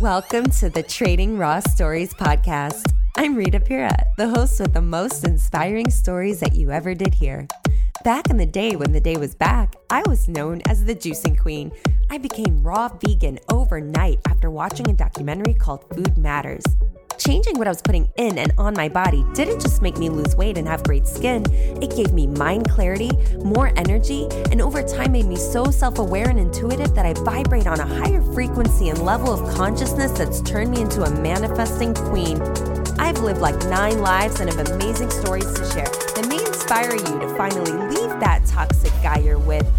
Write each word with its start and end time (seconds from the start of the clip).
Welcome 0.00 0.46
to 0.60 0.70
the 0.70 0.82
Trading 0.82 1.36
Raw 1.36 1.60
Stories 1.60 2.14
podcast. 2.14 2.90
I'm 3.18 3.34
Rita 3.34 3.60
Pira, 3.60 3.94
the 4.16 4.30
host 4.30 4.58
with 4.58 4.72
the 4.72 4.80
most 4.80 5.28
inspiring 5.28 5.90
stories 5.90 6.40
that 6.40 6.54
you 6.54 6.70
ever 6.70 6.94
did 6.94 7.12
hear. 7.12 7.46
Back 8.02 8.30
in 8.30 8.38
the 8.38 8.46
day 8.46 8.76
when 8.76 8.92
the 8.92 9.00
day 9.00 9.18
was 9.18 9.34
back, 9.34 9.76
I 9.90 10.02
was 10.08 10.26
known 10.26 10.62
as 10.70 10.82
the 10.82 10.94
juicing 10.94 11.38
queen. 11.38 11.70
I 12.08 12.16
became 12.16 12.62
raw 12.62 12.88
vegan 12.88 13.40
overnight 13.52 14.20
after 14.26 14.50
watching 14.50 14.88
a 14.88 14.94
documentary 14.94 15.52
called 15.52 15.84
Food 15.94 16.16
Matters. 16.16 16.64
Changing 17.20 17.58
what 17.58 17.66
I 17.66 17.70
was 17.70 17.82
putting 17.82 18.08
in 18.16 18.38
and 18.38 18.50
on 18.56 18.72
my 18.72 18.88
body 18.88 19.26
didn't 19.34 19.60
just 19.60 19.82
make 19.82 19.98
me 19.98 20.08
lose 20.08 20.34
weight 20.36 20.56
and 20.56 20.66
have 20.66 20.82
great 20.84 21.06
skin, 21.06 21.44
it 21.82 21.94
gave 21.94 22.14
me 22.14 22.26
mind 22.26 22.70
clarity, 22.70 23.10
more 23.44 23.74
energy, 23.76 24.26
and 24.50 24.62
over 24.62 24.82
time 24.82 25.12
made 25.12 25.26
me 25.26 25.36
so 25.36 25.66
self 25.66 25.98
aware 25.98 26.30
and 26.30 26.40
intuitive 26.40 26.94
that 26.94 27.04
I 27.04 27.12
vibrate 27.12 27.66
on 27.66 27.78
a 27.78 27.86
higher 27.86 28.22
frequency 28.32 28.88
and 28.88 29.02
level 29.02 29.34
of 29.34 29.54
consciousness 29.54 30.12
that's 30.12 30.40
turned 30.40 30.70
me 30.70 30.80
into 30.80 31.02
a 31.02 31.10
manifesting 31.20 31.92
queen. 31.92 32.40
I've 32.98 33.18
lived 33.18 33.42
like 33.42 33.58
nine 33.66 34.00
lives 34.00 34.40
and 34.40 34.50
have 34.50 34.70
amazing 34.70 35.10
stories 35.10 35.52
to 35.52 35.70
share 35.72 35.84
that 35.84 36.26
may 36.26 36.42
inspire 36.42 36.94
you 36.94 37.20
to 37.20 37.34
finally 37.36 37.72
leave 37.72 38.18
that 38.20 38.46
toxic 38.46 38.92
guy 39.02 39.18
you're 39.18 39.38
with 39.38 39.70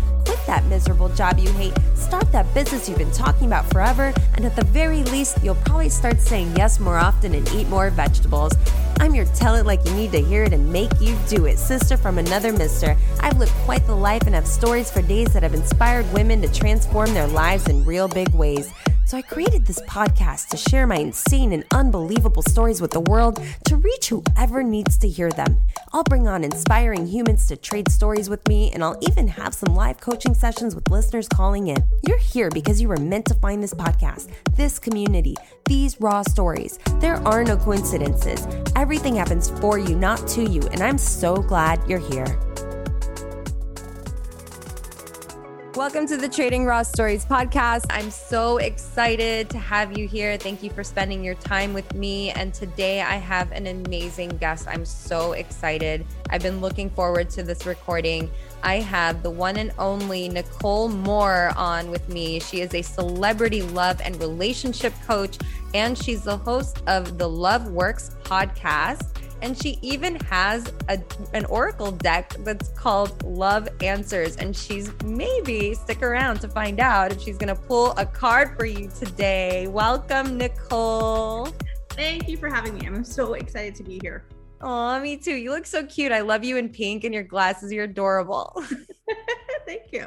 that 0.47 0.65
miserable 0.65 1.09
job 1.09 1.39
you 1.39 1.51
hate, 1.53 1.73
start 1.95 2.31
that 2.31 2.51
business 2.53 2.87
you've 2.87 2.97
been 2.97 3.11
talking 3.11 3.47
about 3.47 3.69
forever, 3.71 4.13
and 4.35 4.45
at 4.45 4.55
the 4.55 4.65
very 4.65 5.03
least, 5.03 5.43
you'll 5.43 5.55
probably 5.55 5.89
start 5.89 6.19
saying 6.19 6.55
yes 6.55 6.79
more 6.79 6.97
often 6.97 7.33
and 7.35 7.47
eat 7.53 7.67
more 7.69 7.89
vegetables. 7.89 8.51
I'm 9.01 9.15
your 9.15 9.25
tell 9.25 9.55
it 9.55 9.65
like 9.65 9.83
you 9.83 9.95
need 9.95 10.11
to 10.11 10.21
hear 10.21 10.43
it 10.43 10.53
and 10.53 10.71
make 10.71 10.91
you 11.01 11.17
do 11.27 11.47
it, 11.47 11.57
sister 11.57 11.97
from 11.97 12.19
another 12.19 12.53
mister. 12.53 12.95
I've 13.19 13.39
lived 13.39 13.51
quite 13.65 13.83
the 13.87 13.95
life 13.95 14.21
and 14.27 14.35
have 14.35 14.45
stories 14.45 14.91
for 14.91 15.01
days 15.01 15.33
that 15.33 15.41
have 15.41 15.55
inspired 15.55 16.05
women 16.13 16.39
to 16.43 16.53
transform 16.53 17.11
their 17.15 17.25
lives 17.25 17.67
in 17.67 17.83
real 17.83 18.07
big 18.07 18.29
ways. 18.29 18.71
So 19.07 19.17
I 19.17 19.23
created 19.23 19.65
this 19.65 19.81
podcast 19.81 20.49
to 20.49 20.57
share 20.57 20.87
my 20.87 20.97
insane 20.97 21.51
and 21.51 21.65
unbelievable 21.73 22.43
stories 22.43 22.79
with 22.79 22.91
the 22.91 23.01
world 23.01 23.43
to 23.65 23.75
reach 23.75 24.07
whoever 24.07 24.63
needs 24.63 24.97
to 24.99 25.09
hear 25.09 25.31
them. 25.31 25.57
I'll 25.91 26.03
bring 26.03 26.29
on 26.29 26.45
inspiring 26.45 27.07
humans 27.07 27.47
to 27.47 27.57
trade 27.57 27.91
stories 27.91 28.29
with 28.29 28.47
me, 28.47 28.71
and 28.71 28.81
I'll 28.81 28.97
even 29.01 29.27
have 29.27 29.53
some 29.53 29.75
live 29.75 29.99
coaching 29.99 30.33
sessions 30.33 30.75
with 30.75 30.89
listeners 30.89 31.27
calling 31.27 31.67
in. 31.67 31.83
You're 32.07 32.19
here 32.19 32.49
because 32.51 32.79
you 32.79 32.87
were 32.87 32.97
meant 32.97 33.25
to 33.25 33.33
find 33.33 33.61
this 33.61 33.73
podcast, 33.73 34.29
this 34.55 34.79
community, 34.79 35.35
these 35.65 35.99
raw 35.99 36.21
stories. 36.21 36.79
There 36.99 37.17
are 37.27 37.43
no 37.43 37.57
coincidences. 37.57 38.47
Everything 38.91 39.15
happens 39.15 39.49
for 39.61 39.77
you, 39.77 39.95
not 39.95 40.27
to 40.27 40.43
you, 40.43 40.61
and 40.73 40.81
I'm 40.81 40.97
so 40.97 41.37
glad 41.37 41.81
you're 41.87 41.97
here. 41.97 42.25
Welcome 45.75 46.05
to 46.07 46.17
the 46.17 46.27
Trading 46.27 46.65
Raw 46.65 46.83
Stories 46.83 47.23
podcast. 47.23 47.85
I'm 47.89 48.11
so 48.11 48.57
excited 48.57 49.49
to 49.51 49.57
have 49.57 49.97
you 49.97 50.09
here. 50.09 50.35
Thank 50.35 50.61
you 50.61 50.69
for 50.71 50.83
spending 50.83 51.23
your 51.23 51.35
time 51.35 51.73
with 51.73 51.93
me. 51.95 52.31
And 52.31 52.53
today 52.53 52.99
I 52.99 53.15
have 53.15 53.53
an 53.53 53.67
amazing 53.67 54.31
guest. 54.31 54.67
I'm 54.67 54.83
so 54.83 55.31
excited. 55.31 56.05
I've 56.29 56.41
been 56.41 56.59
looking 56.59 56.89
forward 56.89 57.29
to 57.29 57.43
this 57.43 57.65
recording. 57.65 58.29
I 58.63 58.75
have 58.79 59.23
the 59.23 59.31
one 59.31 59.57
and 59.57 59.71
only 59.77 60.29
Nicole 60.29 60.89
Moore 60.89 61.51
on 61.55 61.89
with 61.89 62.07
me. 62.09 62.39
She 62.39 62.61
is 62.61 62.73
a 62.73 62.81
celebrity 62.81 63.61
love 63.61 63.99
and 64.01 64.19
relationship 64.19 64.93
coach, 65.05 65.37
and 65.73 65.97
she's 65.97 66.23
the 66.23 66.37
host 66.37 66.81
of 66.87 67.17
the 67.17 67.27
Love 67.27 67.67
Works 67.69 68.11
podcast. 68.23 69.07
And 69.41 69.57
she 69.59 69.79
even 69.81 70.15
has 70.25 70.71
a, 70.87 71.01
an 71.33 71.45
oracle 71.45 71.91
deck 71.91 72.35
that's 72.39 72.69
called 72.69 73.23
Love 73.23 73.67
Answers. 73.81 74.35
And 74.35 74.55
she's 74.55 74.91
maybe 75.03 75.73
stick 75.73 76.03
around 76.03 76.39
to 76.41 76.47
find 76.47 76.79
out 76.79 77.11
if 77.11 77.21
she's 77.21 77.39
going 77.39 77.55
to 77.55 77.59
pull 77.59 77.91
a 77.97 78.05
card 78.05 78.55
for 78.55 78.65
you 78.65 78.87
today. 78.99 79.65
Welcome, 79.67 80.37
Nicole. 80.37 81.47
Thank 81.89 82.29
you 82.29 82.37
for 82.37 82.49
having 82.49 82.75
me. 82.75 82.85
I'm 82.85 83.03
so 83.03 83.33
excited 83.33 83.73
to 83.75 83.83
be 83.83 83.99
here. 84.03 84.25
Oh, 84.61 84.99
me 84.99 85.17
too. 85.17 85.35
You 85.35 85.51
look 85.51 85.65
so 85.65 85.85
cute. 85.85 86.11
I 86.11 86.21
love 86.21 86.43
you 86.43 86.57
in 86.57 86.69
pink 86.69 87.03
and 87.03 87.13
your 87.13 87.23
glasses. 87.23 87.71
You're 87.71 87.85
adorable. 87.85 88.63
Thank 89.65 89.91
you. 89.91 90.05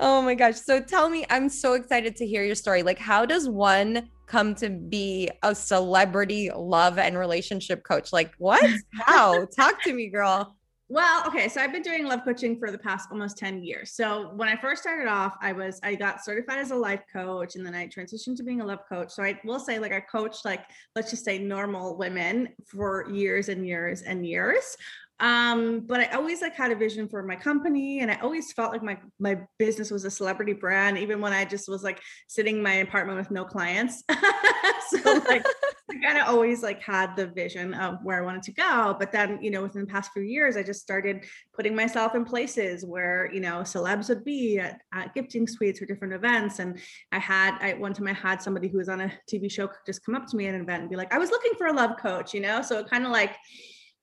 Oh 0.00 0.22
my 0.22 0.34
gosh. 0.34 0.56
So 0.56 0.80
tell 0.80 1.08
me, 1.08 1.24
I'm 1.30 1.48
so 1.48 1.74
excited 1.74 2.16
to 2.16 2.26
hear 2.26 2.44
your 2.44 2.54
story. 2.54 2.82
Like, 2.82 2.98
how 2.98 3.26
does 3.26 3.48
one 3.48 4.08
come 4.26 4.54
to 4.56 4.70
be 4.70 5.30
a 5.42 5.54
celebrity 5.54 6.50
love 6.54 6.98
and 6.98 7.18
relationship 7.18 7.82
coach? 7.84 8.12
Like, 8.12 8.32
what? 8.38 8.64
How? 8.94 9.44
Talk 9.46 9.82
to 9.82 9.92
me, 9.92 10.08
girl. 10.08 10.56
Well, 10.92 11.26
okay, 11.26 11.48
so 11.48 11.62
I've 11.62 11.72
been 11.72 11.80
doing 11.80 12.04
love 12.04 12.20
coaching 12.22 12.58
for 12.58 12.70
the 12.70 12.76
past 12.76 13.08
almost 13.10 13.38
10 13.38 13.62
years. 13.62 13.94
So 13.94 14.32
when 14.36 14.50
I 14.50 14.56
first 14.56 14.82
started 14.82 15.08
off, 15.08 15.34
I 15.40 15.52
was 15.52 15.80
I 15.82 15.94
got 15.94 16.22
certified 16.22 16.58
as 16.58 16.70
a 16.70 16.76
life 16.76 17.00
coach 17.10 17.56
and 17.56 17.64
then 17.64 17.74
I 17.74 17.86
transitioned 17.86 18.36
to 18.36 18.42
being 18.42 18.60
a 18.60 18.66
love 18.66 18.80
coach. 18.86 19.10
So 19.10 19.22
I 19.22 19.40
will 19.42 19.58
say 19.58 19.78
like 19.78 19.92
I 19.92 20.00
coached 20.00 20.44
like 20.44 20.66
let's 20.94 21.08
just 21.08 21.24
say 21.24 21.38
normal 21.38 21.96
women 21.96 22.50
for 22.66 23.08
years 23.10 23.48
and 23.48 23.66
years 23.66 24.02
and 24.02 24.26
years 24.26 24.76
um 25.20 25.80
but 25.86 26.00
i 26.00 26.06
always 26.16 26.40
like 26.40 26.54
had 26.54 26.72
a 26.72 26.74
vision 26.74 27.06
for 27.06 27.22
my 27.22 27.36
company 27.36 28.00
and 28.00 28.10
i 28.10 28.18
always 28.22 28.50
felt 28.54 28.72
like 28.72 28.82
my 28.82 28.98
my 29.18 29.38
business 29.58 29.90
was 29.90 30.04
a 30.06 30.10
celebrity 30.10 30.54
brand 30.54 30.96
even 30.96 31.20
when 31.20 31.34
i 31.34 31.44
just 31.44 31.68
was 31.68 31.82
like 31.84 32.00
sitting 32.28 32.56
in 32.56 32.62
my 32.62 32.76
apartment 32.76 33.18
with 33.18 33.30
no 33.30 33.44
clients 33.44 34.02
so 34.92 35.12
like 35.28 35.46
i 35.90 35.94
kind 36.02 36.18
of 36.18 36.26
always 36.26 36.62
like 36.62 36.82
had 36.82 37.14
the 37.16 37.26
vision 37.26 37.74
of 37.74 37.98
where 38.02 38.18
i 38.18 38.24
wanted 38.24 38.42
to 38.42 38.52
go 38.52 38.96
but 38.98 39.12
then 39.12 39.38
you 39.42 39.50
know 39.50 39.62
within 39.62 39.82
the 39.82 39.86
past 39.86 40.10
few 40.12 40.22
years 40.22 40.56
i 40.56 40.62
just 40.62 40.80
started 40.80 41.24
putting 41.54 41.74
myself 41.74 42.14
in 42.14 42.24
places 42.24 42.84
where 42.84 43.30
you 43.32 43.40
know 43.40 43.60
celebs 43.60 44.08
would 44.08 44.24
be 44.24 44.58
at, 44.58 44.80
at 44.92 45.14
gifting 45.14 45.46
suites 45.46 45.80
or 45.80 45.86
different 45.86 46.12
events 46.12 46.58
and 46.58 46.78
i 47.12 47.18
had 47.18 47.56
i 47.60 47.74
one 47.74 47.92
time 47.92 48.08
i 48.08 48.12
had 48.12 48.42
somebody 48.42 48.68
who 48.68 48.78
was 48.78 48.88
on 48.88 49.00
a 49.00 49.12
tv 49.30 49.50
show 49.50 49.68
just 49.86 50.04
come 50.04 50.14
up 50.14 50.26
to 50.26 50.36
me 50.36 50.46
at 50.46 50.54
an 50.54 50.62
event 50.62 50.82
and 50.82 50.90
be 50.90 50.96
like 50.96 51.12
i 51.14 51.18
was 51.18 51.30
looking 51.30 51.52
for 51.56 51.66
a 51.66 51.72
love 51.72 51.96
coach 51.98 52.32
you 52.32 52.40
know? 52.40 52.62
So 52.62 52.78
it 52.78 52.88
kind 52.88 53.04
of 53.04 53.12
like 53.12 53.36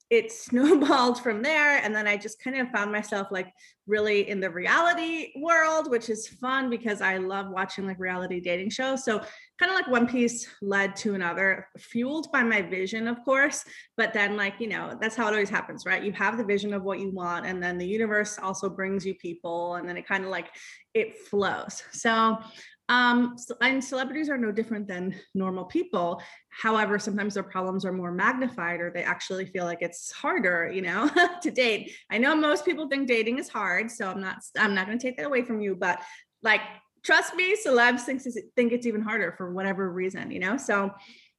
it 0.09 0.31
snowballed 0.31 1.19
from 1.23 1.41
there 1.41 1.77
and 1.77 1.95
then 1.95 2.07
i 2.07 2.17
just 2.17 2.41
kind 2.41 2.57
of 2.57 2.69
found 2.69 2.91
myself 2.91 3.27
like 3.31 3.53
really 3.87 4.29
in 4.29 4.39
the 4.39 4.49
reality 4.49 5.31
world 5.37 5.89
which 5.89 6.09
is 6.09 6.27
fun 6.27 6.69
because 6.69 7.01
i 7.01 7.17
love 7.17 7.49
watching 7.49 7.85
like 7.87 7.99
reality 7.99 8.39
dating 8.39 8.69
shows. 8.69 9.03
So 9.03 9.19
kind 9.59 9.71
of 9.71 9.75
like 9.75 9.87
one 9.87 10.07
piece 10.07 10.47
led 10.61 10.95
to 10.97 11.15
another 11.15 11.67
fueled 11.77 12.31
by 12.31 12.43
my 12.43 12.61
vision 12.61 13.07
of 13.07 13.23
course 13.25 13.65
but 13.97 14.13
then 14.13 14.37
like 14.37 14.55
you 14.59 14.67
know 14.67 14.97
that's 15.01 15.15
how 15.15 15.27
it 15.27 15.31
always 15.31 15.49
happens 15.49 15.85
right? 15.85 16.03
You 16.03 16.11
have 16.13 16.37
the 16.37 16.45
vision 16.45 16.73
of 16.73 16.83
what 16.83 16.99
you 16.99 17.09
want 17.11 17.45
and 17.45 17.61
then 17.61 17.77
the 17.77 17.87
universe 17.87 18.39
also 18.41 18.69
brings 18.69 19.05
you 19.05 19.15
people 19.15 19.75
and 19.75 19.87
then 19.87 19.97
it 19.97 20.07
kind 20.07 20.23
of 20.23 20.29
like 20.29 20.49
it 20.93 21.17
flows. 21.17 21.83
So 21.91 22.37
um, 22.89 23.35
and 23.61 23.83
celebrities 23.83 24.29
are 24.29 24.37
no 24.37 24.51
different 24.51 24.87
than 24.87 25.15
normal 25.35 25.65
people. 25.65 26.21
However, 26.49 26.97
sometimes 26.97 27.35
their 27.35 27.43
problems 27.43 27.85
are 27.85 27.93
more 27.93 28.11
magnified 28.11 28.81
or 28.81 28.89
they 28.89 29.03
actually 29.03 29.45
feel 29.45 29.65
like 29.65 29.81
it's 29.81 30.11
harder, 30.11 30.71
you 30.73 30.81
know, 30.81 31.09
to 31.43 31.51
date. 31.51 31.93
I 32.09 32.17
know 32.17 32.35
most 32.35 32.65
people 32.65 32.89
think 32.89 33.07
dating 33.07 33.37
is 33.37 33.47
hard, 33.47 33.91
so 33.91 34.09
I'm 34.09 34.19
not 34.19 34.37
I'm 34.57 34.73
not 34.73 34.87
going 34.87 34.97
to 34.97 35.07
take 35.07 35.17
that 35.17 35.27
away 35.27 35.43
from 35.43 35.61
you, 35.61 35.75
but 35.75 36.01
like 36.41 36.61
trust 37.03 37.35
me, 37.35 37.55
celebs 37.55 38.01
think, 38.01 38.21
think 38.55 38.73
it's 38.73 38.87
even 38.87 39.01
harder 39.01 39.33
for 39.37 39.53
whatever 39.53 39.91
reason, 39.91 40.31
you 40.31 40.39
know? 40.39 40.57
So 40.57 40.91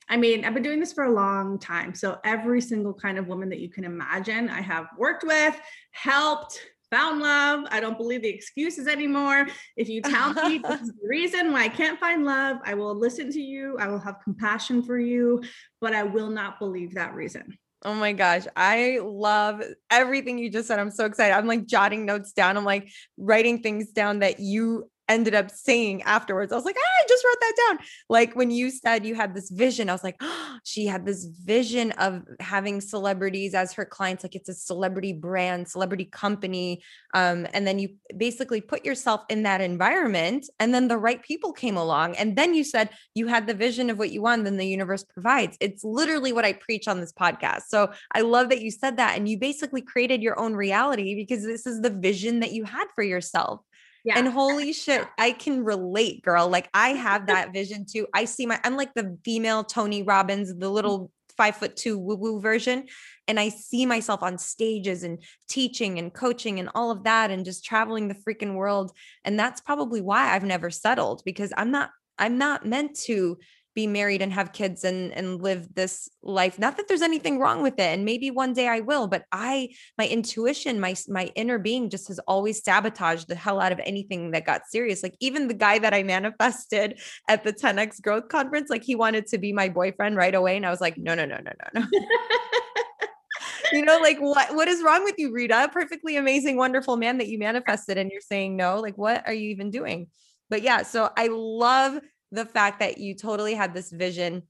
I 0.09 0.17
mean, 0.17 0.44
I've 0.44 0.55
been 0.55 0.62
doing 0.62 0.81
this 0.81 0.93
for 0.93 1.05
a 1.05 1.12
long 1.12 1.59
time. 1.59 1.94
So 1.94 2.19
every 2.25 2.61
single 2.61 2.94
kind 2.94 3.17
of 3.17 3.28
woman 3.28 3.49
that 3.50 3.61
you 3.61 3.71
can 3.71 3.84
imagine, 3.84 4.49
I 4.49 4.61
have 4.61 4.87
worked 4.99 5.22
with, 5.25 5.61
helped, 5.93 6.61
found 6.90 7.20
love. 7.20 7.64
I 7.70 7.80
don't 7.80 7.96
believe 7.96 8.22
the 8.22 8.28
excuses 8.28 8.86
anymore. 8.86 9.46
If 9.76 9.88
you 9.88 10.02
tell 10.02 10.32
me 10.32 10.58
this 10.68 10.80
is 10.82 10.88
the 10.88 11.08
reason 11.08 11.52
why 11.52 11.64
I 11.64 11.68
can't 11.68 11.98
find 11.98 12.24
love, 12.24 12.58
I 12.64 12.74
will 12.74 12.94
listen 12.94 13.30
to 13.32 13.40
you. 13.40 13.76
I 13.78 13.88
will 13.88 14.00
have 14.00 14.16
compassion 14.22 14.82
for 14.82 14.98
you, 14.98 15.42
but 15.80 15.94
I 15.94 16.02
will 16.02 16.30
not 16.30 16.58
believe 16.58 16.94
that 16.94 17.14
reason. 17.14 17.56
Oh 17.82 17.94
my 17.94 18.12
gosh. 18.12 18.44
I 18.56 18.98
love 19.02 19.62
everything 19.90 20.38
you 20.38 20.50
just 20.50 20.69
said. 20.69 20.78
I'm 20.78 20.90
so 20.90 21.06
excited. 21.06 21.34
I'm 21.34 21.46
like 21.46 21.66
jotting 21.66 22.04
notes 22.04 22.32
down. 22.32 22.56
I'm 22.56 22.64
like 22.64 22.90
writing 23.16 23.62
things 23.62 23.90
down 23.93 24.19
that 24.19 24.38
you 24.38 24.90
ended 25.10 25.34
up 25.34 25.50
saying 25.50 26.02
afterwards. 26.02 26.52
I 26.52 26.56
was 26.56 26.64
like, 26.64 26.76
ah, 26.78 27.02
I 27.02 27.08
just 27.08 27.24
wrote 27.24 27.40
that 27.40 27.54
down. 27.68 27.78
Like 28.08 28.34
when 28.34 28.50
you 28.50 28.70
said 28.70 29.04
you 29.04 29.14
had 29.14 29.34
this 29.34 29.50
vision, 29.50 29.88
I 29.88 29.92
was 29.92 30.04
like, 30.04 30.16
oh, 30.20 30.56
she 30.64 30.86
had 30.86 31.04
this 31.04 31.24
vision 31.24 31.92
of 31.92 32.22
having 32.38 32.80
celebrities 32.80 33.54
as 33.54 33.72
her 33.74 33.84
clients. 33.84 34.24
Like 34.24 34.34
it's 34.34 34.48
a 34.48 34.54
celebrity 34.54 35.12
brand, 35.12 35.68
celebrity 35.68 36.04
company. 36.04 36.82
Um, 37.14 37.46
and 37.52 37.66
then 37.66 37.78
you 37.78 37.90
basically 38.16 38.60
put 38.60 38.84
yourself 38.84 39.22
in 39.28 39.42
that 39.44 39.60
environment. 39.60 40.46
And 40.58 40.74
then 40.74 40.88
the 40.88 40.98
right 40.98 41.22
people 41.22 41.52
came 41.52 41.76
along. 41.76 42.16
And 42.16 42.36
then 42.36 42.54
you 42.54 42.64
said 42.64 42.90
you 43.14 43.26
had 43.26 43.46
the 43.46 43.54
vision 43.54 43.90
of 43.90 43.98
what 43.98 44.10
you 44.10 44.22
want, 44.22 44.44
then 44.44 44.56
the 44.56 44.66
universe 44.66 45.04
provides. 45.04 45.56
It's 45.60 45.84
literally 45.84 46.32
what 46.32 46.44
I 46.44 46.52
preach 46.52 46.88
on 46.88 47.00
this 47.00 47.12
podcast. 47.12 47.62
So 47.68 47.92
I 48.12 48.20
love 48.20 48.48
that 48.50 48.62
you 48.62 48.70
said 48.70 48.96
that. 48.98 49.16
And 49.16 49.28
you 49.28 49.38
basically 49.38 49.82
created 49.82 50.22
your 50.22 50.38
own 50.38 50.54
reality 50.54 51.14
because 51.14 51.44
this 51.44 51.66
is 51.66 51.80
the 51.80 51.90
vision 51.90 52.40
that 52.40 52.52
you 52.52 52.64
had 52.64 52.86
for 52.94 53.02
yourself. 53.02 53.60
Yeah. 54.05 54.19
And 54.19 54.29
holy 54.29 54.73
shit, 54.73 55.06
I 55.19 55.32
can 55.32 55.64
relate, 55.64 56.23
girl. 56.23 56.49
Like 56.49 56.69
I 56.75 56.91
have 56.91 57.26
that 57.29 57.52
vision 57.52 57.87
too. 57.91 58.06
I 58.14 58.25
see 58.25 58.47
my, 58.47 58.61
I'm 58.64 58.76
like 58.76 58.94
the 58.94 59.19
female 59.25 59.64
Tony 59.64 60.02
Robbins, 60.02 60.49
the 60.49 60.55
mm-hmm. 60.55 60.75
little 60.75 61.11
five 61.37 61.56
foot 61.56 61.76
two 61.76 61.99
woo 61.99 62.17
woo 62.17 62.41
version. 62.41 62.87
And 63.26 63.38
I 63.38 63.49
see 63.49 63.87
myself 63.87 64.23
on 64.23 64.38
stages 64.38 65.05
and 65.05 65.23
teaching 65.49 65.99
and 65.99 66.12
coaching 66.12 66.58
and 66.58 66.69
all 66.75 66.91
of 66.91 67.05
that 67.05 67.31
and 67.31 67.44
just 67.44 67.64
traveling 67.64 68.08
the 68.08 68.14
freaking 68.14 68.55
world. 68.55 68.93
And 69.25 69.38
that's 69.38 69.61
probably 69.61 70.00
why 70.00 70.35
I've 70.35 70.44
never 70.44 70.70
settled 70.70 71.23
because 71.25 71.53
I'm 71.56 71.70
not, 71.70 71.91
I'm 72.19 72.37
not 72.37 72.67
meant 72.67 72.99
to 73.05 73.38
be 73.75 73.87
married 73.87 74.22
and 74.22 74.32
have 74.32 74.52
kids 74.52 74.84
and 74.84 75.12
and 75.12 75.43
live 75.43 75.72
this 75.75 76.08
life. 76.22 76.58
Not 76.58 76.76
that 76.76 76.88
there's 76.88 77.02
anything 77.02 77.38
wrong 77.38 77.62
with 77.62 77.75
it 77.75 77.81
and 77.81 78.05
maybe 78.05 78.31
one 78.31 78.52
day 78.52 78.69
I 78.69 78.81
will 78.81 79.06
but 79.06 79.25
I 79.32 79.70
my 79.96 80.06
intuition 80.06 80.81
my 80.81 80.94
my 81.08 81.31
inner 81.34 81.58
being 81.58 81.90
just 81.90 82.08
has 82.08 82.19
always 82.20 82.62
sabotaged 82.62 83.28
the 83.28 83.34
hell 83.34 83.61
out 83.61 83.72
of 83.72 83.81
anything 83.84 84.32
that 84.32 84.46
got 84.46 84.62
serious. 84.69 85.02
Like 85.02 85.14
even 85.20 85.49
the 85.49 85.55
guy 85.55 85.78
that 85.78 85.94
I 85.94 86.02
manifested 86.02 87.00
at 87.28 87.44
the 87.44 87.52
10x 87.52 88.00
growth 88.02 88.28
conference 88.28 88.70
like 88.70 88.82
he 88.82 88.94
wanted 88.94 89.26
to 89.28 89.38
be 89.38 89.52
my 89.52 89.69
boyfriend 89.69 90.17
right 90.17 90.34
away 90.34 90.56
and 90.56 90.67
I 90.67 90.70
was 90.70 90.81
like 90.81 90.99
no 90.99 91.14
no 91.14 91.25
no 91.25 91.37
no 91.37 91.52
no 91.75 91.81
no. 91.81 91.87
You 93.72 93.84
know 93.84 93.99
like 93.99 94.19
what 94.19 94.55
what 94.55 94.69
is 94.69 94.82
wrong 94.82 95.05
with 95.05 95.14
you 95.19 95.32
Rita? 95.32 95.70
Perfectly 95.72 96.17
amazing 96.17 96.56
wonderful 96.56 96.96
man 96.96 97.19
that 97.19 97.28
you 97.28 97.38
manifested 97.38 97.99
and 97.99 98.11
you're 98.11 98.20
saying 98.20 98.56
no 98.56 98.81
like 98.81 98.99
what 98.99 99.26
are 99.26 99.32
you 99.32 99.50
even 99.50 99.70
doing? 99.70 100.08
But 100.49 100.62
yeah 100.62 100.82
so 100.82 101.11
I 101.17 101.28
love 101.31 102.00
the 102.32 102.44
fact 102.44 102.81
that 102.81 102.99
you 102.99 103.15
totally 103.15 103.55
had 103.55 103.75
this 103.75 103.91
vision 103.91 104.43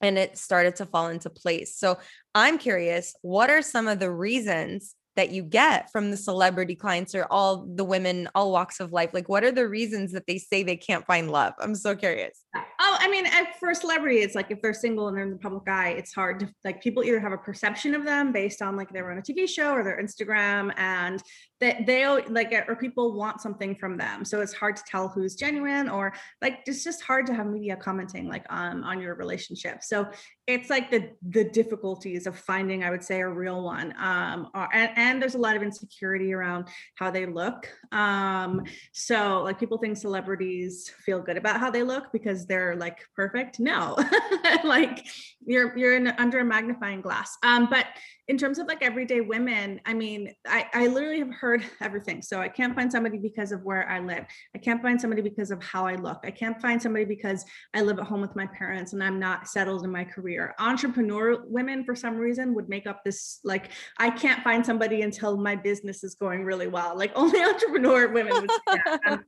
and 0.00 0.18
it 0.18 0.36
started 0.36 0.76
to 0.76 0.86
fall 0.86 1.08
into 1.08 1.30
place. 1.30 1.76
So 1.76 1.98
I'm 2.34 2.58
curious, 2.58 3.14
what 3.22 3.50
are 3.50 3.62
some 3.62 3.86
of 3.88 4.00
the 4.00 4.10
reasons 4.10 4.94
that 5.14 5.30
you 5.30 5.42
get 5.42 5.90
from 5.92 6.10
the 6.10 6.16
celebrity 6.16 6.74
clients 6.74 7.14
or 7.14 7.26
all 7.30 7.66
the 7.66 7.84
women, 7.84 8.28
all 8.34 8.50
walks 8.50 8.80
of 8.80 8.92
life? 8.92 9.10
Like, 9.12 9.28
what 9.28 9.44
are 9.44 9.52
the 9.52 9.68
reasons 9.68 10.12
that 10.12 10.26
they 10.26 10.38
say 10.38 10.62
they 10.62 10.76
can't 10.76 11.06
find 11.06 11.30
love? 11.30 11.54
I'm 11.58 11.74
so 11.74 11.94
curious. 11.94 12.41
Oh, 12.54 12.96
I 13.00 13.08
mean, 13.08 13.26
for 13.58 13.70
a 13.70 13.74
celebrity, 13.74 14.18
it's 14.18 14.34
like 14.34 14.50
if 14.50 14.60
they're 14.60 14.74
single 14.74 15.08
and 15.08 15.16
they're 15.16 15.24
in 15.24 15.30
the 15.30 15.38
public 15.38 15.66
eye, 15.68 15.90
it's 15.90 16.12
hard 16.12 16.40
to 16.40 16.48
like 16.64 16.82
people 16.82 17.02
either 17.02 17.18
have 17.18 17.32
a 17.32 17.38
perception 17.38 17.94
of 17.94 18.04
them 18.04 18.30
based 18.30 18.60
on 18.60 18.76
like 18.76 18.92
they 18.92 19.00
were 19.00 19.10
on 19.10 19.18
a 19.18 19.22
TV 19.22 19.48
show 19.48 19.72
or 19.72 19.82
their 19.82 20.02
Instagram, 20.02 20.70
and 20.76 21.22
that 21.62 21.86
they 21.86 22.04
like 22.04 22.52
or 22.68 22.74
people 22.74 23.14
want 23.14 23.40
something 23.40 23.76
from 23.76 23.96
them. 23.96 24.24
So 24.24 24.40
it's 24.40 24.52
hard 24.52 24.76
to 24.76 24.82
tell 24.86 25.08
who's 25.08 25.36
genuine 25.36 25.88
or 25.88 26.12
like 26.42 26.58
it's 26.66 26.82
just 26.82 27.02
hard 27.02 27.24
to 27.26 27.34
have 27.34 27.46
media 27.46 27.76
commenting 27.76 28.28
like 28.28 28.44
on 28.50 28.82
on 28.82 29.00
your 29.00 29.14
relationship. 29.14 29.82
So 29.82 30.08
it's 30.48 30.68
like 30.68 30.90
the 30.90 31.10
the 31.28 31.44
difficulties 31.44 32.26
of 32.26 32.36
finding, 32.36 32.82
I 32.82 32.90
would 32.90 33.04
say, 33.04 33.20
a 33.20 33.28
real 33.28 33.62
one. 33.62 33.94
Um, 33.96 34.48
and, 34.54 34.90
and 34.96 35.22
there's 35.22 35.36
a 35.36 35.38
lot 35.38 35.54
of 35.54 35.62
insecurity 35.62 36.32
around 36.34 36.66
how 36.96 37.12
they 37.12 37.26
look. 37.26 37.68
Um, 37.92 38.64
so 38.92 39.42
like 39.44 39.60
people 39.60 39.78
think 39.78 39.96
celebrities 39.96 40.90
feel 41.04 41.20
good 41.20 41.36
about 41.36 41.60
how 41.60 41.70
they 41.70 41.84
look 41.84 42.12
because 42.12 42.41
they're 42.46 42.76
like 42.76 42.98
perfect. 43.14 43.60
No, 43.60 43.96
like 44.64 45.06
you're 45.44 45.76
you're 45.76 45.96
in 45.96 46.08
under 46.08 46.40
a 46.40 46.44
magnifying 46.44 47.00
glass. 47.00 47.36
Um, 47.42 47.68
but 47.70 47.86
in 48.28 48.38
terms 48.38 48.58
of 48.58 48.68
like 48.68 48.82
everyday 48.82 49.20
women, 49.20 49.80
I 49.84 49.94
mean, 49.94 50.32
I, 50.46 50.66
I 50.72 50.86
literally 50.86 51.18
have 51.18 51.34
heard 51.34 51.64
everything. 51.80 52.22
So 52.22 52.40
I 52.40 52.48
can't 52.48 52.74
find 52.74 52.90
somebody 52.90 53.18
because 53.18 53.50
of 53.50 53.62
where 53.62 53.88
I 53.88 53.98
live. 53.98 54.24
I 54.54 54.58
can't 54.58 54.80
find 54.80 55.00
somebody 55.00 55.22
because 55.22 55.50
of 55.50 55.62
how 55.62 55.86
I 55.86 55.96
look. 55.96 56.20
I 56.24 56.30
can't 56.30 56.60
find 56.60 56.80
somebody 56.80 57.04
because 57.04 57.44
I 57.74 57.82
live 57.82 57.98
at 57.98 58.06
home 58.06 58.20
with 58.20 58.36
my 58.36 58.46
parents 58.46 58.92
and 58.92 59.02
I'm 59.02 59.18
not 59.18 59.48
settled 59.48 59.84
in 59.84 59.90
my 59.90 60.04
career. 60.04 60.54
Entrepreneur 60.60 61.44
women, 61.46 61.84
for 61.84 61.96
some 61.96 62.16
reason, 62.16 62.54
would 62.54 62.68
make 62.68 62.86
up 62.86 63.02
this 63.04 63.40
like, 63.44 63.70
I 63.98 64.10
can't 64.10 64.42
find 64.44 64.64
somebody 64.64 65.02
until 65.02 65.36
my 65.36 65.56
business 65.56 66.04
is 66.04 66.14
going 66.14 66.44
really 66.44 66.68
well. 66.68 66.96
Like 66.96 67.12
only 67.16 67.40
entrepreneur 67.44 68.08
women 68.08 68.40
would 68.40 68.50
say 68.50 68.80
that. 68.86 69.20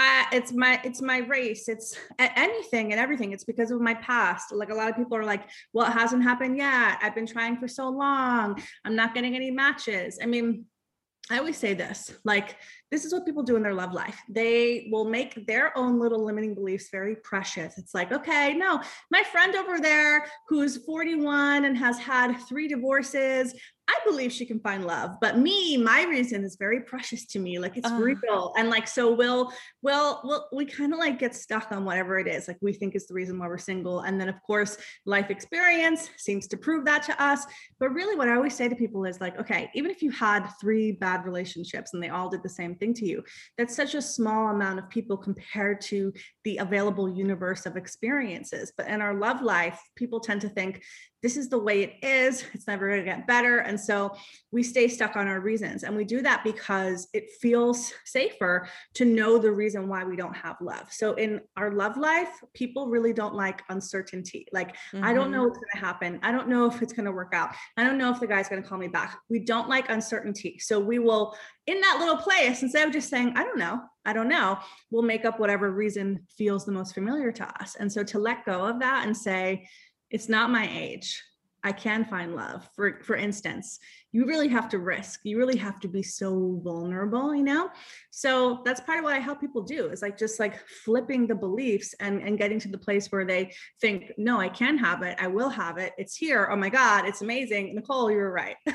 I, 0.00 0.26
it's 0.30 0.52
my 0.52 0.80
it's 0.84 1.02
my 1.02 1.18
race 1.18 1.68
it's 1.68 1.98
anything 2.20 2.92
and 2.92 3.00
everything 3.00 3.32
it's 3.32 3.42
because 3.42 3.72
of 3.72 3.80
my 3.80 3.94
past. 3.94 4.54
Like 4.54 4.70
a 4.70 4.74
lot 4.74 4.88
of 4.88 4.96
people 4.96 5.16
are 5.16 5.24
like 5.24 5.48
well 5.72 5.88
it 5.88 5.92
hasn't 5.92 6.22
happened 6.22 6.56
yet. 6.56 6.98
I've 7.02 7.16
been 7.16 7.26
trying 7.26 7.56
for 7.56 7.66
so 7.66 7.88
long. 7.88 8.62
I'm 8.84 8.94
not 8.94 9.12
getting 9.12 9.34
any 9.34 9.50
matches. 9.50 10.18
I 10.22 10.26
mean 10.26 10.64
i 11.30 11.36
always 11.36 11.58
say 11.58 11.74
this 11.74 12.10
like 12.24 12.56
this 12.90 13.04
is 13.04 13.12
what 13.12 13.26
people 13.26 13.42
do 13.42 13.56
in 13.56 13.62
their 13.62 13.74
love 13.74 13.92
life. 13.92 14.18
They 14.30 14.88
will 14.90 15.04
make 15.04 15.46
their 15.46 15.76
own 15.76 15.98
little 15.98 16.24
limiting 16.24 16.54
beliefs 16.54 16.88
very 16.90 17.16
precious. 17.16 17.76
It's 17.76 17.92
like 17.92 18.12
okay 18.12 18.54
no 18.54 18.80
my 19.10 19.24
friend 19.24 19.56
over 19.56 19.80
there 19.80 20.26
who's 20.48 20.78
41 20.86 21.64
and 21.64 21.76
has 21.76 21.98
had 21.98 22.36
three 22.48 22.68
divorces 22.68 23.52
I 23.88 23.98
believe 24.04 24.32
she 24.32 24.44
can 24.44 24.60
find 24.60 24.86
love, 24.86 25.16
but 25.20 25.38
me, 25.38 25.78
my 25.78 26.04
reason 26.04 26.44
is 26.44 26.56
very 26.56 26.80
precious 26.80 27.24
to 27.26 27.38
me. 27.38 27.58
Like 27.58 27.76
it's 27.76 27.90
uh. 27.90 27.94
real. 27.94 28.52
And 28.56 28.68
like, 28.68 28.86
so 28.86 29.14
we'll, 29.14 29.50
we'll, 29.82 30.20
we'll 30.24 30.46
we 30.52 30.66
kind 30.66 30.92
of 30.92 30.98
like 30.98 31.18
get 31.18 31.34
stuck 31.34 31.72
on 31.72 31.84
whatever 31.84 32.18
it 32.18 32.28
is. 32.28 32.48
Like 32.48 32.58
we 32.60 32.74
think 32.74 32.94
is 32.94 33.06
the 33.06 33.14
reason 33.14 33.38
why 33.38 33.48
we're 33.48 33.56
single. 33.56 34.00
And 34.00 34.20
then 34.20 34.28
of 34.28 34.42
course, 34.42 34.76
life 35.06 35.30
experience 35.30 36.10
seems 36.18 36.46
to 36.48 36.56
prove 36.58 36.84
that 36.84 37.02
to 37.04 37.22
us. 37.22 37.46
But 37.80 37.90
really 37.90 38.14
what 38.14 38.28
I 38.28 38.34
always 38.34 38.54
say 38.54 38.68
to 38.68 38.76
people 38.76 39.06
is 39.06 39.20
like, 39.20 39.38
okay, 39.38 39.70
even 39.74 39.90
if 39.90 40.02
you 40.02 40.10
had 40.10 40.46
three 40.60 40.92
bad 40.92 41.24
relationships 41.24 41.94
and 41.94 42.02
they 42.02 42.10
all 42.10 42.28
did 42.28 42.42
the 42.42 42.48
same 42.48 42.74
thing 42.74 42.92
to 42.94 43.06
you, 43.06 43.24
that's 43.56 43.74
such 43.74 43.94
a 43.94 44.02
small 44.02 44.48
amount 44.48 44.78
of 44.78 44.90
people 44.90 45.16
compared 45.16 45.80
to 45.82 46.12
the 46.48 46.56
available 46.56 47.10
universe 47.10 47.66
of 47.66 47.76
experiences. 47.76 48.72
But 48.74 48.86
in 48.86 49.02
our 49.02 49.12
love 49.12 49.42
life, 49.42 49.78
people 49.96 50.18
tend 50.18 50.40
to 50.40 50.48
think 50.48 50.82
this 51.22 51.36
is 51.36 51.50
the 51.50 51.58
way 51.58 51.82
it 51.82 51.94
is. 52.02 52.44
It's 52.54 52.66
never 52.66 52.88
going 52.88 53.00
to 53.00 53.04
get 53.04 53.26
better. 53.26 53.58
And 53.58 53.78
so 53.78 54.16
we 54.50 54.62
stay 54.62 54.88
stuck 54.88 55.14
on 55.16 55.28
our 55.28 55.40
reasons. 55.40 55.82
And 55.82 55.94
we 55.94 56.04
do 56.04 56.22
that 56.22 56.44
because 56.44 57.08
it 57.12 57.24
feels 57.42 57.92
safer 58.06 58.66
to 58.94 59.04
know 59.04 59.36
the 59.36 59.52
reason 59.52 59.88
why 59.88 60.04
we 60.04 60.16
don't 60.16 60.36
have 60.36 60.56
love. 60.62 60.90
So 60.90 61.14
in 61.14 61.42
our 61.58 61.72
love 61.72 61.98
life, 61.98 62.30
people 62.54 62.88
really 62.88 63.12
don't 63.12 63.34
like 63.34 63.62
uncertainty. 63.68 64.46
Like, 64.52 64.74
mm-hmm. 64.92 65.04
I 65.04 65.12
don't 65.12 65.30
know 65.30 65.38
mm-hmm. 65.38 65.48
what's 65.48 65.58
going 65.58 65.70
to 65.74 65.78
happen. 65.78 66.18
I 66.22 66.32
don't 66.32 66.48
know 66.48 66.64
if 66.66 66.80
it's 66.80 66.94
going 66.94 67.06
to 67.06 67.12
work 67.12 67.34
out. 67.34 67.50
I 67.76 67.84
don't 67.84 67.98
know 67.98 68.10
if 68.10 68.20
the 68.20 68.26
guy's 68.26 68.48
going 68.48 68.62
to 68.62 68.68
call 68.68 68.78
me 68.78 68.88
back. 68.88 69.18
We 69.28 69.40
don't 69.40 69.68
like 69.68 69.90
uncertainty. 69.90 70.58
So 70.60 70.80
we 70.80 70.98
will, 70.98 71.36
in 71.68 71.82
that 71.82 71.98
little 72.00 72.16
place, 72.16 72.62
instead 72.62 72.86
of 72.86 72.94
just 72.94 73.10
saying, 73.10 73.34
I 73.36 73.44
don't 73.44 73.58
know, 73.58 73.82
I 74.06 74.14
don't 74.14 74.28
know, 74.28 74.58
we'll 74.90 75.02
make 75.02 75.26
up 75.26 75.38
whatever 75.38 75.70
reason 75.70 76.26
feels 76.36 76.64
the 76.64 76.72
most 76.72 76.94
familiar 76.94 77.30
to 77.32 77.62
us. 77.62 77.76
And 77.78 77.92
so 77.92 78.02
to 78.04 78.18
let 78.18 78.46
go 78.46 78.64
of 78.64 78.80
that 78.80 79.06
and 79.06 79.14
say, 79.14 79.68
it's 80.10 80.30
not 80.30 80.50
my 80.50 80.66
age 80.72 81.22
i 81.64 81.72
can 81.72 82.04
find 82.04 82.34
love. 82.34 82.68
For 82.74 83.00
for 83.02 83.16
instance 83.16 83.78
you 84.10 84.24
really 84.24 84.48
have 84.48 84.70
to 84.70 84.78
risk. 84.78 85.20
You 85.24 85.36
really 85.36 85.58
have 85.58 85.80
to 85.80 85.88
be 85.88 86.02
so 86.02 86.60
vulnerable 86.64 87.34
you 87.34 87.42
know? 87.42 87.70
So 88.10 88.62
that's 88.64 88.80
part 88.80 88.98
of 88.98 89.04
what 89.04 89.14
i 89.14 89.18
help 89.18 89.40
people 89.40 89.62
do 89.62 89.86
is 89.90 90.02
like 90.02 90.18
just 90.18 90.40
like 90.40 90.66
flipping 90.84 91.26
the 91.26 91.34
beliefs 91.34 91.94
and 92.00 92.22
and 92.22 92.38
getting 92.38 92.58
to 92.60 92.68
the 92.68 92.78
place 92.78 93.08
where 93.08 93.24
they 93.24 93.52
think 93.80 94.12
no 94.16 94.40
i 94.40 94.48
can 94.48 94.78
have 94.78 95.02
it. 95.02 95.16
I 95.20 95.28
will 95.28 95.50
have 95.50 95.78
it. 95.78 95.92
It's 95.98 96.16
here. 96.16 96.48
Oh 96.50 96.56
my 96.56 96.68
god 96.68 97.06
it's 97.06 97.22
amazing. 97.22 97.74
Nicole 97.74 98.10
you 98.10 98.18
were 98.18 98.32
right 98.32 98.56
oh 98.68 98.72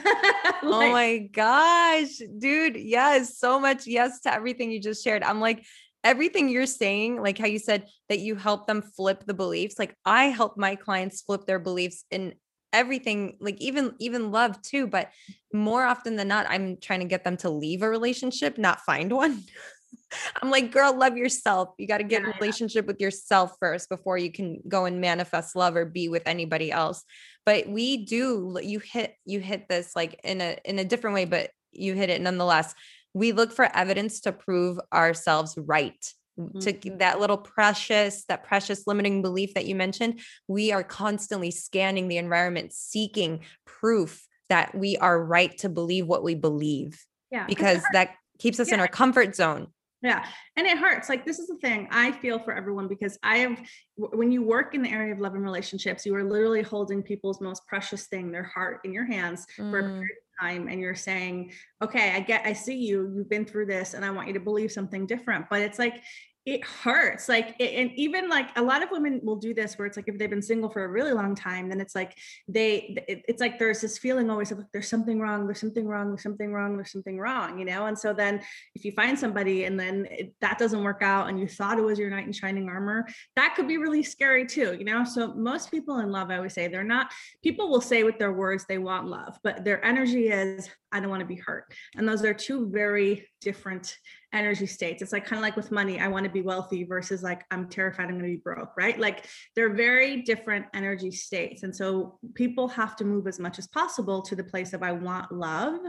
like, 0.63 0.63
oh 0.63 0.91
my 0.91 1.17
gosh 1.31 2.19
dude 2.37 2.75
yes 2.75 3.37
so 3.37 3.59
much 3.59 3.87
yes 3.87 4.21
to 4.21 4.33
everything 4.33 4.71
you 4.71 4.79
just 4.79 5.03
shared. 5.03 5.23
I'm 5.23 5.39
like 5.39 5.65
everything 6.03 6.49
you're 6.49 6.65
saying, 6.65 7.21
like 7.21 7.37
how 7.37 7.47
you 7.47 7.59
said 7.59 7.87
that 8.09 8.19
you 8.19 8.35
help 8.35 8.67
them 8.67 8.81
flip 8.81 9.23
the 9.25 9.33
beliefs, 9.33 9.79
like 9.79 9.95
I 10.05 10.25
help 10.25 10.57
my 10.57 10.75
clients 10.75 11.21
flip 11.21 11.45
their 11.45 11.59
beliefs 11.59 12.03
in 12.11 12.33
everything 12.73 13.37
like 13.39 13.57
even 13.61 13.93
even 13.99 14.31
love 14.31 14.61
too 14.61 14.87
but 14.87 15.11
more 15.53 15.83
often 15.83 16.15
than 16.15 16.27
not 16.27 16.45
i'm 16.49 16.77
trying 16.77 16.99
to 16.99 17.05
get 17.05 17.23
them 17.23 17.37
to 17.37 17.49
leave 17.49 17.81
a 17.81 17.89
relationship 17.89 18.57
not 18.57 18.81
find 18.81 19.11
one 19.11 19.41
i'm 20.41 20.49
like 20.49 20.71
girl 20.71 20.97
love 20.97 21.15
yourself 21.15 21.69
you 21.77 21.87
got 21.87 21.99
to 21.99 22.03
get 22.03 22.21
yeah, 22.21 22.29
in 22.29 22.35
relationship 22.39 22.85
yeah. 22.85 22.87
with 22.87 22.99
yourself 22.99 23.55
first 23.59 23.89
before 23.89 24.17
you 24.17 24.31
can 24.31 24.59
go 24.67 24.85
and 24.85 24.99
manifest 24.99 25.55
love 25.55 25.75
or 25.75 25.85
be 25.85 26.09
with 26.09 26.23
anybody 26.25 26.71
else 26.71 27.03
but 27.45 27.67
we 27.67 28.05
do 28.05 28.57
you 28.61 28.79
hit 28.79 29.15
you 29.25 29.39
hit 29.39 29.69
this 29.69 29.95
like 29.95 30.19
in 30.23 30.41
a 30.41 30.57
in 30.65 30.79
a 30.79 30.85
different 30.85 31.13
way 31.13 31.25
but 31.25 31.51
you 31.71 31.93
hit 31.93 32.09
it 32.09 32.21
nonetheless 32.21 32.75
we 33.13 33.31
look 33.31 33.51
for 33.51 33.65
evidence 33.75 34.21
to 34.21 34.31
prove 34.31 34.79
ourselves 34.91 35.55
right. 35.57 36.13
To 36.59 36.73
that 36.97 37.19
little 37.19 37.37
precious 37.37 38.25
that 38.25 38.43
precious 38.43 38.87
limiting 38.87 39.21
belief 39.21 39.53
that 39.53 39.65
you 39.65 39.75
mentioned 39.75 40.19
we 40.47 40.71
are 40.71 40.83
constantly 40.83 41.51
scanning 41.51 42.07
the 42.07 42.17
environment 42.17 42.73
seeking 42.73 43.41
proof 43.65 44.27
that 44.49 44.73
we 44.73 44.97
are 44.97 45.23
right 45.23 45.57
to 45.57 45.69
believe 45.69 46.07
what 46.07 46.23
we 46.23 46.35
believe 46.35 47.03
yeah 47.31 47.45
because 47.45 47.83
that 47.93 48.15
keeps 48.39 48.59
us 48.59 48.69
yeah. 48.69 48.75
in 48.75 48.79
our 48.79 48.87
comfort 48.87 49.35
zone 49.35 49.67
yeah. 50.03 50.25
And 50.57 50.67
it 50.67 50.77
hurts. 50.77 51.07
Like, 51.07 51.25
this 51.25 51.39
is 51.39 51.47
the 51.47 51.55
thing 51.55 51.87
I 51.89 52.11
feel 52.11 52.37
for 52.37 52.53
everyone 52.53 52.89
because 52.89 53.17
I 53.23 53.37
have, 53.37 53.57
when 53.95 54.33
you 54.33 54.43
work 54.43 54.75
in 54.75 54.81
the 54.81 54.89
area 54.89 55.13
of 55.13 55.21
love 55.21 55.33
and 55.33 55.43
relationships, 55.43 56.05
you 56.05 56.13
are 56.13 56.25
literally 56.25 56.61
holding 56.61 57.01
people's 57.01 57.39
most 57.39 57.65
precious 57.67 58.07
thing, 58.07 58.29
their 58.29 58.43
heart, 58.43 58.81
in 58.83 58.91
your 58.91 59.05
hands 59.05 59.47
mm. 59.57 59.71
for 59.71 59.79
a 59.79 59.83
mm. 59.83 59.93
period 59.93 60.17
time 60.39 60.67
and 60.67 60.79
you're 60.79 60.95
saying 60.95 61.51
okay 61.81 62.11
i 62.11 62.19
get 62.19 62.45
i 62.45 62.53
see 62.53 62.75
you 62.75 63.11
you've 63.15 63.29
been 63.29 63.45
through 63.45 63.65
this 63.65 63.93
and 63.93 64.03
i 64.03 64.09
want 64.09 64.27
you 64.27 64.33
to 64.33 64.39
believe 64.39 64.71
something 64.71 65.05
different 65.05 65.45
but 65.49 65.61
it's 65.61 65.79
like 65.79 66.01
it 66.45 66.63
hurts 66.65 67.29
like 67.29 67.55
it, 67.59 67.73
and 67.73 67.91
even 67.95 68.27
like 68.29 68.49
a 68.57 68.61
lot 68.61 68.83
of 68.83 68.91
women 68.91 69.21
will 69.23 69.37
do 69.37 69.53
this 69.53 69.77
where 69.77 69.85
it's 69.85 69.95
like 69.95 70.09
if 70.09 70.17
they've 70.17 70.29
been 70.29 70.41
single 70.41 70.69
for 70.69 70.83
a 70.83 70.87
really 70.87 71.13
long 71.13 71.35
time 71.35 71.69
then 71.69 71.79
it's 71.79 71.95
like 71.95 72.17
they 72.47 72.97
it, 73.07 73.23
it's 73.27 73.39
like 73.39 73.57
there's 73.57 73.79
this 73.79 73.97
feeling 73.97 74.29
always 74.29 74.51
of 74.51 74.57
like 74.57 74.67
there's 74.73 74.89
something 74.89 75.19
wrong 75.19 75.45
there's 75.45 75.59
something 75.59 75.87
wrong 75.87 76.09
there's 76.09 76.23
something 76.23 76.51
wrong 76.51 76.75
there's 76.75 76.91
something 76.91 77.17
wrong 77.17 77.57
you 77.57 77.65
know 77.65 77.85
and 77.85 77.97
so 77.97 78.13
then 78.13 78.41
if 78.75 78.83
you 78.83 78.91
find 78.91 79.17
somebody 79.17 79.63
and 79.63 79.79
then 79.79 80.05
it, 80.11 80.33
that 80.41 80.57
doesn't 80.57 80.83
work 80.83 81.01
out 81.01 81.29
and 81.29 81.39
you 81.39 81.47
thought 81.47 81.79
it 81.79 81.83
was 81.83 81.97
your 81.97 82.09
knight 82.09 82.25
in 82.27 82.33
shining 82.33 82.67
armor 82.67 83.07
that 83.37 83.53
could 83.55 83.67
be 83.67 83.77
really 83.77 84.03
scary 84.03 84.45
too 84.45 84.75
you 84.77 84.83
know 84.83 85.05
so 85.05 85.33
most 85.35 85.71
people 85.71 85.99
in 85.99 86.11
love 86.11 86.29
i 86.29 86.35
always 86.35 86.53
say 86.53 86.67
they're 86.67 86.83
not 86.83 87.11
people 87.41 87.69
will 87.69 87.81
say 87.81 88.03
with 88.03 88.19
their 88.19 88.33
words 88.33 88.65
they 88.67 88.77
want 88.77 89.07
love 89.07 89.39
but 89.43 89.63
their 89.63 89.83
energy 89.85 90.27
is 90.27 90.69
I 90.93 90.99
don't 90.99 91.09
want 91.09 91.21
to 91.21 91.25
be 91.25 91.35
hurt. 91.35 91.73
And 91.97 92.07
those 92.07 92.23
are 92.23 92.35
two 92.35 92.69
very 92.69 93.27
different 93.41 93.97
energy 94.33 94.65
states. 94.65 95.01
It's 95.01 95.13
like 95.13 95.25
kind 95.25 95.37
of 95.37 95.43
like 95.43 95.55
with 95.55 95.71
money, 95.71 95.99
I 95.99 96.07
want 96.07 96.25
to 96.25 96.29
be 96.29 96.41
wealthy 96.41 96.83
versus 96.83 97.23
like 97.23 97.43
I'm 97.51 97.69
terrified 97.69 98.05
I'm 98.05 98.17
going 98.17 98.23
to 98.23 98.37
be 98.37 98.37
broke, 98.37 98.71
right? 98.75 98.99
Like 98.99 99.25
they're 99.55 99.73
very 99.73 100.23
different 100.23 100.65
energy 100.73 101.11
states. 101.11 101.63
And 101.63 101.75
so 101.75 102.19
people 102.33 102.67
have 102.69 102.95
to 102.97 103.05
move 103.05 103.27
as 103.27 103.39
much 103.39 103.59
as 103.59 103.67
possible 103.67 104.21
to 104.23 104.35
the 104.35 104.43
place 104.43 104.73
of 104.73 104.83
I 104.83 104.91
want 104.91 105.31
love 105.31 105.79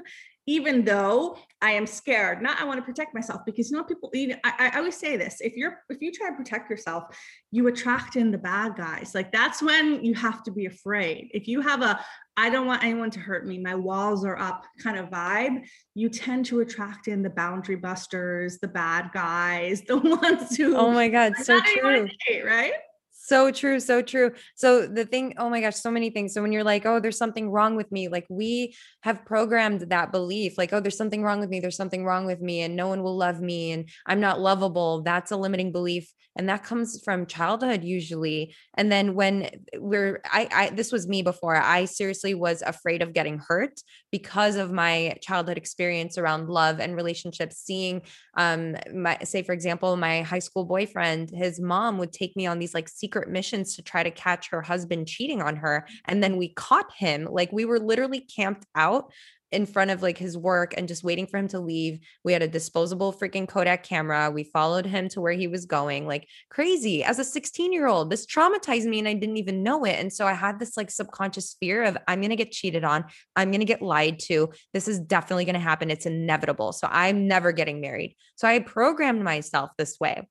even 0.47 0.85
though 0.85 1.39
I 1.63 1.71
am 1.71 1.87
scared. 1.87 2.43
Not 2.43 2.61
I 2.61 2.65
want 2.65 2.79
to 2.79 2.83
protect 2.85 3.15
myself 3.15 3.41
because 3.47 3.71
you 3.71 3.77
know 3.77 3.85
people. 3.85 4.11
You 4.13 4.37
I, 4.45 4.71
I 4.73 4.79
always 4.79 4.97
say 4.97 5.17
this: 5.17 5.41
if 5.41 5.57
you're 5.57 5.79
if 5.89 6.03
you 6.03 6.13
try 6.13 6.29
to 6.29 6.37
protect 6.37 6.69
yourself, 6.69 7.05
you 7.51 7.67
attract 7.69 8.17
in 8.17 8.31
the 8.31 8.39
bad 8.39 8.77
guys. 8.77 9.13
Like 9.15 9.33
that's 9.33 9.63
when 9.63 10.05
you 10.05 10.15
have 10.15 10.43
to 10.43 10.53
be 10.53 10.67
afraid. 10.67 11.31
If 11.33 11.49
you 11.49 11.63
have 11.63 11.81
a 11.81 11.99
I 12.37 12.51
don't 12.51 12.67
want 12.67 12.85
anyone 12.85 13.11
to 13.13 13.21
hurt 13.21 13.47
me, 13.47 13.59
my 13.59 13.75
walls 13.75 14.25
are 14.25 14.39
up 14.39 14.65
kind 14.83 14.99
of 14.99 15.09
vibe, 15.09 15.65
you 15.95 16.09
tend 16.09 16.47
to 16.47 16.61
attract 16.61 17.09
in 17.09 17.23
the 17.23 17.31
boundary 17.31 17.77
busters, 17.77 18.59
the 18.59 18.69
bad 18.69 19.11
guys, 19.15 19.83
the 19.89 19.97
ones 19.97 20.57
who. 20.57 20.77
Oh 20.77 20.91
my 20.91 21.09
god, 21.09 21.37
so 21.37 21.61
true. 21.61 22.09
Right? 22.45 22.73
So 23.27 23.51
true, 23.51 23.81
so 23.81 24.03
true. 24.03 24.33
So 24.55 24.87
the 24.87 25.07
thing, 25.07 25.37
oh 25.39 25.49
my 25.49 25.63
gosh, 25.63 25.77
so 25.77 25.91
many 25.91 26.11
things. 26.11 26.35
So 26.35 26.43
when 26.43 26.53
you're 26.53 26.63
like, 26.63 26.85
oh, 26.85 27.01
there's 27.01 27.17
something 27.17 27.49
wrong 27.49 27.75
with 27.75 27.91
me, 27.91 28.09
like 28.09 28.27
we 28.29 28.77
have 29.01 29.25
programmed 29.25 29.81
that 29.89 30.13
belief, 30.13 30.59
like, 30.59 30.75
oh, 30.75 30.81
there's 30.81 30.99
something 30.99 31.23
wrong 31.23 31.41
with 31.41 31.49
me, 31.49 31.59
there's 31.59 31.75
something 31.75 32.05
wrong 32.05 32.27
with 32.27 32.43
me, 32.43 32.61
and 32.61 32.77
no 32.77 32.89
one 32.89 33.03
will 33.03 33.17
love 33.17 33.41
me, 33.41 33.73
and 33.73 33.89
I'm 34.05 34.21
not 34.21 34.41
lovable. 34.41 35.01
That's 35.01 35.31
a 35.31 35.39
limiting 35.39 35.73
belief. 35.73 36.13
And 36.37 36.49
that 36.49 36.65
comes 36.65 37.01
from 37.05 37.27
childhood 37.27 37.85
usually. 37.85 38.57
And 38.75 38.91
then 38.91 39.15
when 39.15 39.49
we're 39.77 40.21
I, 40.25 40.49
I 40.53 40.71
this 40.71 40.91
was 40.91 41.07
me 41.07 41.23
before. 41.23 41.55
I 41.55 41.85
seriously 41.85 42.35
was 42.35 42.61
afraid 42.61 43.03
of 43.03 43.13
getting 43.13 43.39
hurt 43.39 43.81
because 44.11 44.57
of 44.57 44.73
my 44.73 45.17
childhood 45.21 45.57
experience 45.57 46.19
around 46.19 46.49
love 46.49 46.81
and 46.81 46.97
relationships, 46.97 47.59
seeing 47.59 48.03
um 48.37 48.75
my 48.93 49.17
say, 49.23 49.45
for 49.45 49.53
example, 49.53 49.97
my 49.97 50.23
high 50.23 50.41
school 50.41 50.65
boyfriend, 50.65 51.31
his 51.31 51.61
mom 51.61 51.99
would 51.99 52.13
take 52.13 52.35
me 52.35 52.47
on 52.47 52.59
these 52.59 52.75
like 52.75 52.89
secret 52.89 53.14
secret 53.15 53.31
missions 53.31 53.77
to 53.77 53.83
try 53.83 54.03
to 54.03 54.11
catch 54.11 54.51
her 54.51 54.61
husband 54.61 55.07
cheating 55.07 55.41
on 55.41 55.55
her. 55.55 55.87
And 56.07 56.21
then 56.21 56.37
we 56.37 56.49
caught 56.49 56.93
him. 56.97 57.29
Like 57.31 57.53
we 57.53 57.65
were 57.65 57.79
literally 57.79 58.21
camped 58.21 58.67
out 58.75 59.13
in 59.53 59.67
front 59.67 59.93
of 59.93 60.03
like 60.03 60.19
his 60.19 60.37
work 60.37 60.75
and 60.77 60.89
just 60.89 61.05
waiting 61.05 61.29
for 61.29 61.37
him 61.37 61.47
to 61.47 61.61
leave. 61.61 62.01
We 62.25 62.33
had 62.33 62.43
a 62.43 62.49
disposable 62.49 63.13
freaking 63.13 63.47
Kodak 63.47 63.85
camera. 63.85 64.33
We 64.33 64.51
followed 64.53 64.85
him 64.85 65.09
to 65.11 65.21
where 65.21 65.33
he 65.33 65.47
was 65.47 65.65
going, 65.65 66.09
like 66.09 66.27
crazy. 66.51 67.05
As 67.05 67.21
a 67.21 67.25
16 67.25 67.73
year 67.73 67.87
old, 67.87 68.11
this 68.11 68.27
traumatized 68.27 68.87
me 68.87 68.99
and 68.99 69.07
I 69.07 69.15
didn't 69.15 69.37
even 69.37 69.63
know 69.63 69.85
it. 69.85 70.01
And 70.01 70.13
so 70.13 70.27
I 70.27 70.33
had 70.33 70.59
this 70.59 70.77
like 70.77 70.91
subconscious 70.91 71.55
fear 71.61 71.85
of 71.85 71.97
I'm 72.09 72.21
going 72.21 72.31
to 72.31 72.37
get 72.37 72.51
cheated 72.51 72.83
on. 72.83 73.05
I'm 73.37 73.53
going 73.53 73.61
to 73.61 73.65
get 73.65 73.81
lied 73.81 74.19
to. 74.25 74.51
This 74.73 74.89
is 74.89 74.99
definitely 74.99 75.45
going 75.45 75.55
to 75.55 75.61
happen. 75.61 75.89
It's 75.89 76.07
inevitable. 76.07 76.73
So 76.73 76.89
I'm 76.91 77.29
never 77.29 77.53
getting 77.53 77.81
married. 77.81 78.17
So 78.35 78.49
I 78.49 78.59
programmed 78.59 79.23
myself 79.23 79.71
this 79.79 80.01
way. 80.01 80.27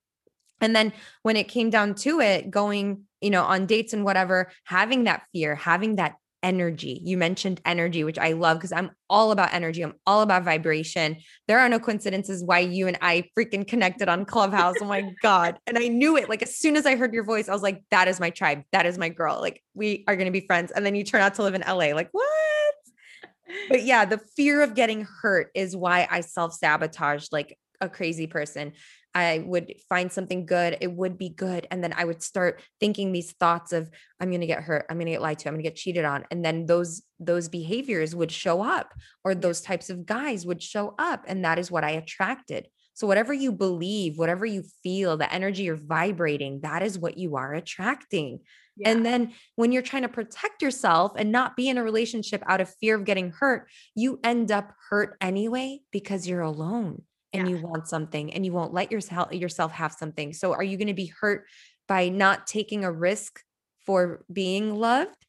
And 0.64 0.76
then 0.76 0.94
when 1.24 1.36
it 1.36 1.48
came 1.48 1.70
down 1.70 1.96
to 1.96 2.20
it, 2.20 2.50
going, 2.50 3.04
you 3.22 3.30
know, 3.30 3.44
on 3.44 3.66
dates 3.66 3.94
and 3.94 4.04
whatever, 4.04 4.52
having 4.64 5.06
that 5.06 5.24
fear, 5.32 5.56
having 5.56 5.98
that 5.98 6.16
energy. 6.44 7.02
You 7.04 7.18
mentioned 7.18 7.62
energy, 7.66 8.04
which 8.04 8.20
I 8.20 8.34
love 8.34 8.58
because 8.58 8.74
I'm 8.74 8.92
all 9.10 9.32
about 9.32 9.54
energy. 9.54 9.82
I'm 9.82 9.94
all 10.06 10.22
about 10.22 10.44
vibration. 10.44 11.18
There 11.48 11.60
are 11.60 11.70
no 11.70 11.80
coincidences 11.80 12.44
why 12.44 12.60
you 12.60 12.88
and 12.88 12.98
I 13.02 13.30
freaking 13.36 13.66
connected 13.66 14.10
on 14.10 14.26
Clubhouse. 14.26 14.76
Oh 14.82 14.86
my 14.86 15.10
God. 15.22 15.58
And 15.66 15.78
I 15.78 15.88
knew 15.88 16.18
it. 16.18 16.30
Like 16.30 16.44
as 16.44 16.58
soon 16.58 16.76
as 16.76 16.86
I 16.86 16.98
heard 16.98 17.14
your 17.14 17.24
voice, 17.24 17.48
I 17.48 17.54
was 17.54 17.64
like, 17.64 17.84
that 17.90 18.10
is 18.10 18.20
my 18.20 18.30
tribe. 18.30 18.64
That 18.74 18.86
is 18.86 18.98
my 18.98 19.10
girl. 19.10 19.40
Like 19.40 19.64
we 19.74 20.04
are 20.08 20.16
going 20.16 20.26
to 20.28 20.32
be 20.32 20.46
friends. 20.46 20.72
And 20.72 20.86
then 20.86 20.96
you 20.96 21.04
turn 21.04 21.22
out 21.22 21.36
to 21.36 21.44
live 21.44 21.56
in 21.56 21.62
LA. 21.62 21.96
Like, 21.96 22.10
what? 22.12 22.28
But 23.70 23.84
yeah, 23.84 24.06
the 24.06 24.20
fear 24.36 24.62
of 24.62 24.76
getting 24.76 25.08
hurt 25.22 25.50
is 25.56 25.76
why 25.76 26.08
I 26.10 26.22
self 26.22 26.54
sabotaged 26.54 27.32
like 27.32 27.58
a 27.80 27.90
crazy 27.90 28.28
person. 28.28 28.74
I 29.16 29.44
would 29.46 29.76
find 29.90 30.12
something 30.12 30.46
good, 30.46 30.78
it 30.82 30.92
would 30.92 31.18
be 31.18 31.30
good. 31.30 31.68
And 31.70 31.84
then 31.84 31.94
I 31.96 32.06
would 32.06 32.24
start 32.24 32.62
thinking 32.80 33.12
these 33.12 33.32
thoughts 33.34 33.72
of, 33.72 33.90
I'm 34.20 34.30
going 34.30 34.42
to 34.42 34.48
get 34.48 34.64
hurt, 34.64 34.86
I'm 34.90 34.98
going 34.98 35.06
to 35.06 35.12
get 35.12 35.22
lied 35.22 35.40
to, 35.40 35.50
I'm 35.50 35.56
going 35.56 35.64
to 35.64 35.70
get 35.70 35.78
cheated 35.78 36.06
on. 36.06 36.26
And 36.32 36.44
then 36.44 36.66
those, 36.66 37.04
those 37.20 37.48
behaviors 37.48 38.16
would 38.16 38.32
show 38.32 38.62
up 38.64 38.94
or 39.24 39.36
those 39.36 39.62
types 39.62 39.90
of 39.90 40.06
guys 40.06 40.46
would 40.46 40.64
show 40.64 40.96
up. 40.98 41.26
And 41.28 41.46
that 41.46 41.60
is 41.60 41.70
what 41.70 41.84
I 41.84 41.92
attracted. 41.92 42.68
So 42.96 43.08
whatever 43.08 43.34
you 43.34 43.52
believe, 43.52 44.18
whatever 44.18 44.46
you 44.46 44.64
feel, 44.84 45.18
the 45.18 45.32
energy 45.32 45.64
you're 45.64 45.76
vibrating, 45.76 46.62
that 46.62 46.84
is 46.84 47.00
what 47.00 47.18
you 47.18 47.36
are 47.36 47.54
attracting. 47.54 48.40
Yeah. 48.78 48.90
And 48.90 49.06
then 49.06 49.34
when 49.56 49.72
you're 49.72 49.82
trying 49.82 50.04
to 50.04 50.10
protect 50.10 50.62
yourself 50.62 51.14
and 51.16 51.32
not 51.32 51.56
be 51.56 51.70
in 51.70 51.78
a 51.78 51.84
relationship 51.84 52.44
out 52.48 52.62
of 52.62 52.74
fear 52.82 52.96
of 52.96 53.06
getting 53.06 53.32
hurt, 53.32 53.68
you 53.96 54.20
end 54.24 54.52
up 54.52 54.74
hurt 54.90 55.18
anyway 55.22 55.80
because 55.92 56.28
you're 56.28 56.42
alone 56.42 57.04
and 57.34 57.50
yeah. 57.50 57.56
you 57.56 57.62
want 57.62 57.88
something 57.88 58.34
and 58.34 58.46
you 58.46 58.52
won't 58.52 58.74
let 58.74 58.92
yourself 58.92 59.34
yourself 59.34 59.72
have 59.72 59.94
something. 59.94 60.34
So 60.34 60.54
are 60.54 60.64
you 60.64 60.78
going 60.78 60.88
to 60.88 60.94
be 60.94 61.08
hurt 61.20 61.46
by 61.88 62.10
not 62.10 62.48
taking 62.48 62.84
a 62.84 62.92
risk 62.92 63.42
for 63.86 64.24
being 64.32 64.76
loved 64.76 65.26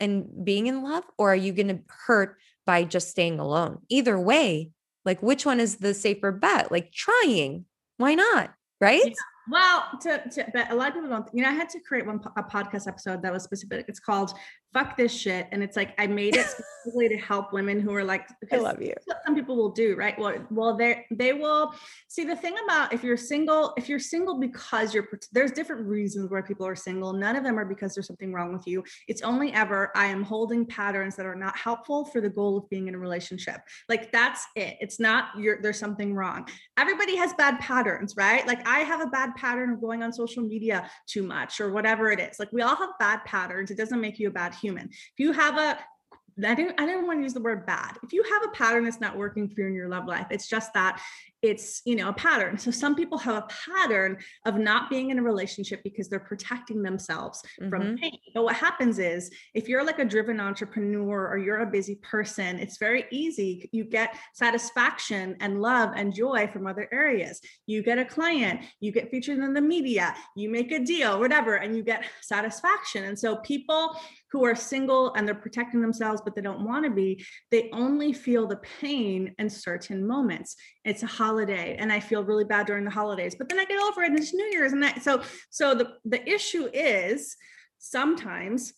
and 0.00 0.44
being 0.44 0.66
in 0.66 0.82
love 0.82 1.04
or 1.18 1.32
are 1.32 1.36
you 1.36 1.52
going 1.52 1.68
to 1.68 1.80
hurt 2.06 2.36
by 2.66 2.84
just 2.84 3.10
staying 3.10 3.38
alone? 3.40 3.78
Either 3.88 4.18
way, 4.18 4.70
like 5.04 5.22
which 5.22 5.44
one 5.44 5.60
is 5.60 5.76
the 5.76 5.94
safer 5.94 6.32
bet? 6.32 6.70
Like 6.70 6.92
trying. 6.92 7.64
Why 7.96 8.14
not? 8.14 8.52
Right? 8.80 9.02
Yeah. 9.04 9.12
Well, 9.50 9.84
to, 10.02 10.22
to 10.30 10.46
but 10.52 10.70
a 10.70 10.74
lot 10.74 10.88
of 10.88 10.94
people 10.94 11.08
don't. 11.08 11.26
You 11.32 11.42
know, 11.42 11.48
I 11.48 11.52
had 11.52 11.70
to 11.70 11.80
create 11.80 12.06
one 12.06 12.20
a 12.36 12.42
podcast 12.42 12.86
episode 12.86 13.22
that 13.22 13.32
was 13.32 13.42
specific. 13.44 13.86
It's 13.88 13.98
called 13.98 14.32
"Fuck 14.72 14.96
This 14.96 15.12
Shit," 15.12 15.48
and 15.52 15.62
it's 15.62 15.76
like 15.76 15.94
I 15.98 16.06
made 16.06 16.36
it 16.36 16.46
specifically 16.46 17.08
to 17.08 17.16
help 17.16 17.52
women 17.52 17.80
who 17.80 17.94
are 17.94 18.04
like. 18.04 18.26
I 18.52 18.56
love 18.56 18.80
you. 18.80 18.94
some 19.24 19.34
people 19.34 19.56
will 19.56 19.70
do 19.70 19.96
right. 19.96 20.18
Well, 20.18 20.34
well, 20.50 20.76
they 20.76 21.06
they 21.10 21.32
will 21.32 21.74
see 22.08 22.24
the 22.24 22.36
thing 22.36 22.54
about 22.64 22.92
if 22.92 23.02
you're 23.02 23.16
single. 23.16 23.74
If 23.76 23.88
you're 23.88 23.98
single 23.98 24.38
because 24.38 24.94
you're 24.94 25.08
there's 25.32 25.52
different 25.52 25.86
reasons 25.86 26.30
why 26.30 26.42
people 26.42 26.66
are 26.66 26.76
single. 26.76 27.12
None 27.12 27.36
of 27.36 27.44
them 27.44 27.58
are 27.58 27.64
because 27.64 27.94
there's 27.94 28.06
something 28.06 28.32
wrong 28.32 28.52
with 28.52 28.66
you. 28.66 28.84
It's 29.06 29.22
only 29.22 29.52
ever 29.52 29.90
I 29.94 30.06
am 30.06 30.22
holding 30.22 30.66
patterns 30.66 31.16
that 31.16 31.26
are 31.26 31.34
not 31.34 31.56
helpful 31.56 32.04
for 32.06 32.20
the 32.20 32.30
goal 32.30 32.58
of 32.58 32.68
being 32.70 32.88
in 32.88 32.94
a 32.94 32.98
relationship. 32.98 33.60
Like 33.88 34.12
that's 34.12 34.46
it. 34.56 34.76
It's 34.80 35.00
not 35.00 35.28
you're 35.38 35.60
there's 35.62 35.78
something 35.78 36.14
wrong. 36.14 36.48
Everybody 36.76 37.16
has 37.16 37.32
bad 37.34 37.58
patterns, 37.60 38.14
right? 38.16 38.46
Like 38.46 38.66
I 38.66 38.80
have 38.80 39.00
a 39.00 39.06
bad 39.06 39.34
pattern 39.36 39.70
of 39.70 39.80
going 39.80 40.02
on 40.02 40.12
social 40.12 40.42
media 40.42 40.90
too 41.06 41.22
much 41.22 41.60
or 41.60 41.72
whatever 41.72 42.10
it 42.10 42.20
is. 42.20 42.38
Like 42.38 42.52
we 42.52 42.62
all 42.62 42.76
have 42.76 42.90
bad 42.98 43.24
patterns. 43.24 43.70
It 43.70 43.78
doesn't 43.78 44.00
make 44.00 44.18
you 44.18 44.28
a 44.28 44.30
bad 44.30 44.54
human. 44.60 44.88
If 44.88 45.18
you 45.18 45.32
have 45.32 45.56
a 45.58 45.78
I 46.44 46.54
didn't 46.54 46.80
I 46.80 46.86
didn't 46.86 47.06
want 47.06 47.18
to 47.18 47.22
use 47.22 47.34
the 47.34 47.40
word 47.40 47.66
bad. 47.66 47.96
If 48.02 48.12
you 48.12 48.22
have 48.22 48.42
a 48.44 48.48
pattern 48.56 48.84
that's 48.84 49.00
not 49.00 49.16
working 49.16 49.48
for 49.48 49.62
you 49.62 49.66
in 49.66 49.74
your 49.74 49.88
love 49.88 50.06
life, 50.06 50.26
it's 50.30 50.48
just 50.48 50.72
that 50.74 51.00
it's 51.42 51.82
you 51.84 51.94
know 51.94 52.08
a 52.08 52.12
pattern. 52.12 52.58
So 52.58 52.70
some 52.70 52.94
people 52.94 53.18
have 53.18 53.36
a 53.36 53.46
pattern 53.66 54.18
of 54.44 54.56
not 54.56 54.90
being 54.90 55.10
in 55.10 55.18
a 55.18 55.22
relationship 55.22 55.82
because 55.84 56.08
they're 56.08 56.18
protecting 56.18 56.82
themselves 56.82 57.42
mm-hmm. 57.60 57.70
from 57.70 57.96
pain. 57.96 58.18
But 58.34 58.44
what 58.44 58.56
happens 58.56 58.98
is 58.98 59.30
if 59.54 59.68
you're 59.68 59.84
like 59.84 60.00
a 60.00 60.04
driven 60.04 60.40
entrepreneur 60.40 61.28
or 61.28 61.38
you're 61.38 61.58
a 61.58 61.66
busy 61.66 61.96
person 61.96 62.58
it's 62.58 62.78
very 62.78 63.04
easy. 63.10 63.68
You 63.72 63.84
get 63.84 64.16
satisfaction 64.34 65.36
and 65.40 65.62
love 65.62 65.92
and 65.94 66.14
joy 66.14 66.48
from 66.52 66.66
other 66.66 66.88
areas. 66.92 67.40
You 67.66 67.82
get 67.82 67.98
a 67.98 68.04
client 68.04 68.60
you 68.80 68.90
get 68.90 69.10
featured 69.10 69.38
in 69.38 69.54
the 69.54 69.60
media 69.60 70.14
you 70.34 70.50
make 70.50 70.72
a 70.72 70.78
deal 70.78 71.20
whatever 71.20 71.56
and 71.56 71.76
you 71.76 71.82
get 71.82 72.04
satisfaction. 72.20 73.04
And 73.04 73.18
so 73.18 73.36
people 73.36 73.96
who 74.32 74.44
are 74.44 74.54
single 74.54 75.14
and 75.14 75.26
they're 75.26 75.34
protecting 75.34 75.80
themselves 75.80 76.20
but 76.24 76.34
they 76.34 76.42
don't 76.42 76.64
want 76.64 76.84
to 76.84 76.90
be 76.90 77.24
they 77.50 77.70
only 77.72 78.12
feel 78.12 78.46
the 78.46 78.60
pain 78.80 79.34
in 79.38 79.48
certain 79.48 80.06
moments. 80.06 80.56
It's 80.84 81.02
a 81.02 81.06
holiday 81.28 81.76
and 81.78 81.92
I 81.92 82.00
feel 82.00 82.24
really 82.24 82.44
bad 82.44 82.66
during 82.66 82.84
the 82.84 82.90
holidays, 82.90 83.34
but 83.36 83.48
then 83.48 83.58
I 83.58 83.66
get 83.66 83.82
over 83.82 84.02
it 84.02 84.10
and 84.10 84.18
it's 84.18 84.32
New 84.32 84.46
Year's. 84.46 84.72
And 84.72 84.82
that, 84.82 85.02
so, 85.02 85.22
so 85.50 85.74
the, 85.74 85.94
the 86.04 86.26
issue 86.26 86.68
is 86.72 87.36
sometimes 87.78 88.72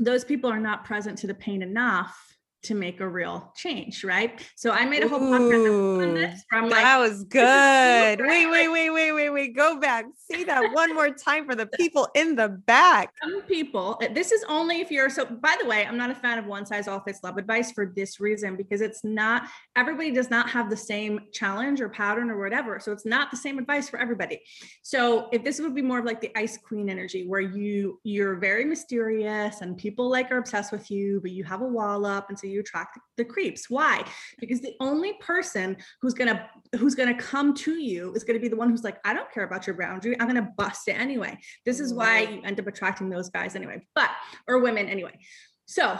those 0.00 0.24
people 0.24 0.50
are 0.50 0.60
not 0.60 0.84
present 0.84 1.18
to 1.18 1.28
the 1.28 1.34
pain 1.34 1.62
enough 1.62 2.16
to 2.64 2.74
make 2.74 3.00
a 3.00 3.08
real 3.08 3.52
change, 3.56 4.02
right? 4.02 4.44
So 4.56 4.72
I 4.72 4.84
made 4.84 5.04
a 5.04 5.08
whole 5.08 5.20
podcast 5.20 6.02
on 6.02 6.14
this 6.14 6.42
from 6.50 6.68
like 6.68 6.82
that 6.82 6.98
was 6.98 7.24
good. 7.24 8.20
Wait, 8.20 8.46
wait, 8.46 8.68
wait, 8.68 8.90
wait, 8.90 9.12
wait, 9.12 9.30
wait. 9.30 9.56
Go 9.56 9.78
back. 9.78 10.06
See 10.30 10.44
that 10.44 10.72
one 10.72 10.94
more 10.94 11.10
time 11.10 11.46
for 11.46 11.54
the 11.54 11.66
people 11.66 12.08
in 12.14 12.34
the 12.34 12.48
back. 12.48 13.12
Some 13.22 13.42
people, 13.42 13.96
eh, 14.02 14.12
this 14.12 14.32
is 14.32 14.44
only 14.48 14.80
if 14.80 14.90
you're 14.90 15.08
so 15.08 15.24
by 15.24 15.56
the 15.60 15.68
way, 15.68 15.86
I'm 15.86 15.96
not 15.96 16.10
a 16.10 16.14
fan 16.14 16.38
of 16.38 16.46
one 16.46 16.66
size 16.66 16.88
all 16.88 17.00
fits 17.00 17.20
love 17.22 17.38
advice 17.38 17.70
for 17.70 17.92
this 17.94 18.18
reason 18.18 18.56
because 18.56 18.80
it's 18.80 19.04
not 19.04 19.48
everybody 19.76 20.10
does 20.10 20.30
not 20.30 20.50
have 20.50 20.68
the 20.68 20.76
same 20.76 21.20
challenge 21.32 21.80
or 21.80 21.88
pattern 21.88 22.28
or 22.28 22.38
whatever. 22.38 22.80
So 22.80 22.90
it's 22.90 23.06
not 23.06 23.30
the 23.30 23.36
same 23.36 23.58
advice 23.58 23.88
for 23.88 24.00
everybody. 24.00 24.42
So 24.82 25.28
if 25.32 25.44
this 25.44 25.60
would 25.60 25.74
be 25.74 25.82
more 25.82 26.00
of 26.00 26.04
like 26.04 26.20
the 26.20 26.36
ice 26.36 26.58
queen 26.58 26.90
energy 26.90 27.26
where 27.28 27.40
you 27.40 28.00
you're 28.02 28.34
very 28.36 28.64
mysterious 28.64 29.60
and 29.60 29.76
people 29.76 30.10
like 30.10 30.32
are 30.32 30.38
obsessed 30.38 30.72
with 30.72 30.90
you, 30.90 31.20
but 31.20 31.30
you 31.30 31.44
have 31.44 31.62
a 31.62 31.66
wall 31.66 32.04
up 32.04 32.30
and 32.30 32.38
so 32.38 32.47
you 32.48 32.60
attract 32.60 32.98
the 33.16 33.24
creeps. 33.24 33.68
Why? 33.68 34.04
Because 34.38 34.60
the 34.60 34.74
only 34.80 35.14
person 35.20 35.76
who's 36.00 36.14
gonna 36.14 36.48
who's 36.76 36.94
gonna 36.94 37.16
come 37.16 37.54
to 37.54 37.74
you 37.74 38.12
is 38.14 38.24
gonna 38.24 38.38
be 38.38 38.48
the 38.48 38.56
one 38.56 38.70
who's 38.70 38.84
like, 38.84 38.98
I 39.04 39.14
don't 39.14 39.30
care 39.32 39.44
about 39.44 39.66
your 39.66 39.76
boundary. 39.76 40.18
I'm 40.20 40.26
gonna 40.26 40.52
bust 40.56 40.88
it 40.88 40.98
anyway. 40.98 41.38
This 41.64 41.80
is 41.80 41.92
why 41.92 42.20
you 42.20 42.42
end 42.44 42.60
up 42.60 42.66
attracting 42.66 43.10
those 43.10 43.30
guys 43.30 43.56
anyway, 43.56 43.86
but 43.94 44.10
or 44.46 44.58
women 44.58 44.88
anyway. 44.88 45.18
So 45.66 45.98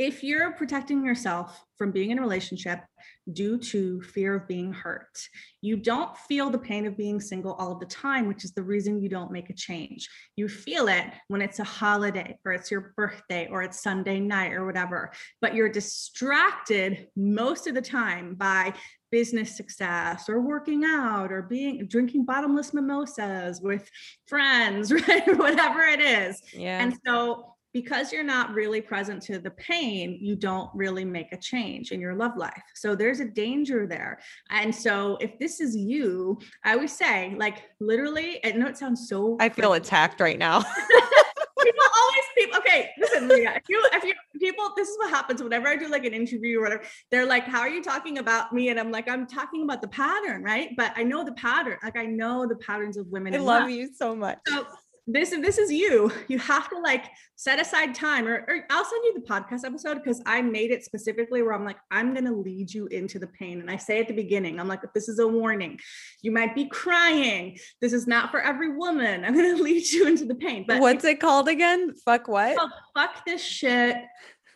if 0.00 0.24
you're 0.24 0.52
protecting 0.52 1.04
yourself 1.04 1.62
from 1.76 1.92
being 1.92 2.10
in 2.10 2.18
a 2.18 2.22
relationship 2.22 2.80
due 3.34 3.58
to 3.58 4.00
fear 4.00 4.34
of 4.34 4.48
being 4.48 4.72
hurt, 4.72 5.10
you 5.60 5.76
don't 5.76 6.16
feel 6.16 6.48
the 6.48 6.56
pain 6.56 6.86
of 6.86 6.96
being 6.96 7.20
single 7.20 7.52
all 7.52 7.72
of 7.72 7.80
the 7.80 7.86
time, 7.86 8.26
which 8.26 8.42
is 8.42 8.52
the 8.52 8.62
reason 8.62 9.02
you 9.02 9.10
don't 9.10 9.30
make 9.30 9.50
a 9.50 9.54
change. 9.54 10.08
You 10.36 10.48
feel 10.48 10.88
it 10.88 11.04
when 11.28 11.42
it's 11.42 11.58
a 11.58 11.64
holiday 11.64 12.38
or 12.46 12.52
it's 12.52 12.70
your 12.70 12.94
birthday 12.96 13.46
or 13.50 13.62
it's 13.62 13.82
Sunday 13.82 14.20
night 14.20 14.54
or 14.54 14.64
whatever, 14.64 15.12
but 15.42 15.54
you're 15.54 15.68
distracted 15.68 17.08
most 17.14 17.66
of 17.66 17.74
the 17.74 17.82
time 17.82 18.36
by 18.36 18.72
business 19.12 19.54
success 19.54 20.30
or 20.30 20.40
working 20.40 20.82
out 20.82 21.30
or 21.30 21.42
being 21.42 21.86
drinking 21.86 22.24
bottomless 22.24 22.72
mimosas 22.72 23.60
with 23.60 23.86
friends, 24.26 24.90
right? 25.08 25.38
Whatever 25.38 25.82
it 25.82 26.00
is. 26.00 26.40
Yeah. 26.54 26.80
And 26.82 26.96
so 27.04 27.56
because 27.72 28.12
you're 28.12 28.24
not 28.24 28.52
really 28.54 28.80
present 28.80 29.22
to 29.22 29.38
the 29.38 29.50
pain, 29.52 30.18
you 30.20 30.36
don't 30.36 30.70
really 30.74 31.04
make 31.04 31.32
a 31.32 31.36
change 31.36 31.92
in 31.92 32.00
your 32.00 32.14
love 32.14 32.36
life. 32.36 32.62
So 32.74 32.94
there's 32.94 33.20
a 33.20 33.24
danger 33.24 33.86
there. 33.86 34.18
And 34.50 34.74
so 34.74 35.16
if 35.20 35.38
this 35.38 35.60
is 35.60 35.76
you, 35.76 36.38
I 36.64 36.74
always 36.74 36.96
say, 36.96 37.34
like, 37.36 37.62
literally, 37.80 38.44
I 38.44 38.52
know 38.52 38.66
it 38.66 38.78
sounds 38.78 39.08
so. 39.08 39.36
I 39.40 39.48
feel 39.48 39.74
attacked 39.74 40.20
right 40.20 40.38
now. 40.38 40.64
people 41.62 41.84
always 42.00 42.24
people 42.36 42.58
okay 42.58 42.90
listen 42.98 43.28
Maria, 43.28 43.52
if 43.56 43.68
you 43.68 43.86
if 43.92 44.04
you 44.04 44.14
people 44.40 44.72
this 44.76 44.88
is 44.88 44.96
what 44.98 45.10
happens 45.10 45.42
whenever 45.42 45.68
i 45.68 45.76
do 45.76 45.88
like 45.88 46.04
an 46.04 46.14
interview 46.14 46.58
or 46.58 46.62
whatever 46.62 46.82
they're 47.10 47.26
like 47.26 47.44
how 47.44 47.60
are 47.60 47.68
you 47.68 47.82
talking 47.82 48.18
about 48.18 48.52
me 48.52 48.70
and 48.70 48.80
i'm 48.80 48.90
like 48.90 49.08
i'm 49.08 49.26
talking 49.26 49.62
about 49.62 49.82
the 49.82 49.88
pattern 49.88 50.42
right 50.42 50.70
but 50.76 50.92
i 50.96 51.02
know 51.02 51.24
the 51.24 51.32
pattern 51.32 51.76
like 51.82 51.98
i 51.98 52.06
know 52.06 52.46
the 52.46 52.56
patterns 52.56 52.96
of 52.96 53.06
women 53.08 53.34
i 53.34 53.38
love 53.38 53.68
you 53.68 53.90
so 53.94 54.16
much 54.16 54.38
so 54.46 54.66
this 55.12 55.32
if 55.32 55.42
this 55.42 55.58
is 55.58 55.70
you. 55.70 56.10
You 56.28 56.38
have 56.38 56.68
to 56.70 56.78
like 56.78 57.06
set 57.36 57.58
aside 57.58 57.94
time 57.94 58.28
or, 58.28 58.44
or 58.48 58.66
i'll 58.68 58.84
send 58.84 59.02
you 59.02 59.14
the 59.14 59.26
podcast 59.26 59.64
episode 59.64 59.94
because 59.94 60.20
i 60.26 60.42
made 60.42 60.70
it 60.70 60.84
specifically 60.84 61.42
where 61.42 61.54
i'm 61.54 61.64
like 61.64 61.78
i'm 61.90 62.12
going 62.12 62.26
to 62.26 62.34
lead 62.34 62.70
you 62.70 62.86
into 62.88 63.18
the 63.18 63.26
pain. 63.26 63.60
And 63.60 63.70
i 63.70 63.76
say 63.76 63.98
at 63.98 64.08
the 64.08 64.14
beginning 64.14 64.60
i'm 64.60 64.68
like 64.68 64.80
this 64.92 65.08
is 65.08 65.18
a 65.18 65.26
warning. 65.26 65.78
You 66.22 66.32
might 66.32 66.54
be 66.54 66.66
crying. 66.66 67.58
This 67.80 67.92
is 67.92 68.06
not 68.06 68.30
for 68.30 68.40
every 68.40 68.76
woman. 68.76 69.24
I'm 69.24 69.34
going 69.34 69.56
to 69.56 69.62
lead 69.62 69.86
you 69.90 70.06
into 70.06 70.24
the 70.24 70.34
pain. 70.34 70.64
But 70.66 70.80
what's 70.80 71.04
it 71.04 71.20
called 71.20 71.48
again? 71.48 71.94
Fuck 72.04 72.28
what? 72.28 72.56
Oh, 72.60 72.68
fuck 72.94 73.24
this 73.24 73.42
shit 73.42 73.96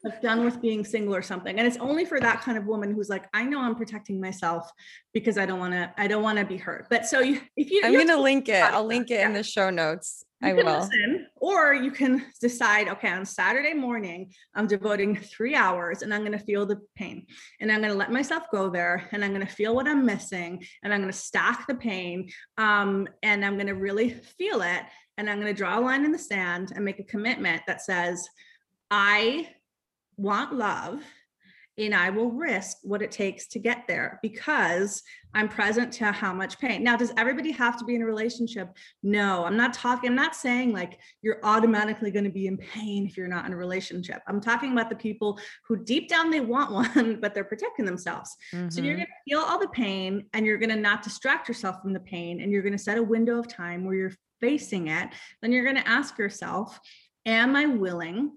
like 0.04 0.20
done 0.20 0.44
with 0.44 0.60
being 0.60 0.84
single 0.84 1.14
or 1.14 1.22
something 1.22 1.58
and 1.58 1.66
it's 1.66 1.78
only 1.78 2.04
for 2.04 2.20
that 2.20 2.40
kind 2.42 2.58
of 2.58 2.66
woman 2.66 2.92
who's 2.92 3.08
like 3.08 3.26
i 3.32 3.42
know 3.42 3.60
i'm 3.60 3.74
protecting 3.74 4.20
myself 4.20 4.70
because 5.12 5.38
i 5.38 5.46
don't 5.46 5.58
want 5.58 5.72
to 5.72 5.92
i 5.96 6.06
don't 6.06 6.22
want 6.22 6.38
to 6.38 6.44
be 6.44 6.56
hurt 6.56 6.86
but 6.90 7.06
so 7.06 7.20
you, 7.20 7.40
if 7.56 7.70
you 7.70 7.80
i'm 7.84 7.92
going 7.92 8.08
to 8.08 8.20
link 8.20 8.48
it 8.48 8.62
i'll 8.62 8.84
link 8.84 9.10
it 9.10 9.14
yeah. 9.14 9.26
in 9.26 9.32
the 9.32 9.42
show 9.42 9.70
notes 9.70 10.24
you 10.42 10.50
I 10.50 10.52
will. 10.52 10.80
Listen, 10.80 11.26
or 11.36 11.74
you 11.74 11.90
can 11.90 12.26
decide, 12.40 12.88
okay, 12.88 13.08
on 13.08 13.24
Saturday 13.24 13.72
morning, 13.72 14.32
I'm 14.54 14.66
devoting 14.66 15.16
three 15.16 15.54
hours 15.54 16.02
and 16.02 16.12
I'm 16.12 16.20
going 16.20 16.38
to 16.38 16.44
feel 16.44 16.66
the 16.66 16.80
pain. 16.96 17.26
And 17.60 17.72
I'm 17.72 17.80
going 17.80 17.92
to 17.92 17.98
let 17.98 18.12
myself 18.12 18.44
go 18.52 18.68
there 18.68 19.08
and 19.12 19.24
I'm 19.24 19.32
going 19.32 19.46
to 19.46 19.52
feel 19.52 19.74
what 19.74 19.88
I'm 19.88 20.04
missing 20.04 20.64
and 20.82 20.92
I'm 20.92 21.00
going 21.00 21.12
to 21.12 21.18
stack 21.18 21.66
the 21.66 21.74
pain. 21.74 22.28
Um, 22.58 23.08
and 23.22 23.44
I'm 23.44 23.54
going 23.54 23.68
to 23.68 23.74
really 23.74 24.10
feel 24.10 24.60
it. 24.60 24.82
And 25.16 25.30
I'm 25.30 25.40
going 25.40 25.52
to 25.52 25.56
draw 25.56 25.78
a 25.78 25.80
line 25.80 26.04
in 26.04 26.12
the 26.12 26.18
sand 26.18 26.72
and 26.74 26.84
make 26.84 26.98
a 26.98 27.04
commitment 27.04 27.62
that 27.66 27.80
says, 27.80 28.28
I 28.90 29.48
want 30.16 30.54
love 30.54 31.02
and 31.76 31.94
I 31.94 32.10
will 32.10 32.30
risk 32.30 32.78
what 32.82 33.02
it 33.02 33.10
takes 33.10 33.48
to 33.48 33.58
get 33.58 33.84
there 33.88 34.20
because 34.22 35.02
I'm 35.34 35.48
present 35.48 35.92
to 35.94 36.12
how 36.12 36.32
much 36.32 36.60
pain. 36.60 36.84
Now, 36.84 36.96
does 36.96 37.12
everybody 37.16 37.50
have 37.50 37.76
to 37.78 37.84
be 37.84 37.96
in 37.96 38.02
a 38.02 38.06
relationship? 38.06 38.76
No, 39.02 39.44
I'm 39.44 39.56
not 39.56 39.74
talking, 39.74 40.10
I'm 40.10 40.16
not 40.16 40.36
saying 40.36 40.72
like 40.72 40.98
you're 41.22 41.40
automatically 41.42 42.12
going 42.12 42.24
to 42.24 42.30
be 42.30 42.46
in 42.46 42.56
pain 42.56 43.06
if 43.06 43.16
you're 43.16 43.26
not 43.26 43.44
in 43.46 43.52
a 43.52 43.56
relationship. 43.56 44.20
I'm 44.28 44.40
talking 44.40 44.70
about 44.72 44.88
the 44.88 44.96
people 44.96 45.38
who 45.66 45.76
deep 45.76 46.08
down 46.08 46.30
they 46.30 46.40
want 46.40 46.70
one, 46.94 47.18
but 47.20 47.34
they're 47.34 47.42
protecting 47.42 47.84
themselves. 47.84 48.36
Mm-hmm. 48.52 48.68
So 48.68 48.80
you're 48.80 48.92
mm-hmm. 48.92 49.00
going 49.00 49.06
to 49.06 49.30
feel 49.30 49.40
all 49.40 49.58
the 49.58 49.68
pain 49.68 50.26
and 50.32 50.46
you're 50.46 50.58
going 50.58 50.70
to 50.70 50.76
not 50.76 51.02
distract 51.02 51.48
yourself 51.48 51.82
from 51.82 51.92
the 51.92 52.00
pain 52.00 52.40
and 52.40 52.52
you're 52.52 52.62
going 52.62 52.72
to 52.72 52.78
set 52.78 52.98
a 52.98 53.02
window 53.02 53.38
of 53.38 53.48
time 53.48 53.84
where 53.84 53.96
you're 53.96 54.14
facing 54.40 54.88
it. 54.88 55.08
Then 55.42 55.50
you're 55.50 55.64
going 55.64 55.82
to 55.82 55.88
ask 55.88 56.18
yourself, 56.18 56.78
Am 57.26 57.56
I 57.56 57.64
willing 57.64 58.32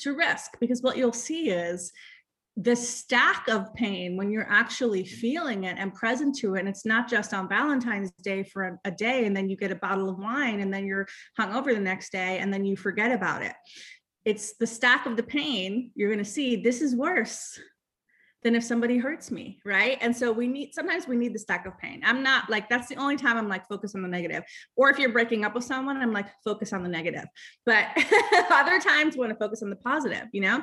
to 0.00 0.14
risk? 0.14 0.58
Because 0.60 0.82
what 0.82 0.96
you'll 0.96 1.12
see 1.12 1.50
is, 1.50 1.92
the 2.58 2.74
stack 2.74 3.48
of 3.48 3.72
pain 3.74 4.16
when 4.16 4.30
you're 4.30 4.50
actually 4.50 5.04
feeling 5.04 5.64
it 5.64 5.76
and 5.78 5.92
present 5.92 6.34
to 6.34 6.54
it 6.54 6.60
and 6.60 6.68
it's 6.68 6.86
not 6.86 7.06
just 7.06 7.34
on 7.34 7.48
valentine's 7.48 8.10
day 8.22 8.42
for 8.42 8.64
a, 8.64 8.78
a, 8.86 8.90
day 8.90 9.26
and 9.26 9.36
then 9.36 9.48
you 9.50 9.56
get 9.56 9.70
a 9.70 9.76
bottle 9.76 10.08
of 10.08 10.18
wine 10.18 10.60
and 10.60 10.72
then 10.72 10.86
you're 10.86 11.06
hung 11.36 11.54
over 11.54 11.74
the 11.74 11.80
next 11.80 12.10
day 12.12 12.38
and 12.38 12.52
then 12.52 12.64
you 12.64 12.74
forget 12.74 13.12
about 13.12 13.42
it 13.42 13.52
it's 14.24 14.56
the 14.56 14.66
stack 14.66 15.04
of 15.04 15.18
the 15.18 15.22
pain 15.22 15.90
you're 15.94 16.10
going 16.10 16.24
to 16.24 16.30
see 16.30 16.56
this 16.56 16.80
is 16.80 16.96
worse 16.96 17.60
than 18.46 18.54
if 18.54 18.62
somebody 18.62 18.96
hurts 18.96 19.32
me 19.32 19.58
right? 19.64 19.98
And 20.00 20.16
so 20.16 20.30
we 20.30 20.46
need 20.46 20.72
sometimes 20.72 21.08
we 21.08 21.16
need 21.16 21.34
the 21.34 21.38
stack 21.40 21.66
of 21.66 21.76
pain. 21.78 22.00
I'm 22.04 22.22
not 22.22 22.48
like 22.48 22.68
that's 22.68 22.86
the 22.86 22.94
only 22.94 23.16
time 23.16 23.36
i'm 23.36 23.48
like 23.48 23.66
focus 23.66 23.96
on 23.96 24.02
the 24.02 24.08
negative. 24.08 24.44
Or 24.76 24.88
if 24.88 25.00
you're 25.00 25.10
breaking 25.10 25.44
up 25.44 25.52
with 25.56 25.64
someone 25.64 25.96
i'm 25.96 26.12
like 26.12 26.28
focus 26.44 26.72
on 26.72 26.84
the 26.84 26.88
negative. 26.88 27.24
But 27.64 27.86
other 28.52 28.78
times 28.78 29.14
we 29.16 29.20
want 29.20 29.32
to 29.32 29.44
focus 29.44 29.64
on 29.64 29.70
the 29.70 29.76
positive 29.76 30.28
you 30.32 30.42
know? 30.42 30.62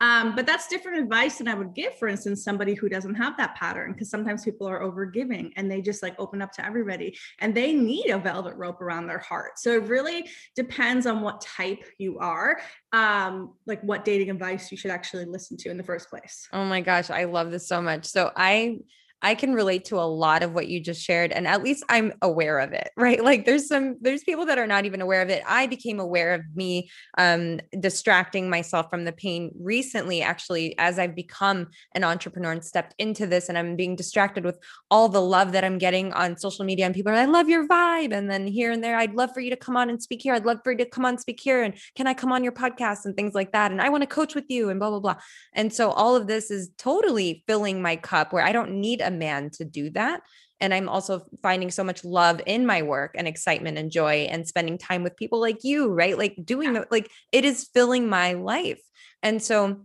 Um, 0.00 0.36
but 0.36 0.46
that's 0.46 0.68
different 0.68 1.02
advice 1.02 1.38
than 1.38 1.48
i 1.48 1.54
would 1.54 1.74
give 1.74 1.98
for 1.98 2.06
instance 2.06 2.44
somebody 2.44 2.74
who 2.74 2.88
doesn't 2.88 3.16
have 3.16 3.36
that 3.36 3.56
pattern 3.56 3.92
because 3.92 4.10
sometimes 4.10 4.44
people 4.44 4.68
are 4.68 4.80
over 4.80 5.04
giving 5.04 5.52
and 5.56 5.68
they 5.68 5.80
just 5.80 6.04
like 6.04 6.14
open 6.20 6.40
up 6.40 6.52
to 6.52 6.64
everybody 6.64 7.18
and 7.40 7.52
they 7.52 7.72
need 7.72 8.10
a 8.10 8.18
velvet 8.18 8.54
rope 8.54 8.80
around 8.80 9.08
their 9.08 9.18
heart. 9.18 9.58
So 9.58 9.72
it 9.72 9.88
really 9.88 10.28
depends 10.54 11.04
on 11.04 11.20
what 11.20 11.40
type 11.40 11.82
you 11.98 12.20
are 12.20 12.60
um, 12.94 13.54
like 13.66 13.82
what 13.82 14.04
dating 14.04 14.30
advice 14.30 14.70
you 14.70 14.78
should 14.78 14.92
actually 14.92 15.24
listen 15.24 15.56
to 15.56 15.68
in 15.68 15.76
the 15.76 15.82
first 15.82 16.08
place. 16.08 16.48
Oh 16.52 16.64
my 16.64 16.80
gosh, 16.80 17.10
I 17.10 17.24
love 17.24 17.50
this 17.50 17.66
so 17.66 17.82
much. 17.82 18.06
So 18.06 18.30
I 18.36 18.78
I 19.24 19.34
can 19.34 19.54
relate 19.54 19.86
to 19.86 19.96
a 19.96 20.04
lot 20.04 20.42
of 20.42 20.52
what 20.52 20.68
you 20.68 20.80
just 20.80 21.00
shared 21.00 21.32
and 21.32 21.48
at 21.48 21.62
least 21.62 21.82
I'm 21.88 22.12
aware 22.20 22.58
of 22.58 22.72
it, 22.72 22.90
right? 22.96 23.24
Like 23.24 23.46
there's 23.46 23.66
some 23.66 23.96
there's 24.02 24.22
people 24.22 24.44
that 24.46 24.58
are 24.58 24.66
not 24.66 24.84
even 24.84 25.00
aware 25.00 25.22
of 25.22 25.30
it. 25.30 25.42
I 25.48 25.66
became 25.66 25.98
aware 25.98 26.34
of 26.34 26.42
me 26.54 26.90
um 27.16 27.60
distracting 27.80 28.50
myself 28.50 28.86
from 28.90 29.04
the 29.04 29.12
pain 29.12 29.50
recently 29.58 30.20
actually 30.20 30.76
as 30.78 30.98
I've 30.98 31.16
become 31.16 31.68
an 31.94 32.04
entrepreneur 32.04 32.52
and 32.52 32.62
stepped 32.62 32.94
into 32.98 33.26
this 33.26 33.48
and 33.48 33.56
I'm 33.56 33.76
being 33.76 33.96
distracted 33.96 34.44
with 34.44 34.58
all 34.90 35.08
the 35.08 35.22
love 35.22 35.52
that 35.52 35.64
I'm 35.64 35.78
getting 35.78 36.12
on 36.12 36.36
social 36.36 36.66
media 36.66 36.84
and 36.84 36.94
people 36.94 37.10
are 37.10 37.14
I 37.14 37.24
love 37.24 37.48
your 37.48 37.66
vibe 37.66 38.12
and 38.12 38.30
then 38.30 38.46
here 38.46 38.70
and 38.70 38.84
there 38.84 38.98
I'd 38.98 39.14
love 39.14 39.30
for 39.32 39.40
you 39.40 39.50
to 39.50 39.56
come 39.56 39.76
on 39.76 39.88
and 39.88 40.02
speak 40.02 40.20
here. 40.20 40.34
I'd 40.34 40.44
love 40.44 40.58
for 40.62 40.72
you 40.72 40.78
to 40.78 40.86
come 40.86 41.06
on 41.06 41.16
speak 41.16 41.40
here 41.40 41.62
and 41.62 41.74
can 41.96 42.06
I 42.06 42.12
come 42.12 42.30
on 42.30 42.44
your 42.44 42.52
podcast 42.52 43.06
and 43.06 43.16
things 43.16 43.34
like 43.34 43.52
that 43.52 43.70
and 43.72 43.80
I 43.80 43.88
want 43.88 44.02
to 44.02 44.06
coach 44.06 44.34
with 44.34 44.44
you 44.48 44.68
and 44.68 44.78
blah 44.78 44.90
blah 44.90 45.00
blah. 45.00 45.16
And 45.54 45.72
so 45.72 45.92
all 45.92 46.14
of 46.14 46.26
this 46.26 46.50
is 46.50 46.68
totally 46.76 47.42
filling 47.46 47.80
my 47.80 47.96
cup 47.96 48.30
where 48.30 48.44
I 48.44 48.52
don't 48.52 48.72
need 48.72 49.00
a 49.00 49.13
man 49.14 49.50
to 49.54 49.64
do 49.64 49.90
that. 49.90 50.22
And 50.60 50.72
I'm 50.72 50.88
also 50.88 51.26
finding 51.42 51.70
so 51.70 51.84
much 51.84 52.04
love 52.04 52.40
in 52.46 52.64
my 52.64 52.82
work 52.82 53.12
and 53.16 53.26
excitement 53.26 53.76
and 53.76 53.90
joy 53.90 54.28
and 54.30 54.46
spending 54.46 54.78
time 54.78 55.02
with 55.02 55.16
people 55.16 55.40
like 55.40 55.64
you, 55.64 55.92
right? 55.92 56.16
Like 56.16 56.36
doing 56.44 56.72
the, 56.72 56.86
like 56.90 57.10
it 57.32 57.44
is 57.44 57.68
filling 57.74 58.08
my 58.08 58.34
life. 58.34 58.80
And 59.22 59.42
so, 59.42 59.82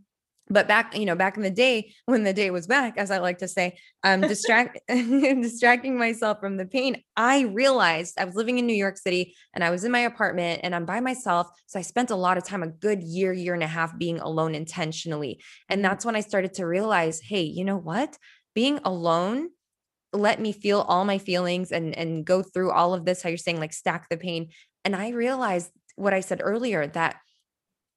but 0.51 0.67
back, 0.67 0.97
you 0.97 1.05
know, 1.05 1.15
back 1.15 1.37
in 1.37 1.43
the 1.43 1.51
day 1.51 1.93
when 2.05 2.23
the 2.23 2.33
day 2.33 2.49
was 2.49 2.65
back, 2.65 2.97
as 2.97 3.11
I 3.11 3.19
like 3.19 3.37
to 3.39 3.47
say, 3.47 3.77
um, 4.03 4.21
distract 4.21 4.79
distracting 4.87 5.97
myself 5.97 6.39
from 6.39 6.57
the 6.57 6.65
pain. 6.65 7.03
I 7.15 7.41
realized 7.41 8.19
I 8.19 8.25
was 8.25 8.35
living 8.35 8.57
in 8.57 8.65
New 8.65 8.73
York 8.73 8.97
City 8.97 9.35
and 9.53 9.63
I 9.63 9.69
was 9.69 9.83
in 9.83 9.91
my 9.91 9.99
apartment 9.99 10.61
and 10.63 10.73
I'm 10.73 10.85
by 10.85 11.01
myself. 11.01 11.47
So 11.67 11.77
I 11.77 11.83
spent 11.83 12.09
a 12.09 12.15
lot 12.15 12.37
of 12.37 12.45
time, 12.45 12.63
a 12.63 12.67
good 12.67 13.03
year, 13.03 13.31
year 13.31 13.53
and 13.53 13.63
a 13.63 13.67
half 13.67 13.97
being 13.97 14.19
alone 14.19 14.55
intentionally. 14.55 15.39
And 15.67 15.79
mm-hmm. 15.79 15.89
that's 15.89 16.05
when 16.05 16.15
I 16.15 16.21
started 16.21 16.55
to 16.55 16.65
realize, 16.65 17.19
hey, 17.21 17.43
you 17.43 17.63
know 17.63 17.77
what? 17.77 18.17
Being 18.53 18.79
alone 18.83 19.49
let 20.13 20.39
me 20.41 20.51
feel 20.51 20.81
all 20.81 21.05
my 21.05 21.17
feelings 21.17 21.71
and 21.71 21.95
and 21.95 22.25
go 22.25 22.41
through 22.41 22.71
all 22.71 22.93
of 22.93 23.05
this 23.05 23.21
how 23.21 23.29
you're 23.29 23.37
saying 23.37 23.59
like 23.59 23.73
stack 23.73 24.09
the 24.09 24.17
pain. 24.17 24.49
And 24.85 24.95
i 24.95 25.09
realized 25.09 25.71
what 25.95 26.13
i 26.13 26.19
said 26.19 26.41
earlier 26.43 26.87
that 26.87 27.17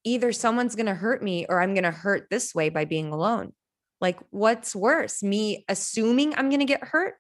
either 0.05 0.33
someone's 0.33 0.75
going 0.75 0.87
to 0.87 0.95
hurt 0.95 1.23
me 1.23 1.47
or 1.49 1.63
i'm 1.63 1.75
going 1.75 1.85
to 1.85 1.91
hurt 1.91 2.27
this 2.31 2.55
way 2.55 2.69
by 2.69 2.85
being 2.85 3.13
alone. 3.13 3.53
Like 4.01 4.19
what's 4.31 4.75
worse 4.75 5.23
me 5.23 5.65
assuming 5.69 6.35
i'm 6.35 6.49
going 6.49 6.61
to 6.61 6.67
get 6.67 6.85
hurt 6.85 7.15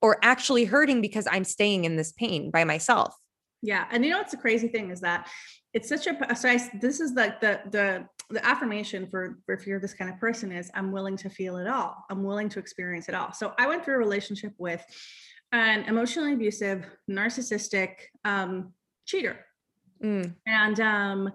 or 0.00 0.18
actually 0.22 0.64
hurting 0.64 1.00
because 1.00 1.26
i'm 1.30 1.44
staying 1.44 1.84
in 1.84 1.96
this 1.96 2.12
pain 2.12 2.50
by 2.50 2.64
myself? 2.64 3.14
Yeah 3.60 3.86
and 3.90 4.04
you 4.04 4.12
know 4.12 4.18
what's 4.18 4.30
the 4.30 4.38
crazy 4.38 4.68
thing 4.68 4.90
is 4.90 5.00
that 5.00 5.28
it's 5.74 5.88
such 5.88 6.06
a 6.06 6.36
so 6.36 6.48
I, 6.48 6.58
this 6.80 7.00
is 7.00 7.12
like 7.12 7.40
the 7.40 7.60
the 7.70 8.06
the 8.30 8.44
affirmation 8.44 9.06
for, 9.06 9.38
for 9.46 9.54
if 9.54 9.66
you're 9.66 9.80
this 9.80 9.94
kind 9.94 10.10
of 10.10 10.18
person 10.18 10.52
is 10.52 10.70
i'm 10.74 10.92
willing 10.92 11.16
to 11.16 11.30
feel 11.30 11.56
it 11.56 11.66
all. 11.66 12.04
I'm 12.10 12.22
willing 12.24 12.48
to 12.50 12.58
experience 12.58 13.08
it 13.08 13.14
all. 13.14 13.32
So 13.32 13.54
i 13.58 13.66
went 13.66 13.84
through 13.84 13.94
a 13.94 13.98
relationship 13.98 14.52
with 14.58 14.84
an 15.52 15.84
emotionally 15.84 16.34
abusive 16.34 16.84
narcissistic 17.10 17.94
um, 18.24 18.72
cheater. 19.06 19.44
Mm. 20.04 20.32
and 20.46 20.78
um 20.78 21.32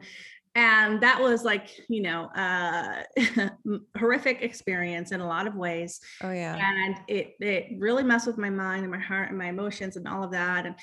and 0.56 1.02
that 1.02 1.20
was 1.20 1.44
like 1.44 1.68
you 1.90 2.02
know 2.02 2.30
uh 2.36 3.04
horrific 3.98 4.42
experience 4.42 5.12
in 5.12 5.20
a 5.20 5.28
lot 5.28 5.48
of 5.48 5.56
ways. 5.56 6.00
Oh 6.22 6.32
yeah. 6.32 6.58
And 6.58 6.96
it 7.08 7.36
it 7.40 7.78
really 7.78 8.04
messed 8.04 8.28
with 8.28 8.38
my 8.38 8.50
mind 8.50 8.84
and 8.84 8.92
my 8.92 9.00
heart 9.00 9.30
and 9.30 9.38
my 9.38 9.48
emotions 9.48 9.98
and 9.98 10.08
all 10.08 10.24
of 10.24 10.32
that. 10.32 10.66
And 10.66 10.76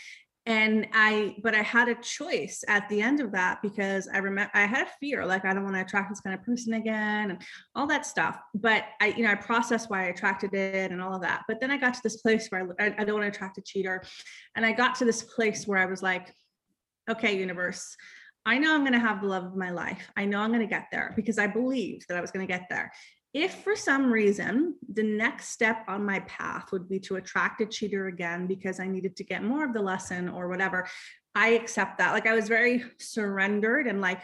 and 0.46 0.86
i 0.94 1.36
but 1.42 1.54
i 1.54 1.62
had 1.62 1.88
a 1.88 1.94
choice 1.96 2.64
at 2.66 2.88
the 2.88 3.02
end 3.02 3.20
of 3.20 3.30
that 3.30 3.60
because 3.60 4.08
i 4.12 4.18
remember 4.18 4.50
i 4.54 4.62
had 4.62 4.86
a 4.86 4.90
fear 4.98 5.26
like 5.26 5.44
i 5.44 5.52
don't 5.52 5.64
want 5.64 5.76
to 5.76 5.82
attract 5.82 6.08
this 6.08 6.20
kind 6.20 6.34
of 6.34 6.42
person 6.42 6.74
again 6.74 7.30
and 7.30 7.42
all 7.74 7.86
that 7.86 8.06
stuff. 8.06 8.38
But 8.54 8.84
i 9.00 9.08
you 9.08 9.22
know 9.22 9.30
i 9.30 9.34
processed 9.34 9.90
why 9.90 10.04
i 10.04 10.08
attracted 10.08 10.54
it 10.54 10.90
and 10.90 11.02
all 11.02 11.14
of 11.14 11.22
that. 11.22 11.42
But 11.46 11.60
then 11.60 11.70
i 11.70 11.76
got 11.76 11.94
to 11.94 12.00
this 12.02 12.16
place 12.22 12.48
where 12.48 12.74
i, 12.80 12.94
I 12.98 13.04
don't 13.04 13.20
want 13.20 13.24
to 13.24 13.36
attract 13.36 13.58
a 13.58 13.62
cheater. 13.62 14.02
And 14.56 14.64
i 14.64 14.72
got 14.72 14.94
to 14.96 15.04
this 15.04 15.22
place 15.22 15.66
where 15.66 15.78
i 15.78 15.86
was 15.86 16.02
like 16.02 16.34
okay 17.10 17.38
universe 17.38 17.96
I 18.46 18.56
know 18.56 18.74
I'm 18.74 18.80
going 18.80 18.94
to 18.94 18.98
have 18.98 19.20
the 19.20 19.28
love 19.28 19.44
of 19.44 19.54
my 19.54 19.70
life. 19.70 20.10
I 20.16 20.24
know 20.24 20.40
I'm 20.40 20.48
going 20.48 20.66
to 20.66 20.66
get 20.66 20.86
there 20.90 21.12
because 21.14 21.38
I 21.38 21.46
believed 21.46 22.06
that 22.08 22.16
I 22.16 22.22
was 22.22 22.30
going 22.30 22.46
to 22.46 22.50
get 22.50 22.68
there 22.70 22.90
if 23.32 23.62
for 23.62 23.76
some 23.76 24.12
reason 24.12 24.74
the 24.92 25.02
next 25.02 25.48
step 25.50 25.84
on 25.88 26.04
my 26.04 26.20
path 26.20 26.72
would 26.72 26.88
be 26.88 26.98
to 26.98 27.16
attract 27.16 27.60
a 27.60 27.66
cheater 27.66 28.08
again 28.08 28.46
because 28.46 28.80
I 28.80 28.88
needed 28.88 29.16
to 29.16 29.24
get 29.24 29.44
more 29.44 29.64
of 29.64 29.72
the 29.72 29.82
lesson 29.82 30.28
or 30.28 30.48
whatever, 30.48 30.88
I 31.34 31.50
accept 31.50 31.98
that. 31.98 32.12
Like 32.12 32.26
I 32.26 32.34
was 32.34 32.48
very 32.48 32.84
surrendered 32.98 33.86
and 33.86 34.00
like, 34.00 34.22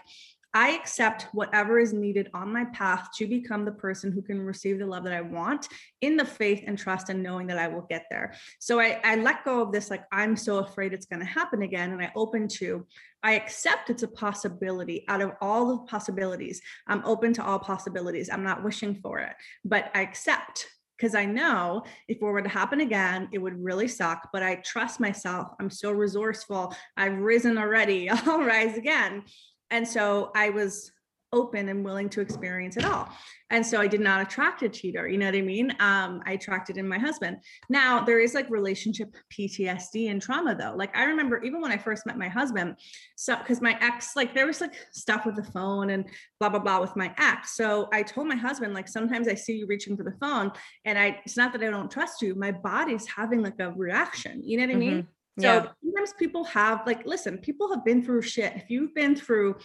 I 0.57 0.71
accept 0.71 1.27
whatever 1.35 1.79
is 1.79 1.93
needed 1.93 2.31
on 2.33 2.51
my 2.51 2.65
path 2.73 3.11
to 3.17 3.27
become 3.27 3.67
the 3.67 3.73
person 3.73 4.11
who 4.11 4.23
can 4.23 4.41
receive 4.41 4.79
the 4.79 4.87
love 4.87 5.05
that 5.05 5.13
I 5.13 5.21
want 5.21 5.69
in 6.01 6.17
the 6.17 6.25
faith 6.25 6.65
and 6.67 6.79
trust 6.79 7.11
and 7.11 7.23
knowing 7.23 7.47
that 7.49 7.59
I 7.59 7.69
will 7.69 7.83
get 7.91 8.07
there. 8.11 8.33
So 8.59 8.81
I, 8.81 8.99
I 9.05 9.17
let 9.17 9.45
go 9.45 9.61
of 9.61 9.71
this, 9.71 9.91
like, 9.91 10.05
I'm 10.13 10.35
so 10.35 10.61
afraid 10.61 10.95
it's 10.95 11.05
going 11.05 11.21
to 11.21 11.27
happen 11.27 11.61
again. 11.61 11.93
And 11.93 12.01
I 12.01 12.11
open 12.17 12.49
to, 12.49 12.87
I 13.23 13.33
accept 13.33 13.91
it's 13.91 14.03
a 14.03 14.09
possibility 14.09 15.05
out 15.09 15.21
of 15.21 15.33
all 15.43 15.77
the 15.77 15.83
possibilities. 15.85 16.63
I'm 16.87 17.05
open 17.05 17.35
to 17.35 17.45
all 17.45 17.59
possibilities. 17.59 18.31
I'm 18.33 18.43
not 18.43 18.65
wishing 18.65 18.95
for 18.95 19.19
it, 19.19 19.35
but 19.63 19.91
I 19.95 20.01
accept 20.01 20.69
because 20.97 21.15
I 21.15 21.27
know 21.27 21.83
if 22.09 22.17
it 22.17 22.23
were 22.23 22.41
to 22.41 22.49
happen 22.49 22.81
again, 22.81 23.29
it 23.31 23.37
would 23.37 23.63
really 23.63 23.89
suck. 23.89 24.31
But 24.33 24.43
I 24.43 24.55
trust 24.65 25.01
myself. 25.01 25.49
I'm 25.61 25.69
so 25.69 25.93
resourceful. 25.93 26.75
I've 26.97 27.19
risen 27.19 27.59
already. 27.59 28.09
I'll 28.11 28.43
rise 28.43 28.79
again. 28.79 29.25
And 29.71 29.87
so 29.87 30.31
I 30.35 30.51
was 30.51 30.93
open 31.33 31.69
and 31.69 31.85
willing 31.85 32.09
to 32.09 32.21
experience 32.21 32.77
it 32.77 32.85
all. 32.85 33.09
And 33.51 33.65
so 33.65 33.81
I 33.81 33.87
did 33.87 34.01
not 34.01 34.21
attract 34.23 34.63
a 34.63 34.69
cheater. 34.69 35.07
You 35.07 35.19
know 35.19 35.27
what 35.27 35.37
I 35.37 35.43
mean? 35.43 35.71
Um, 35.79 36.23
I 36.25 36.33
attracted 36.33 36.79
in 36.79 36.89
my 36.89 36.99
husband. 36.99 37.39
Now 37.69 38.03
there 38.03 38.19
is 38.19 38.35
like 38.35 38.49
relationship 38.51 39.15
PTSD 39.33 40.11
and 40.11 40.21
trauma 40.21 40.55
though. 40.55 40.75
Like 40.75 40.97
I 40.97 41.05
remember 41.05 41.43
even 41.43 41.61
when 41.61 41.71
I 41.71 41.77
first 41.77 42.07
met 42.07 42.19
my 42.19 42.29
husband, 42.29 42.77
so 43.17 43.37
because 43.37 43.61
my 43.61 43.77
ex, 43.81 44.17
like 44.17 44.35
there 44.35 44.47
was 44.47 44.61
like 44.61 44.75
stuff 44.93 45.27
with 45.27 45.37
the 45.37 45.45
phone 45.45 45.91
and 45.91 46.07
blah 46.41 46.49
blah 46.49 46.59
blah 46.59 46.81
with 46.81 46.97
my 46.97 47.15
ex. 47.19 47.57
So 47.57 47.89
I 47.93 48.03
told 48.03 48.27
my 48.27 48.37
husband, 48.37 48.75
like 48.75 48.89
sometimes 48.89 49.29
I 49.29 49.35
see 49.35 49.59
you 49.59 49.67
reaching 49.67 49.97
for 49.97 50.03
the 50.03 50.17
phone, 50.21 50.51
and 50.85 50.99
I 50.99 51.21
it's 51.25 51.37
not 51.37 51.53
that 51.53 51.63
I 51.63 51.71
don't 51.71 51.91
trust 51.91 52.23
you, 52.23 52.35
my 52.35 52.51
body's 52.51 53.07
having 53.07 53.43
like 53.43 53.61
a 53.61 53.71
reaction. 53.73 54.43
You 54.43 54.59
know 54.59 54.67
what 54.67 54.75
I 54.75 54.79
mean? 54.79 54.93
Mm-hmm. 54.93 55.11
So 55.39 55.47
yeah. 55.47 55.67
sometimes 55.83 56.15
people 56.19 56.45
have 56.45 56.87
like, 56.87 57.07
listen, 57.07 57.39
people 57.39 57.69
have 57.71 57.85
been 57.85 58.03
through 58.03 58.23
shit. 58.23 58.55
If 58.57 58.71
you've 58.71 58.95
been 58.95 59.15
through 59.15 59.57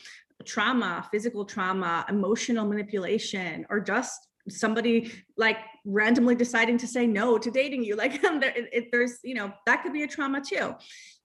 trauma, 0.45 1.07
physical 1.12 1.45
trauma, 1.45 2.05
emotional 2.10 2.67
manipulation, 2.67 3.65
or 3.69 3.79
just 3.79 4.27
somebody 4.49 5.12
like 5.38 5.57
randomly 5.86 6.36
deciding 6.36 6.77
to 6.79 6.88
say 6.88 7.07
no 7.07 7.38
to 7.38 7.49
dating 7.49 7.84
you, 7.84 7.95
like 8.03 8.21
there, 8.21 8.53
it, 8.55 8.89
there's, 8.91 9.19
you 9.23 9.34
know, 9.34 9.53
that 9.65 9.84
could 9.84 9.93
be 9.93 10.03
a 10.03 10.07
trauma 10.07 10.41
too. 10.41 10.73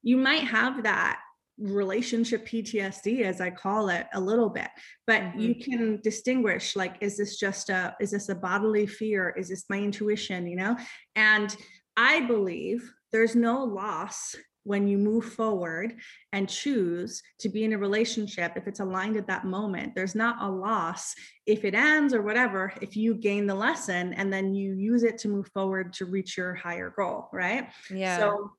You 0.01 0.15
might 0.17 0.43
have 0.43 0.83
that 0.83 1.19
relationship 1.59 2.47
PTSD, 2.47 3.23
as 3.23 3.41
I 3.41 3.49
call 3.49 3.89
it, 3.89 4.05
a 4.13 4.21
little 4.21 4.49
bit, 4.49 4.69
but 5.07 5.21
mm-hmm. 5.21 5.39
you 5.39 5.55
can 5.55 5.99
distinguish 6.03 6.75
like, 6.75 6.95
is 7.01 7.17
this 7.17 7.37
just 7.37 7.69
a, 7.69 7.95
is 7.99 8.11
this 8.11 8.29
a 8.29 8.35
bodily 8.35 8.85
fear? 8.85 9.33
Is 9.35 9.49
this 9.49 9.65
my 9.69 9.79
intuition? 9.79 10.47
You 10.47 10.55
know, 10.55 10.77
and 11.15 11.53
I 11.97 12.21
believe 12.21 12.93
there's 13.11 13.35
no 13.35 13.63
loss 13.63 14.35
when 14.63 14.85
you 14.85 14.97
move 14.97 15.23
forward 15.23 15.95
and 16.33 16.49
choose 16.49 17.23
to 17.39 17.47
be 17.47 17.63
in 17.63 17.71
a 17.71 17.77
relationship. 17.77 18.51
If 18.57 18.67
it's 18.67 18.81
aligned 18.81 19.15
at 19.15 19.27
that 19.27 19.45
moment 19.45 19.93
there's 19.95 20.13
not 20.13 20.41
a 20.41 20.49
loss. 20.49 21.15
If 21.45 21.63
it 21.63 21.73
ends 21.73 22.13
or 22.13 22.21
whatever 22.21 22.73
if 22.81 22.97
you 22.97 23.15
gain 23.15 23.47
the 23.47 23.55
lesson 23.55 24.13
and 24.13 24.31
then 24.31 24.53
you 24.53 24.73
use 24.73 25.03
it 25.03 25.17
to 25.19 25.29
move 25.29 25.47
forward 25.53 25.93
to 25.93 26.05
reach 26.05 26.37
your 26.37 26.53
higher 26.53 26.93
goal 26.95 27.29
right? 27.31 27.69
Yeah. 27.89 28.17
so 28.17 28.51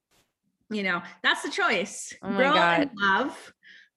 you 0.70 0.82
know 0.82 1.02
that's 1.22 1.42
the 1.42 1.50
choice. 1.50 2.14
Oh 2.22 2.34
grow 2.34 2.54
and 2.54 2.90
love 2.94 3.52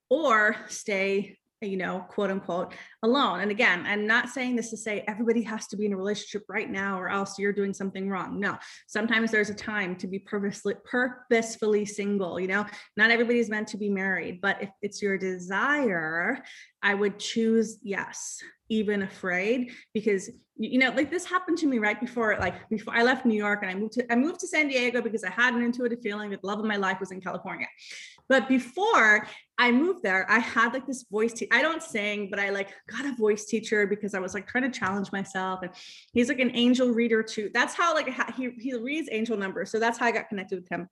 or 0.09 0.57
stay 0.67 1.37
you 1.62 1.78
know, 1.78 2.06
quote 2.10 2.32
unquote, 2.32 2.74
alone. 3.04 3.41
And 3.41 3.52
again, 3.52 3.86
I'm 3.86 4.08
not 4.08 4.30
saying 4.30 4.56
this 4.56 4.71
to 4.71 4.78
say 4.78 5.04
everybody 5.08 5.43
has 5.43 5.67
to 5.67 5.78
be 5.78 5.86
in 5.86 5.93
a 5.93 5.97
relationship 5.97 6.43
right 6.50 6.69
now 6.69 7.00
or 7.00 7.10
else 7.10 7.38
you're 7.38 7.54
doing 7.54 7.74
something 7.74 8.10
wrong. 8.10 8.39
No, 8.39 8.58
sometimes 8.88 9.32
there's 9.32 9.50
a 9.50 9.56
time 9.56 9.95
to 9.97 10.08
be 10.08 10.19
purposely, 10.19 10.74
purposefully 10.84 11.86
single. 11.86 12.39
You 12.39 12.47
know, 12.47 12.65
not 12.97 13.12
everybody's 13.12 13.50
meant 13.50 13.67
to 13.69 13.78
be 13.78 13.89
married, 13.89 14.41
but 14.41 14.62
if 14.62 14.69
it's 14.82 15.02
your 15.02 15.17
desire, 15.17 16.39
I 16.82 16.95
would 16.95 17.19
choose 17.19 17.78
yes, 17.84 18.39
even 18.71 19.01
afraid, 19.01 19.71
because 19.93 20.29
you 20.55 20.77
know, 20.77 20.91
like 20.91 21.10
this 21.10 21.25
happened 21.25 21.57
to 21.57 21.67
me 21.67 21.79
right 21.79 21.99
before, 21.99 22.38
like 22.39 22.69
before 22.69 22.95
I 22.95 23.03
left 23.03 23.25
New 23.25 23.36
York 23.36 23.60
and 23.63 23.71
I 23.71 23.75
moved 23.75 23.93
to 23.93 24.12
I 24.12 24.15
moved 24.15 24.39
to 24.41 24.47
San 24.47 24.67
Diego 24.67 25.01
because 25.01 25.23
I 25.23 25.29
had 25.29 25.53
an 25.53 25.62
intuitive 25.62 26.01
feeling 26.01 26.29
that 26.29 26.41
the 26.41 26.47
love 26.47 26.60
of 26.60 26.65
my 26.65 26.77
life 26.77 26.99
was 26.99 27.12
in 27.12 27.19
California. 27.19 27.67
But 28.29 28.47
before 28.47 29.27
I 29.57 29.71
moved 29.71 30.03
there, 30.03 30.25
I 30.31 30.39
had 30.39 30.73
like 30.73 30.88
this 30.88 31.03
voice. 31.12 31.34
Te- 31.34 31.49
I 31.51 31.62
don't 31.62 31.84
sing, 31.84 32.29
but 32.29 32.39
I 32.39 32.49
like 32.49 32.69
got 32.88 33.05
a 33.05 33.13
voice 33.15 33.45
teacher 33.45 33.88
because 33.88 34.13
I 34.13 34.19
was 34.19 34.34
like 34.34 34.47
trying 34.47 34.71
to 34.71 34.79
challenge 34.79 35.12
myself. 35.12 35.63
And 35.63 35.71
he's 36.13 36.29
like 36.29 36.39
an 36.39 36.51
angel 36.55 36.89
reader 36.91 37.23
too. 37.23 37.49
That's 37.53 37.73
how 37.73 37.93
like 37.93 38.07
he 38.36 38.51
he 38.57 38.73
reads 38.75 39.10
angel 39.12 39.36
numbers. 39.36 39.69
So 39.71 39.79
that's 39.79 39.97
how 39.97 40.05
I 40.05 40.12
got 40.12 40.29
connected 40.29 40.60
with 40.62 40.69
him. 40.69 40.88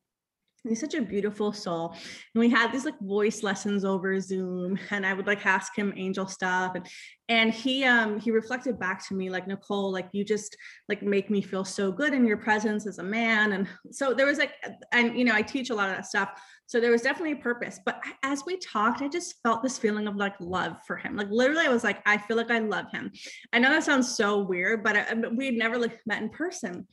He's 0.67 0.79
such 0.79 0.93
a 0.93 1.01
beautiful 1.01 1.53
soul. 1.53 1.91
And 2.33 2.39
we 2.39 2.49
had 2.49 2.71
these 2.71 2.85
like 2.85 2.99
voice 2.99 3.43
lessons 3.43 3.85
over 3.85 4.19
Zoom 4.19 4.77
and 4.91 5.05
I 5.05 5.13
would 5.13 5.27
like 5.27 5.45
ask 5.45 5.75
him 5.77 5.93
angel 5.95 6.27
stuff 6.27 6.73
and 6.75 6.85
and 7.29 7.53
he 7.53 7.83
um 7.83 8.19
he 8.19 8.31
reflected 8.31 8.79
back 8.79 9.07
to 9.07 9.13
me 9.13 9.29
like 9.29 9.47
Nicole 9.47 9.91
like 9.91 10.09
you 10.11 10.25
just 10.25 10.57
like 10.89 11.01
make 11.03 11.29
me 11.29 11.41
feel 11.41 11.63
so 11.63 11.91
good 11.91 12.13
in 12.13 12.25
your 12.25 12.37
presence 12.37 12.87
as 12.87 12.97
a 12.97 13.03
man 13.03 13.53
and 13.53 13.67
so 13.91 14.13
there 14.13 14.25
was 14.25 14.37
like 14.37 14.53
and 14.91 15.17
you 15.17 15.23
know 15.23 15.35
I 15.35 15.41
teach 15.41 15.69
a 15.69 15.75
lot 15.75 15.89
of 15.89 15.95
that 15.95 16.05
stuff 16.05 16.41
so 16.69 16.79
there 16.79 16.91
was 16.91 17.01
definitely 17.01 17.31
a 17.31 17.37
purpose. 17.37 17.79
But 17.83 17.99
as 18.21 18.43
we 18.45 18.55
talked, 18.57 19.01
I 19.01 19.07
just 19.07 19.41
felt 19.41 19.63
this 19.63 19.79
feeling 19.79 20.07
of 20.07 20.17
like 20.17 20.35
love 20.39 20.77
for 20.85 20.97
him. 20.97 21.15
Like 21.15 21.29
literally, 21.31 21.65
I 21.65 21.69
was 21.69 21.83
like, 21.83 21.97
I 22.05 22.19
feel 22.19 22.37
like 22.37 22.51
I 22.51 22.59
love 22.59 22.85
him. 22.91 23.11
I 23.51 23.57
know 23.57 23.71
that 23.71 23.83
sounds 23.83 24.15
so 24.15 24.37
weird, 24.37 24.83
but 24.83 24.95
I, 24.95 25.15
we'd 25.35 25.57
never 25.57 25.79
like 25.79 25.99
met 26.05 26.21
in 26.21 26.29
person. 26.29 26.85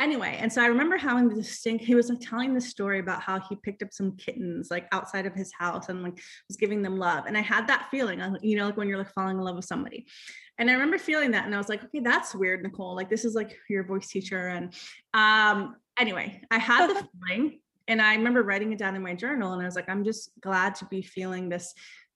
Anyway, 0.00 0.38
and 0.40 0.52
so 0.52 0.62
I 0.62 0.66
remember 0.66 0.96
having 0.96 1.28
this 1.28 1.60
thing. 1.60 1.78
He 1.78 1.96
was 1.96 2.08
like 2.08 2.20
telling 2.20 2.54
the 2.54 2.60
story 2.60 3.00
about 3.00 3.20
how 3.20 3.40
he 3.40 3.56
picked 3.56 3.82
up 3.82 3.92
some 3.92 4.16
kittens 4.16 4.70
like 4.70 4.86
outside 4.92 5.26
of 5.26 5.34
his 5.34 5.52
house 5.52 5.88
and 5.88 6.02
like 6.04 6.20
was 6.46 6.56
giving 6.56 6.82
them 6.82 6.96
love. 6.96 7.26
And 7.26 7.36
I 7.36 7.40
had 7.40 7.66
that 7.66 7.88
feeling, 7.90 8.20
you 8.40 8.56
know, 8.56 8.66
like 8.66 8.76
when 8.76 8.88
you're 8.88 8.98
like 8.98 9.12
falling 9.12 9.38
in 9.38 9.42
love 9.42 9.56
with 9.56 9.64
somebody. 9.64 10.06
And 10.56 10.70
I 10.70 10.74
remember 10.74 10.98
feeling 10.98 11.32
that, 11.32 11.46
and 11.46 11.54
I 11.54 11.58
was 11.58 11.68
like, 11.68 11.82
okay, 11.84 12.00
that's 12.00 12.34
weird, 12.34 12.62
Nicole. 12.62 12.94
Like 12.94 13.10
this 13.10 13.24
is 13.24 13.34
like 13.34 13.56
your 13.68 13.84
voice 13.84 14.06
teacher. 14.06 14.48
And 14.48 14.72
um, 15.14 15.76
anyway, 15.98 16.42
I 16.50 16.58
had 16.58 16.88
the 16.88 17.08
feeling 17.26 17.60
and 17.88 18.00
I 18.00 18.14
remember 18.14 18.42
writing 18.42 18.72
it 18.72 18.78
down 18.78 18.94
in 18.94 19.02
my 19.02 19.14
journal 19.14 19.52
and 19.52 19.62
I 19.62 19.64
was 19.64 19.74
like, 19.74 19.88
I'm 19.88 20.04
just 20.04 20.30
glad 20.40 20.76
to 20.76 20.84
be 20.84 21.02
feeling 21.02 21.48
this 21.48 21.74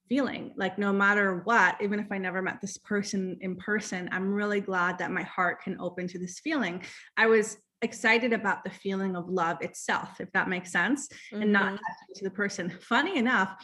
feeling 0.09 0.53
like 0.57 0.79
no 0.79 0.92
matter 0.92 1.40
what 1.45 1.77
even 1.81 1.99
if 1.99 2.11
i 2.11 2.18
never 2.18 2.42
met 2.42 2.61
this 2.61 2.77
person 2.77 3.38
in 3.40 3.57
person 3.57 4.11
i'm 4.12 4.31
really 4.35 4.61
glad 4.61 4.99
that 4.99 5.11
my 5.11 5.23
heart 5.23 5.62
can 5.62 5.81
open 5.81 6.07
to 6.07 6.18
this 6.18 6.38
feeling 6.40 6.83
i 7.16 7.25
was 7.25 7.57
excited 7.83 8.33
about 8.33 8.64
the 8.64 8.71
feeling 8.71 9.16
of 9.16 9.29
love 9.29 9.59
itself 9.61 10.21
if 10.21 10.31
that 10.33 10.49
makes 10.49 10.71
sense 10.71 11.09
mm-hmm. 11.09 11.42
and 11.42 11.53
not 11.53 11.75
mm-hmm. 11.75 12.12
to 12.14 12.25
the 12.25 12.31
person 12.31 12.71
funny 12.71 13.18
enough 13.18 13.57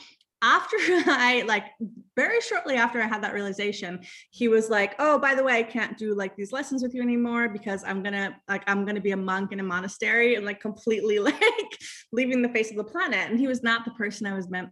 after 0.42 0.76
I 0.80 1.44
like 1.46 1.64
very 2.16 2.40
shortly 2.40 2.76
after 2.76 3.00
I 3.00 3.06
had 3.06 3.22
that 3.22 3.34
realization, 3.34 4.00
he 4.30 4.48
was 4.48 4.70
like, 4.70 4.94
"Oh, 4.98 5.18
by 5.18 5.34
the 5.34 5.42
way, 5.42 5.58
I 5.58 5.62
can't 5.62 5.98
do 5.98 6.14
like 6.14 6.36
these 6.36 6.52
lessons 6.52 6.82
with 6.82 6.94
you 6.94 7.02
anymore 7.02 7.48
because 7.48 7.82
I'm 7.84 8.02
gonna 8.02 8.36
like 8.48 8.62
I'm 8.66 8.84
gonna 8.84 9.00
be 9.00 9.12
a 9.12 9.16
monk 9.16 9.52
in 9.52 9.60
a 9.60 9.64
monastery 9.64 10.36
and 10.36 10.46
like 10.46 10.60
completely 10.60 11.18
like 11.18 11.34
leaving 12.12 12.42
the 12.42 12.48
face 12.48 12.70
of 12.70 12.76
the 12.76 12.84
planet." 12.84 13.30
And 13.30 13.38
he 13.38 13.48
was 13.48 13.62
not 13.62 13.84
the 13.84 13.90
person 13.92 14.26
I 14.26 14.34
was 14.34 14.48
meant 14.48 14.70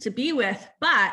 to 0.00 0.10
be 0.10 0.32
with, 0.32 0.68
but 0.80 1.12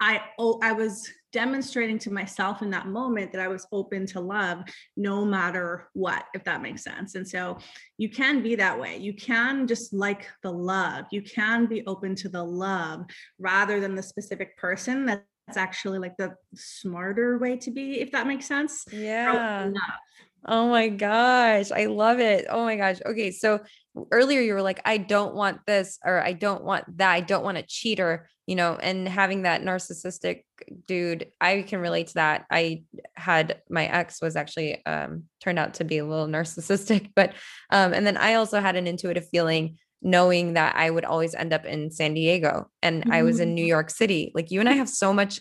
I 0.00 0.22
oh 0.38 0.60
I 0.62 0.72
was 0.72 1.08
demonstrating 1.32 1.98
to 2.00 2.12
myself 2.12 2.62
in 2.62 2.70
that 2.70 2.86
moment 2.86 3.32
that 3.32 3.40
I 3.40 3.48
was 3.48 3.66
open 3.72 4.06
to 4.06 4.20
love 4.20 4.62
no 4.96 5.24
matter 5.24 5.88
what, 5.94 6.24
if 6.34 6.44
that 6.44 6.62
makes 6.62 6.84
sense. 6.84 7.14
And 7.14 7.26
so 7.26 7.58
you 7.98 8.08
can 8.08 8.42
be 8.42 8.54
that 8.56 8.78
way. 8.78 8.98
You 8.98 9.14
can 9.14 9.66
just 9.66 9.92
like 9.92 10.28
the 10.42 10.52
love. 10.52 11.06
You 11.10 11.22
can 11.22 11.66
be 11.66 11.84
open 11.86 12.14
to 12.16 12.28
the 12.28 12.42
love 12.42 13.06
rather 13.38 13.80
than 13.80 13.94
the 13.94 14.02
specific 14.02 14.56
person 14.56 15.06
that's 15.06 15.56
actually 15.56 15.98
like 15.98 16.16
the 16.18 16.34
smarter 16.54 17.38
way 17.38 17.56
to 17.58 17.70
be, 17.70 18.00
if 18.00 18.12
that 18.12 18.26
makes 18.26 18.46
sense. 18.46 18.84
Yeah. 18.92 19.70
Oh 20.44 20.68
my 20.68 20.88
gosh, 20.88 21.70
I 21.70 21.86
love 21.86 22.18
it. 22.18 22.46
Oh 22.50 22.64
my 22.64 22.76
gosh. 22.76 22.98
Okay, 23.06 23.30
so 23.30 23.60
earlier 24.10 24.40
you 24.40 24.54
were 24.54 24.62
like 24.62 24.80
I 24.84 24.96
don't 24.96 25.34
want 25.34 25.60
this 25.66 25.98
or 26.04 26.20
I 26.22 26.32
don't 26.32 26.64
want 26.64 26.98
that. 26.98 27.10
I 27.12 27.20
don't 27.20 27.44
want 27.44 27.58
a 27.58 27.62
cheater, 27.62 28.28
you 28.46 28.56
know, 28.56 28.76
and 28.80 29.08
having 29.08 29.42
that 29.42 29.62
narcissistic 29.62 30.44
dude, 30.86 31.26
I 31.40 31.62
can 31.62 31.80
relate 31.80 32.08
to 32.08 32.14
that. 32.14 32.46
I 32.50 32.84
had 33.14 33.60
my 33.68 33.86
ex 33.86 34.22
was 34.22 34.36
actually 34.36 34.84
um 34.86 35.24
turned 35.40 35.58
out 35.58 35.74
to 35.74 35.84
be 35.84 35.98
a 35.98 36.06
little 36.06 36.26
narcissistic, 36.38 37.10
but 37.14 37.34
um 37.70 37.92
and 37.92 38.06
then 38.06 38.16
I 38.16 38.34
also 38.34 38.60
had 38.60 38.76
an 38.76 38.86
intuitive 38.86 39.28
feeling 39.28 39.78
knowing 40.02 40.54
that 40.54 40.74
I 40.76 40.90
would 40.90 41.04
always 41.04 41.34
end 41.34 41.52
up 41.52 41.64
in 41.64 41.90
San 41.90 42.14
Diego 42.14 42.68
and 42.82 43.02
mm-hmm. 43.02 43.12
I 43.12 43.22
was 43.22 43.40
in 43.40 43.54
New 43.54 43.62
mm-hmm. 43.62 43.68
York 43.68 43.90
City. 43.90 44.32
Like 44.34 44.50
you 44.50 44.60
and 44.60 44.68
I 44.68 44.72
have 44.72 44.88
so 44.88 45.12
much 45.12 45.40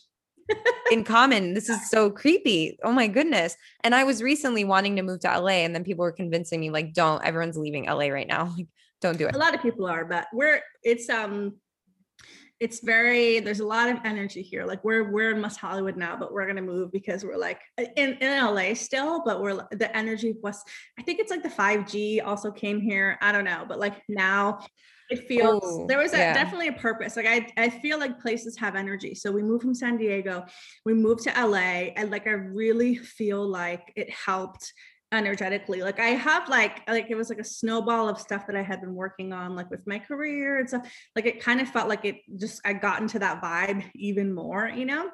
in 0.91 1.03
common. 1.03 1.53
This 1.53 1.69
is 1.69 1.89
so 1.89 2.09
creepy. 2.09 2.77
Oh 2.83 2.91
my 2.91 3.07
goodness. 3.07 3.55
And 3.83 3.95
I 3.95 4.03
was 4.03 4.21
recently 4.21 4.63
wanting 4.63 4.95
to 4.97 5.01
move 5.01 5.21
to 5.21 5.39
LA 5.39 5.63
and 5.63 5.73
then 5.73 5.83
people 5.83 6.03
were 6.03 6.11
convincing 6.11 6.59
me 6.59 6.69
like 6.69 6.93
don't 6.93 7.23
everyone's 7.23 7.57
leaving 7.57 7.85
LA 7.85 8.07
right 8.07 8.27
now. 8.27 8.53
Like 8.57 8.67
don't 9.01 9.17
do 9.17 9.27
it. 9.27 9.35
A 9.35 9.39
lot 9.39 9.55
of 9.55 9.63
people 9.63 9.87
are, 9.87 10.05
but 10.05 10.27
we're 10.31 10.61
it's 10.83 11.09
um 11.09 11.55
it's 12.61 12.79
very 12.81 13.39
there's 13.39 13.59
a 13.59 13.65
lot 13.65 13.89
of 13.89 13.97
energy 14.05 14.43
here. 14.43 14.65
Like 14.65 14.83
we're 14.83 15.11
we're 15.11 15.31
in 15.31 15.41
west 15.41 15.59
hollywood 15.59 15.97
now 15.97 16.15
but 16.15 16.31
we're 16.31 16.45
gonna 16.45 16.61
move 16.61 16.91
because 16.91 17.25
we're 17.25 17.35
like 17.35 17.59
in, 17.97 18.13
in 18.21 18.45
la 18.45 18.73
still 18.75 19.23
but 19.25 19.41
we're 19.41 19.55
the 19.71 19.89
energy 19.97 20.35
was 20.43 20.63
i 20.97 21.01
think 21.01 21.19
it's 21.19 21.31
like 21.31 21.41
the 21.41 21.49
5g 21.49 22.23
also 22.23 22.51
came 22.51 22.79
here. 22.79 23.17
I 23.19 23.31
don't 23.31 23.45
know 23.45 23.65
but 23.67 23.79
like 23.79 24.03
now 24.07 24.63
it 25.09 25.27
feels 25.27 25.61
oh, 25.65 25.87
there 25.87 25.97
was 25.97 26.13
a, 26.13 26.17
yeah. 26.17 26.33
definitely 26.33 26.69
a 26.69 26.73
purpose. 26.73 27.17
Like 27.17 27.27
I, 27.27 27.45
I 27.57 27.69
feel 27.69 27.99
like 27.99 28.21
places 28.21 28.57
have 28.59 28.75
energy. 28.75 29.13
So 29.13 29.29
we 29.29 29.43
moved 29.43 29.63
from 29.63 29.73
san 29.73 29.97
diego 29.97 30.45
we 30.85 30.93
moved 30.93 31.23
to 31.23 31.47
la 31.47 31.57
and 31.57 32.11
like 32.11 32.27
i 32.27 32.31
really 32.31 32.95
feel 32.95 33.45
like 33.45 33.91
it 33.95 34.09
helped 34.11 34.71
energetically. 35.11 35.81
Like 35.81 35.99
i 35.99 36.07
have 36.07 36.47
like 36.47 36.87
like 36.87 37.07
it 37.09 37.15
was 37.15 37.29
like 37.29 37.39
a 37.39 37.43
snowball 37.43 38.07
of 38.07 38.19
stuff 38.19 38.47
that 38.47 38.55
i 38.55 38.61
had 38.61 38.81
been 38.81 38.95
working 38.95 39.33
on 39.33 39.55
like 39.55 39.69
with 39.69 39.85
my 39.85 39.99
career 39.99 40.59
and 40.59 40.67
stuff. 40.67 40.91
Like 41.15 41.25
it 41.25 41.41
kind 41.41 41.59
of 41.59 41.67
felt 41.69 41.89
like 41.89 42.05
it 42.05 42.17
just 42.37 42.61
i 42.65 42.73
got 42.73 43.01
into 43.01 43.19
that 43.19 43.41
vibe 43.41 43.83
even 43.95 44.33
more 44.33 44.69
you 44.69 44.85
know 44.85 45.09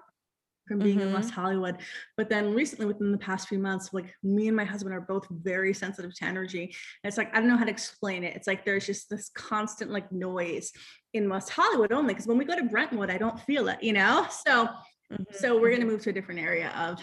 from 0.68 0.80
being 0.80 1.00
mm-hmm. 1.00 1.08
in 1.08 1.14
west 1.14 1.32
hollywood. 1.32 1.78
But 2.16 2.30
then 2.30 2.54
recently 2.54 2.86
within 2.86 3.12
the 3.12 3.18
past 3.18 3.48
few 3.48 3.58
months 3.58 3.92
like 3.92 4.14
me 4.22 4.48
and 4.48 4.56
my 4.56 4.66
husband 4.66 4.94
are 4.94 5.02
both 5.02 5.26
very 5.32 5.74
sensitive 5.74 6.14
to 6.16 6.26
energy. 6.26 6.64
And 6.64 7.10
it's 7.10 7.18
like 7.18 7.36
i 7.36 7.40
don't 7.40 7.48
know 7.48 7.58
how 7.58 7.66
to 7.66 7.72
explain 7.72 8.24
it. 8.24 8.36
It's 8.36 8.48
like 8.48 8.66
there's 8.66 8.86
just 8.86 9.10
this 9.10 9.30
constant 9.34 9.92
like 9.92 10.12
noise 10.12 10.72
in 11.14 11.30
west 11.30 11.50
hollywood 11.50 11.92
only 11.92 12.14
because 12.14 12.28
when 12.28 12.38
we 12.38 12.46
go 12.46 12.56
to 12.56 12.66
brentwood 12.66 13.10
i 13.10 13.18
don't 13.18 13.40
feel 13.42 13.68
it 13.70 13.82
you 13.82 13.94
know? 13.94 14.28
So 14.46 14.68
mm-hmm. 15.12 15.24
so 15.32 15.60
we're 15.60 15.70
going 15.70 15.82
to 15.82 15.88
move 15.88 16.04
to 16.04 16.12
a 16.12 16.14
different 16.14 16.42
area 16.42 16.72
of 16.78 17.00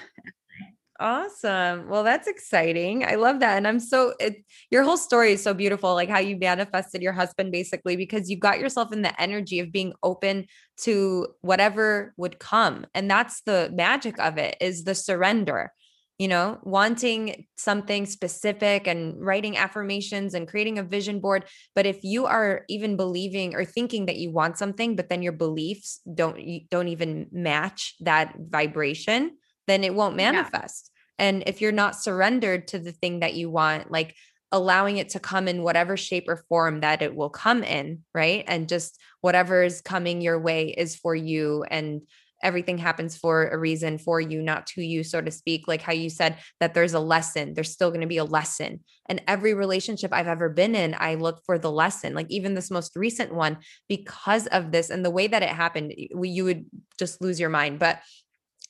Awesome. 1.01 1.89
Well, 1.89 2.05
that's 2.05 2.29
exciting. 2.29 3.05
I 3.05 3.17
love 3.17 3.41
that. 3.41 3.57
And 3.57 3.67
I'm 3.67 3.81
so 3.81 4.15
it 4.21 4.37
your 4.71 4.85
whole 4.85 4.97
story 4.97 5.33
is 5.33 5.43
so 5.43 5.53
beautiful, 5.53 5.93
like 5.93 6.09
how 6.09 6.21
you 6.21 6.37
manifested 6.37 7.03
your 7.03 7.13
husband 7.13 7.51
basically 7.51 7.97
because 7.97 8.31
you 8.31 8.39
got 8.39 8.61
yourself 8.61 8.93
in 8.93 9.03
the 9.03 9.21
energy 9.21 9.59
of 9.59 9.73
being 9.73 9.93
open 10.05 10.47
to 10.83 11.27
whatever 11.41 12.15
would 12.17 12.39
come. 12.39 12.87
And 12.95 13.11
that's 13.11 13.41
the 13.43 13.71
magic 13.75 14.21
of 14.21 14.39
it 14.39 14.57
is 14.61 14.85
the 14.85 14.95
surrender. 14.95 15.73
You 16.17 16.29
know, 16.29 16.59
wanting 16.63 17.47
something 17.57 18.07
specific 18.07 18.87
and 18.87 19.21
writing 19.21 19.57
affirmations 19.57 20.33
and 20.35 20.47
creating 20.47 20.79
a 20.79 20.85
vision 20.85 21.19
board. 21.19 21.45
But 21.75 21.87
if 21.87 22.05
you 22.05 22.27
are 22.27 22.63
even 22.69 22.97
believing 22.97 23.57
or 23.57 23.65
thinking 23.65 24.07
that 24.07 24.19
you 24.19 24.31
want 24.31 24.57
something, 24.57 24.95
but 24.95 25.09
then 25.09 25.23
your 25.25 25.33
beliefs 25.33 26.01
don't 26.15 26.39
don't 26.71 26.87
even 26.87 27.27
match 27.33 27.97
that 27.99 28.37
vibration, 28.39 29.37
then 29.67 29.85
it 29.85 29.95
won't 29.95 30.17
manifest. 30.17 30.91
Yeah. 31.19 31.27
And 31.27 31.45
if 31.47 31.61
you're 31.61 31.73
not 31.73 31.97
surrendered 31.97 32.69
to 32.69 32.79
the 32.79 32.93
thing 32.93 33.21
that 33.21 33.35
you 33.35 33.51
want, 33.51 33.91
like 33.91 34.15
allowing 34.53 34.99
it 34.99 35.09
to 35.11 35.21
come 35.21 35.49
in 35.49 35.63
whatever 35.63 35.97
shape 35.97 36.29
or 36.29 36.45
form 36.49 36.81
that 36.81 37.03
it 37.03 37.15
will 37.15 37.31
come 37.31 37.63
in, 37.63 38.03
right? 38.15 38.45
And 38.47 38.69
just 38.69 39.01
whatever 39.21 39.63
is 39.63 39.81
coming 39.81 40.21
your 40.21 40.39
way 40.39 40.69
is 40.69 40.97
for 40.97 41.15
you 41.15 41.65
and 41.69 42.03
everything 42.43 42.79
happens 42.79 43.17
for 43.17 43.49
a 43.49 43.59
reason 43.59 43.97
for 43.99 44.21
you 44.21 44.43
not 44.43 44.67
to 44.67 44.83
you 44.83 45.03
so 45.03 45.21
to 45.21 45.31
speak 45.31 45.67
like 45.67 45.81
how 45.81 45.93
you 45.93 46.11
said 46.11 46.37
that 46.61 46.75
there's 46.75 46.93
a 46.93 47.01
lesson 47.01 47.55
there's 47.55 47.71
still 47.71 47.91
going 47.91 48.03
to 48.03 48.07
be 48.07 48.19
a 48.19 48.25
lesson 48.25 48.81
and 49.09 49.23
every 49.27 49.55
relationship 49.55 50.13
i've 50.13 50.29
ever 50.29 50.49
been 50.51 50.75
in 50.75 50.95
i 50.99 51.15
look 51.15 51.41
for 51.47 51.59
the 51.59 51.73
lesson 51.73 52.13
like 52.15 52.27
even 52.29 52.55
this 52.55 52.71
most 52.71 52.95
recent 52.97 53.35
one 53.35 53.57
because 53.89 54.47
of 54.49 54.73
this 54.73 54.91
and 54.91 55.05
the 55.05 55.11
way 55.11 55.27
that 55.27 55.43
it 55.43 55.49
happened 55.49 55.95
we, 56.15 56.29
you 56.29 56.45
would 56.45 56.67
just 56.99 57.21
lose 57.23 57.41
your 57.41 57.49
mind 57.49 57.79
but 57.79 58.01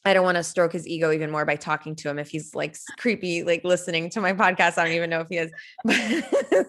I 0.04 0.12
don't 0.12 0.24
want 0.24 0.36
to 0.36 0.42
stroke 0.42 0.72
his 0.72 0.86
ego 0.86 1.12
even 1.12 1.30
more 1.30 1.44
by 1.44 1.56
talking 1.56 1.96
to 1.96 2.10
him 2.10 2.18
if 2.18 2.28
he's 2.28 2.54
like 2.54 2.76
creepy, 2.98 3.42
like 3.42 3.64
listening 3.64 4.10
to 4.10 4.20
my 4.20 4.32
podcast. 4.32 4.78
I 4.78 4.84
don't 4.84 4.92
even 4.94 5.10
know 5.10 5.20
if 5.20 5.28
he 5.30 5.38
is. 5.38 5.50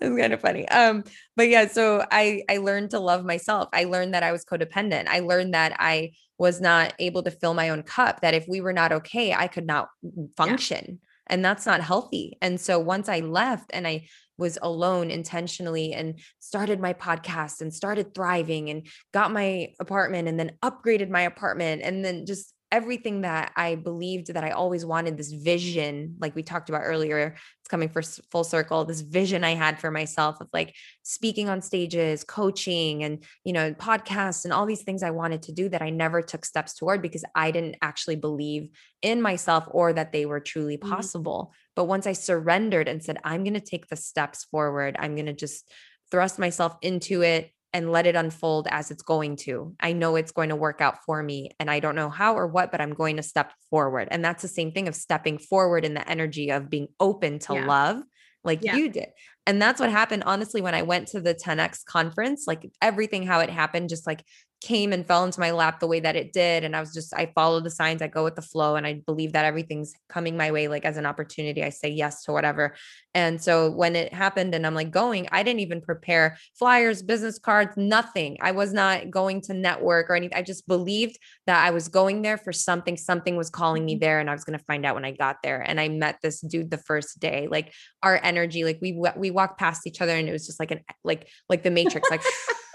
kind 0.00 0.32
of 0.32 0.40
funny. 0.40 0.68
Um, 0.68 1.04
but 1.34 1.48
yeah, 1.48 1.66
so 1.66 2.04
I 2.10 2.42
I 2.48 2.58
learned 2.58 2.90
to 2.90 3.00
love 3.00 3.24
myself. 3.24 3.68
I 3.72 3.84
learned 3.84 4.14
that 4.14 4.22
I 4.22 4.32
was 4.32 4.44
codependent. 4.44 5.08
I 5.08 5.20
learned 5.20 5.54
that 5.54 5.76
I 5.78 6.12
was 6.38 6.60
not 6.60 6.94
able 6.98 7.22
to 7.22 7.30
fill 7.30 7.54
my 7.54 7.70
own 7.70 7.82
cup, 7.82 8.20
that 8.20 8.34
if 8.34 8.46
we 8.46 8.60
were 8.60 8.72
not 8.72 8.92
okay, 8.92 9.32
I 9.32 9.48
could 9.48 9.66
not 9.66 9.88
function. 10.36 10.84
Yeah. 10.86 10.94
And 11.28 11.44
that's 11.44 11.66
not 11.66 11.80
healthy. 11.80 12.38
And 12.40 12.60
so 12.60 12.78
once 12.78 13.08
I 13.08 13.20
left 13.20 13.70
and 13.72 13.86
I 13.86 14.06
was 14.38 14.58
alone 14.60 15.10
intentionally 15.10 15.92
and 15.92 16.18
started 16.40 16.80
my 16.80 16.92
podcast 16.92 17.60
and 17.60 17.72
started 17.72 18.14
thriving 18.14 18.70
and 18.70 18.86
got 19.12 19.32
my 19.32 19.68
apartment 19.80 20.28
and 20.28 20.38
then 20.38 20.52
upgraded 20.62 21.08
my 21.08 21.22
apartment 21.22 21.82
and 21.82 22.04
then 22.04 22.26
just 22.26 22.52
everything 22.72 23.20
that 23.20 23.52
I 23.56 23.76
believed 23.76 24.34
that 24.34 24.42
I 24.44 24.50
always 24.50 24.84
wanted 24.84 25.16
this 25.16 25.32
vision, 25.32 26.16
like 26.20 26.34
we 26.34 26.42
talked 26.42 26.68
about 26.68 26.82
earlier, 26.84 27.36
it's 27.60 27.68
coming 27.68 27.88
for 27.88 28.02
full 28.30 28.44
circle, 28.44 28.84
this 28.84 29.02
vision 29.02 29.44
I 29.44 29.54
had 29.54 29.80
for 29.80 29.90
myself 29.90 30.40
of 30.40 30.48
like 30.52 30.74
speaking 31.02 31.48
on 31.48 31.62
stages, 31.62 32.24
coaching, 32.24 33.04
and, 33.04 33.24
you 33.44 33.52
know, 33.52 33.72
podcasts 33.74 34.44
and 34.44 34.52
all 34.52 34.66
these 34.66 34.82
things 34.82 35.02
I 35.02 35.10
wanted 35.10 35.42
to 35.42 35.52
do 35.52 35.68
that 35.68 35.82
I 35.82 35.90
never 35.90 36.22
took 36.22 36.44
steps 36.44 36.74
toward 36.74 37.02
because 37.02 37.24
I 37.34 37.50
didn't 37.52 37.76
actually 37.82 38.16
believe 38.16 38.68
in 39.00 39.22
myself 39.22 39.68
or 39.70 39.92
that 39.92 40.12
they 40.12 40.26
were 40.26 40.40
truly 40.40 40.76
mm-hmm. 40.76 40.90
possible. 40.90 41.50
Mm-hmm. 41.50 41.72
But 41.76 41.84
once 41.84 42.06
I 42.06 42.12
surrendered 42.14 42.88
and 42.88 43.02
said, 43.02 43.18
I'm 43.22 43.44
going 43.44 43.54
to 43.54 43.60
take 43.60 43.88
the 43.88 43.96
steps 43.96 44.44
forward, 44.44 44.96
I'm 44.98 45.14
going 45.14 45.26
to 45.26 45.32
just 45.32 45.70
thrust 46.10 46.38
myself 46.38 46.76
into 46.82 47.22
it 47.22 47.50
and 47.76 47.92
let 47.92 48.06
it 48.06 48.16
unfold 48.16 48.66
as 48.70 48.90
it's 48.90 49.02
going 49.02 49.36
to. 49.36 49.74
I 49.78 49.92
know 49.92 50.16
it's 50.16 50.32
going 50.32 50.48
to 50.48 50.56
work 50.56 50.80
out 50.80 51.04
for 51.04 51.22
me 51.22 51.50
and 51.60 51.70
I 51.70 51.78
don't 51.78 51.94
know 51.94 52.08
how 52.08 52.34
or 52.34 52.46
what, 52.46 52.72
but 52.72 52.80
I'm 52.80 52.94
going 52.94 53.16
to 53.16 53.22
step 53.22 53.52
forward. 53.68 54.08
And 54.10 54.24
that's 54.24 54.40
the 54.40 54.48
same 54.48 54.72
thing 54.72 54.88
of 54.88 54.94
stepping 54.94 55.36
forward 55.36 55.84
in 55.84 55.92
the 55.92 56.08
energy 56.08 56.50
of 56.50 56.70
being 56.70 56.88
open 56.98 57.38
to 57.40 57.52
yeah. 57.52 57.66
love 57.66 58.02
like 58.44 58.60
yeah. 58.62 58.76
you 58.76 58.88
did. 58.88 59.08
And 59.46 59.60
that's 59.60 59.78
what 59.78 59.90
happened 59.90 60.22
honestly 60.24 60.62
when 60.62 60.74
I 60.74 60.82
went 60.82 61.08
to 61.08 61.20
the 61.20 61.34
10X 61.34 61.84
conference, 61.84 62.44
like 62.46 62.66
everything 62.80 63.26
how 63.26 63.40
it 63.40 63.50
happened 63.50 63.90
just 63.90 64.06
like 64.06 64.24
came 64.66 64.92
and 64.92 65.06
fell 65.06 65.22
into 65.22 65.38
my 65.38 65.52
lap 65.52 65.78
the 65.78 65.86
way 65.86 66.00
that 66.00 66.16
it 66.16 66.32
did 66.32 66.64
and 66.64 66.74
i 66.74 66.80
was 66.80 66.92
just 66.92 67.14
i 67.14 67.30
follow 67.36 67.60
the 67.60 67.70
signs 67.70 68.02
i 68.02 68.08
go 68.08 68.24
with 68.24 68.34
the 68.34 68.42
flow 68.42 68.74
and 68.74 68.84
i 68.84 68.94
believe 69.06 69.32
that 69.32 69.44
everything's 69.44 69.94
coming 70.08 70.36
my 70.36 70.50
way 70.50 70.66
like 70.66 70.84
as 70.84 70.96
an 70.96 71.06
opportunity 71.06 71.62
i 71.62 71.70
say 71.70 71.88
yes 71.88 72.24
to 72.24 72.32
whatever. 72.32 72.74
And 73.14 73.40
so 73.40 73.70
when 73.70 73.96
it 73.96 74.12
happened 74.12 74.54
and 74.54 74.66
i'm 74.66 74.74
like 74.74 74.90
going 74.90 75.28
i 75.30 75.44
didn't 75.44 75.60
even 75.60 75.80
prepare 75.80 76.36
flyers 76.58 77.00
business 77.00 77.38
cards 77.38 77.76
nothing. 77.76 78.38
I 78.40 78.50
was 78.50 78.72
not 78.72 79.08
going 79.10 79.40
to 79.42 79.54
network 79.54 80.10
or 80.10 80.16
anything 80.16 80.36
i 80.36 80.42
just 80.42 80.66
believed 80.66 81.16
that 81.46 81.64
i 81.64 81.70
was 81.70 81.86
going 81.88 82.22
there 82.22 82.36
for 82.36 82.52
something 82.52 82.96
something 82.96 83.36
was 83.36 83.48
calling 83.48 83.84
me 83.84 83.94
mm-hmm. 83.94 84.00
there 84.00 84.18
and 84.18 84.28
i 84.28 84.32
was 84.32 84.44
going 84.44 84.58
to 84.58 84.64
find 84.64 84.84
out 84.84 84.96
when 84.96 85.04
i 85.04 85.12
got 85.12 85.36
there 85.44 85.60
and 85.60 85.80
i 85.80 85.88
met 85.88 86.18
this 86.22 86.40
dude 86.40 86.70
the 86.70 86.78
first 86.78 87.20
day. 87.20 87.48
Like 87.48 87.72
our 88.02 88.18
energy 88.22 88.64
like 88.64 88.78
we 88.82 89.00
we 89.16 89.30
walked 89.30 89.58
past 89.58 89.86
each 89.86 90.00
other 90.00 90.12
and 90.12 90.28
it 90.28 90.32
was 90.32 90.46
just 90.46 90.58
like 90.58 90.72
an 90.72 90.80
like 91.04 91.28
like 91.48 91.62
the 91.62 91.70
matrix 91.70 92.10
like 92.10 92.22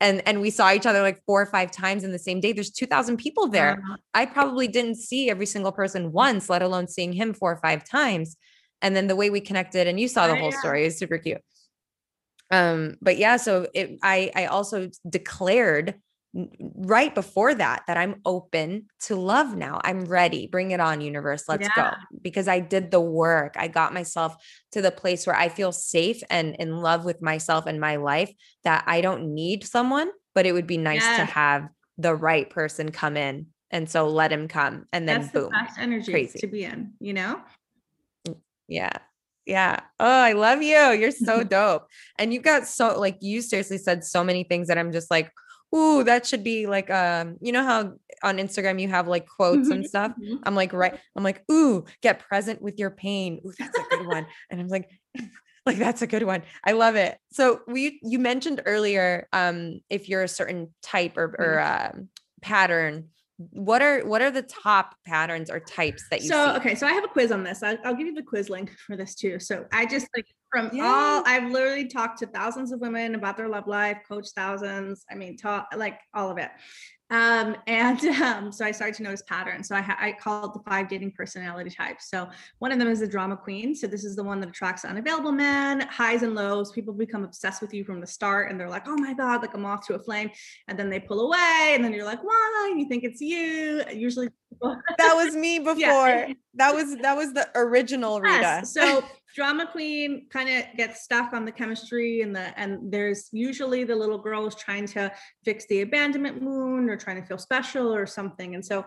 and 0.00 0.26
and 0.26 0.40
we 0.40 0.50
saw 0.50 0.72
each 0.72 0.86
other 0.86 1.02
like 1.02 1.22
four 1.26 1.42
or 1.42 1.46
five 1.46 1.70
times 1.70 2.04
in 2.04 2.12
the 2.12 2.18
same 2.18 2.40
day. 2.40 2.52
There's 2.52 2.70
2000 2.70 3.16
people 3.18 3.48
there. 3.48 3.82
I 4.14 4.26
probably 4.26 4.66
didn't 4.66 4.96
see 4.96 5.30
every 5.30 5.46
single 5.46 5.72
person 5.72 6.12
once 6.12 6.48
let 6.48 6.62
alone 6.62 6.88
seeing 6.88 7.12
him 7.12 7.34
four 7.34 7.52
or 7.52 7.58
five 7.58 7.84
times. 7.84 8.36
And 8.82 8.96
then 8.96 9.08
the 9.08 9.16
way 9.16 9.28
we 9.28 9.40
connected 9.40 9.86
and 9.86 10.00
you 10.00 10.08
saw 10.08 10.26
the 10.26 10.36
whole 10.36 10.52
story 10.52 10.86
is 10.86 10.98
super 10.98 11.18
cute. 11.18 11.42
Um 12.50 12.96
but 13.00 13.18
yeah 13.18 13.36
so 13.36 13.68
it 13.74 13.98
i 14.02 14.30
i 14.34 14.46
also 14.46 14.90
declared 15.08 15.94
right 16.32 17.14
before 17.14 17.54
that 17.54 17.82
that 17.86 17.96
I'm 17.96 18.20
open 18.24 18.86
to 19.00 19.16
love 19.16 19.56
now. 19.56 19.80
I'm 19.82 20.04
ready. 20.04 20.46
Bring 20.46 20.70
it 20.70 20.80
on 20.80 21.00
universe. 21.00 21.44
Let's 21.48 21.68
yeah. 21.76 21.90
go. 21.90 21.96
Because 22.22 22.46
I 22.46 22.60
did 22.60 22.90
the 22.90 23.00
work. 23.00 23.54
I 23.58 23.68
got 23.68 23.92
myself 23.92 24.36
to 24.72 24.82
the 24.82 24.92
place 24.92 25.26
where 25.26 25.36
I 25.36 25.48
feel 25.48 25.72
safe 25.72 26.22
and 26.30 26.54
in 26.56 26.76
love 26.76 27.04
with 27.04 27.20
myself 27.20 27.66
and 27.66 27.80
my 27.80 27.96
life 27.96 28.32
that 28.64 28.84
I 28.86 29.00
don't 29.00 29.34
need 29.34 29.64
someone, 29.64 30.10
but 30.34 30.46
it 30.46 30.52
would 30.52 30.68
be 30.68 30.78
nice 30.78 31.02
yeah. 31.02 31.16
to 31.18 31.24
have 31.24 31.68
the 31.98 32.14
right 32.14 32.48
person 32.48 32.92
come 32.92 33.16
in. 33.16 33.46
And 33.72 33.88
so 33.88 34.08
let 34.08 34.32
him 34.32 34.48
come 34.48 34.86
and 34.92 35.08
then 35.08 35.22
That's 35.22 35.32
boom. 35.32 35.50
The 35.50 35.80
energy 35.80 36.12
Crazy. 36.12 36.38
to 36.40 36.46
be 36.46 36.64
in, 36.64 36.92
you 37.00 37.12
know? 37.12 37.40
Mm, 38.28 38.36
yeah. 38.68 38.92
Yeah. 39.46 39.80
Oh, 39.98 40.22
I 40.22 40.32
love 40.32 40.62
you. 40.62 40.90
You're 40.92 41.10
so 41.10 41.42
dope. 41.44 41.86
And 42.18 42.32
you 42.32 42.40
got 42.40 42.66
so 42.66 43.00
like 43.00 43.18
you 43.20 43.42
seriously 43.42 43.78
said 43.78 44.04
so 44.04 44.22
many 44.22 44.44
things 44.44 44.68
that 44.68 44.78
I'm 44.78 44.92
just 44.92 45.10
like, 45.10 45.30
ooh, 45.74 46.04
that 46.04 46.26
should 46.26 46.44
be 46.44 46.66
like 46.66 46.90
um, 46.90 47.36
you 47.40 47.52
know 47.52 47.62
how 47.62 47.92
on 48.22 48.38
Instagram 48.38 48.80
you 48.80 48.88
have 48.88 49.08
like 49.08 49.26
quotes 49.26 49.68
and 49.68 49.80
mm-hmm, 49.80 49.88
stuff. 49.88 50.12
Mm-hmm. 50.12 50.42
I'm 50.44 50.54
like, 50.54 50.72
right. 50.72 50.98
I'm 51.16 51.24
like, 51.24 51.42
ooh, 51.50 51.84
get 52.02 52.18
present 52.18 52.60
with 52.60 52.78
your 52.78 52.90
pain. 52.90 53.40
Ooh, 53.46 53.52
that's 53.58 53.78
a 53.78 53.96
good 53.96 54.06
one. 54.06 54.26
And 54.50 54.60
I'm 54.60 54.68
like, 54.68 54.90
like 55.66 55.78
that's 55.78 56.02
a 56.02 56.06
good 56.06 56.24
one. 56.24 56.42
I 56.64 56.72
love 56.72 56.96
it. 56.96 57.18
So 57.32 57.60
we 57.66 58.00
you 58.02 58.18
mentioned 58.18 58.62
earlier 58.66 59.28
um 59.32 59.80
if 59.88 60.08
you're 60.08 60.22
a 60.22 60.28
certain 60.28 60.74
type 60.82 61.16
or 61.16 61.34
or 61.38 61.60
uh, 61.60 61.92
pattern 62.42 63.08
what 63.52 63.80
are 63.80 64.04
what 64.04 64.20
are 64.20 64.30
the 64.30 64.42
top 64.42 64.94
patterns 65.06 65.50
or 65.50 65.58
types 65.58 66.04
that 66.10 66.20
you 66.20 66.28
so 66.28 66.46
see? 66.46 66.56
okay 66.58 66.74
so 66.74 66.86
i 66.86 66.92
have 66.92 67.04
a 67.04 67.08
quiz 67.08 67.32
on 67.32 67.42
this 67.42 67.62
I'll, 67.62 67.78
I'll, 67.86 67.94
give 67.94 68.06
you 68.06 68.14
the 68.14 68.22
quiz 68.22 68.50
link 68.50 68.70
for 68.86 68.96
this 68.96 69.14
too 69.14 69.38
so 69.40 69.64
i 69.72 69.86
just 69.86 70.06
like 70.14 70.26
from 70.50 70.70
Yay. 70.72 70.82
all 70.82 71.22
I've 71.26 71.50
literally 71.50 71.86
talked 71.86 72.18
to 72.20 72.26
thousands 72.26 72.72
of 72.72 72.80
women 72.80 73.14
about 73.14 73.36
their 73.36 73.48
love 73.48 73.66
life, 73.66 73.98
coached 74.08 74.32
thousands. 74.34 75.04
I 75.10 75.14
mean, 75.14 75.36
talk 75.36 75.68
like 75.76 76.00
all 76.14 76.30
of 76.30 76.38
it. 76.38 76.50
Um, 77.10 77.56
and 77.66 78.00
um, 78.22 78.52
so 78.52 78.64
I 78.64 78.70
started 78.70 78.96
to 78.96 79.02
notice 79.02 79.22
patterns. 79.22 79.68
So 79.68 79.74
I, 79.74 79.80
ha- 79.80 79.98
I 80.00 80.12
call 80.12 80.46
it 80.46 80.54
the 80.54 80.60
five 80.60 80.88
dating 80.88 81.12
personality 81.12 81.70
types. 81.70 82.08
So 82.08 82.28
one 82.58 82.72
of 82.72 82.78
them 82.78 82.88
is 82.88 83.00
the 83.00 83.08
drama 83.08 83.36
queen. 83.36 83.74
So 83.74 83.86
this 83.86 84.04
is 84.04 84.16
the 84.16 84.24
one 84.24 84.40
that 84.40 84.48
attracts 84.48 84.84
unavailable 84.84 85.32
men, 85.32 85.80
highs 85.82 86.22
and 86.22 86.34
lows. 86.34 86.72
People 86.72 86.94
become 86.94 87.24
obsessed 87.24 87.60
with 87.60 87.74
you 87.74 87.84
from 87.84 88.00
the 88.00 88.06
start 88.06 88.50
and 88.50 88.58
they're 88.58 88.68
like, 88.68 88.86
oh 88.86 88.96
my 88.96 89.12
God, 89.12 89.42
like 89.42 89.54
a 89.54 89.58
moth 89.58 89.86
to 89.86 89.94
a 89.94 89.98
flame. 89.98 90.30
And 90.68 90.78
then 90.78 90.88
they 90.88 91.00
pull 91.00 91.20
away 91.20 91.72
and 91.74 91.84
then 91.84 91.92
you're 91.92 92.04
like, 92.04 92.22
why? 92.22 92.68
And 92.70 92.80
you 92.80 92.88
think 92.88 93.04
it's 93.04 93.20
you. 93.20 93.82
Usually 93.92 94.28
That 94.62 95.14
was 95.14 95.34
me 95.34 95.58
before. 95.58 95.74
Yeah. 95.74 96.32
That 96.54 96.74
was 96.74 96.96
that 96.98 97.16
was 97.16 97.32
the 97.32 97.48
original 97.54 98.20
Rita. 98.20 98.40
Yes. 98.40 98.74
So 98.74 99.04
drama 99.34 99.66
queen 99.66 100.26
kind 100.30 100.48
of 100.48 100.64
gets 100.76 101.02
stuck 101.02 101.32
on 101.32 101.44
the 101.44 101.52
chemistry 101.52 102.22
and 102.22 102.34
the 102.34 102.58
and 102.58 102.92
there's 102.92 103.28
usually 103.32 103.84
the 103.84 103.94
little 103.94 104.18
girl 104.18 104.46
is 104.46 104.54
trying 104.54 104.86
to 104.86 105.12
fix 105.44 105.66
the 105.66 105.82
abandonment 105.82 106.42
wound 106.42 106.90
or 106.90 106.96
trying 106.96 107.20
to 107.20 107.26
feel 107.26 107.38
special 107.38 107.94
or 107.94 108.06
something. 108.06 108.54
And 108.54 108.64
so 108.64 108.84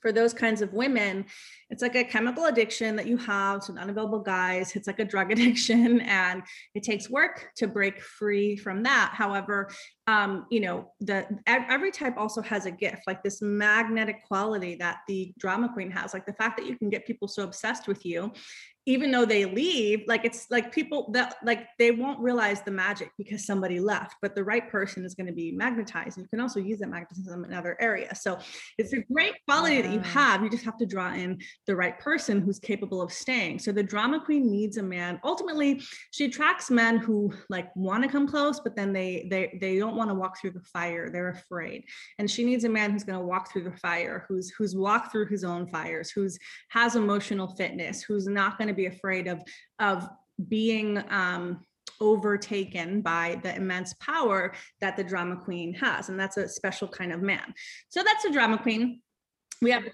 for 0.00 0.12
those 0.12 0.32
kinds 0.32 0.62
of 0.62 0.72
women, 0.72 1.24
it's 1.68 1.82
like 1.82 1.96
a 1.96 2.04
chemical 2.04 2.44
addiction 2.44 2.94
that 2.96 3.06
you 3.06 3.16
have 3.16 3.66
to 3.66 3.72
unavailable 3.72 4.20
guys. 4.20 4.76
It's 4.76 4.86
like 4.86 5.00
a 5.00 5.04
drug 5.04 5.32
addiction, 5.32 6.00
and 6.02 6.42
it 6.74 6.84
takes 6.84 7.10
work 7.10 7.48
to 7.56 7.66
break 7.66 8.00
free 8.00 8.56
from 8.56 8.82
that. 8.84 9.12
However, 9.14 9.68
um, 10.06 10.46
you 10.50 10.60
know, 10.60 10.92
the 11.00 11.26
every 11.46 11.90
type 11.90 12.16
also 12.16 12.40
has 12.42 12.66
a 12.66 12.70
gift, 12.70 13.02
like 13.06 13.22
this 13.22 13.42
magnetic 13.42 14.24
quality 14.24 14.76
that 14.76 14.98
the 15.08 15.34
drama 15.38 15.72
queen 15.72 15.90
has, 15.90 16.14
like 16.14 16.26
the 16.26 16.34
fact 16.34 16.56
that 16.58 16.66
you 16.66 16.76
can 16.76 16.88
get 16.88 17.06
people 17.06 17.26
so 17.26 17.42
obsessed 17.42 17.88
with 17.88 18.06
you 18.06 18.32
even 18.86 19.10
though 19.10 19.24
they 19.24 19.44
leave 19.44 20.04
like 20.06 20.24
it's 20.24 20.46
like 20.50 20.72
people 20.72 21.10
that 21.12 21.36
like 21.44 21.66
they 21.78 21.90
won't 21.90 22.18
realize 22.20 22.62
the 22.62 22.70
magic 22.70 23.10
because 23.18 23.44
somebody 23.44 23.80
left 23.80 24.16
but 24.22 24.34
the 24.34 24.44
right 24.44 24.70
person 24.70 25.04
is 25.04 25.14
going 25.14 25.26
to 25.26 25.32
be 25.32 25.52
magnetized 25.52 26.16
and 26.16 26.24
you 26.24 26.28
can 26.28 26.40
also 26.40 26.60
use 26.60 26.78
that 26.78 26.88
magnetism 26.88 27.44
in 27.44 27.52
other 27.52 27.76
areas 27.80 28.22
so 28.22 28.38
it's 28.78 28.92
a 28.92 29.00
great 29.12 29.34
quality 29.44 29.82
that 29.82 29.92
you 29.92 30.00
have 30.00 30.42
you 30.42 30.50
just 30.50 30.64
have 30.64 30.78
to 30.78 30.86
draw 30.86 31.12
in 31.12 31.38
the 31.66 31.74
right 31.74 31.98
person 31.98 32.40
who's 32.40 32.58
capable 32.58 33.02
of 33.02 33.12
staying. 33.12 33.58
So 33.58 33.72
the 33.72 33.82
drama 33.82 34.20
queen 34.20 34.50
needs 34.50 34.76
a 34.76 34.82
man 34.82 35.20
ultimately 35.24 35.82
she 36.12 36.26
attracts 36.26 36.70
men 36.70 36.98
who 36.98 37.32
like 37.48 37.74
want 37.74 38.02
to 38.04 38.08
come 38.08 38.26
close 38.26 38.60
but 38.60 38.76
then 38.76 38.92
they 38.92 39.26
they 39.30 39.58
they 39.60 39.78
don't 39.78 39.96
want 39.96 40.10
to 40.10 40.14
walk 40.14 40.40
through 40.40 40.52
the 40.52 40.60
fire 40.60 41.10
they're 41.10 41.30
afraid. 41.30 41.84
And 42.18 42.30
she 42.30 42.44
needs 42.44 42.64
a 42.64 42.68
man 42.68 42.92
who's 42.92 43.04
going 43.04 43.18
to 43.18 43.24
walk 43.24 43.50
through 43.50 43.64
the 43.64 43.76
fire 43.78 44.24
who's 44.28 44.50
who's 44.50 44.76
walked 44.76 45.12
through 45.12 45.26
his 45.26 45.44
own 45.44 45.66
fires 45.66 46.10
who's 46.10 46.38
has 46.70 46.96
emotional 46.96 47.48
fitness 47.56 48.02
who's 48.02 48.26
not 48.26 48.58
going 48.58 48.68
to 48.68 48.74
be 48.76 48.86
afraid 48.86 49.26
of 49.26 49.42
of 49.78 50.08
being 50.48 51.02
um 51.10 51.60
overtaken 52.00 53.00
by 53.00 53.40
the 53.42 53.54
immense 53.56 53.94
power 53.94 54.52
that 54.80 54.96
the 54.96 55.04
drama 55.04 55.36
queen 55.36 55.72
has 55.72 56.08
and 56.08 56.20
that's 56.20 56.36
a 56.36 56.46
special 56.46 56.86
kind 56.86 57.12
of 57.12 57.22
man 57.22 57.54
so 57.88 58.02
that's 58.02 58.24
a 58.26 58.30
drama 58.30 58.58
queen 58.58 59.00
we 59.62 59.70
have 59.70 59.84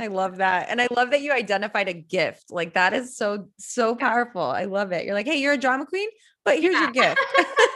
I 0.00 0.08
love 0.08 0.36
that. 0.36 0.68
And 0.68 0.80
I 0.80 0.88
love 0.94 1.10
that 1.10 1.22
you 1.22 1.32
identified 1.32 1.88
a 1.88 1.94
gift. 1.94 2.50
Like 2.50 2.74
that 2.74 2.92
is 2.92 3.16
so, 3.16 3.48
so 3.58 3.94
powerful. 3.94 4.42
I 4.42 4.64
love 4.64 4.92
it. 4.92 5.04
You're 5.04 5.14
like, 5.14 5.26
hey, 5.26 5.40
you're 5.40 5.54
a 5.54 5.58
drama 5.58 5.86
queen, 5.86 6.08
but 6.44 6.58
here's 6.58 6.78
your 6.78 6.90
gift. 6.90 7.18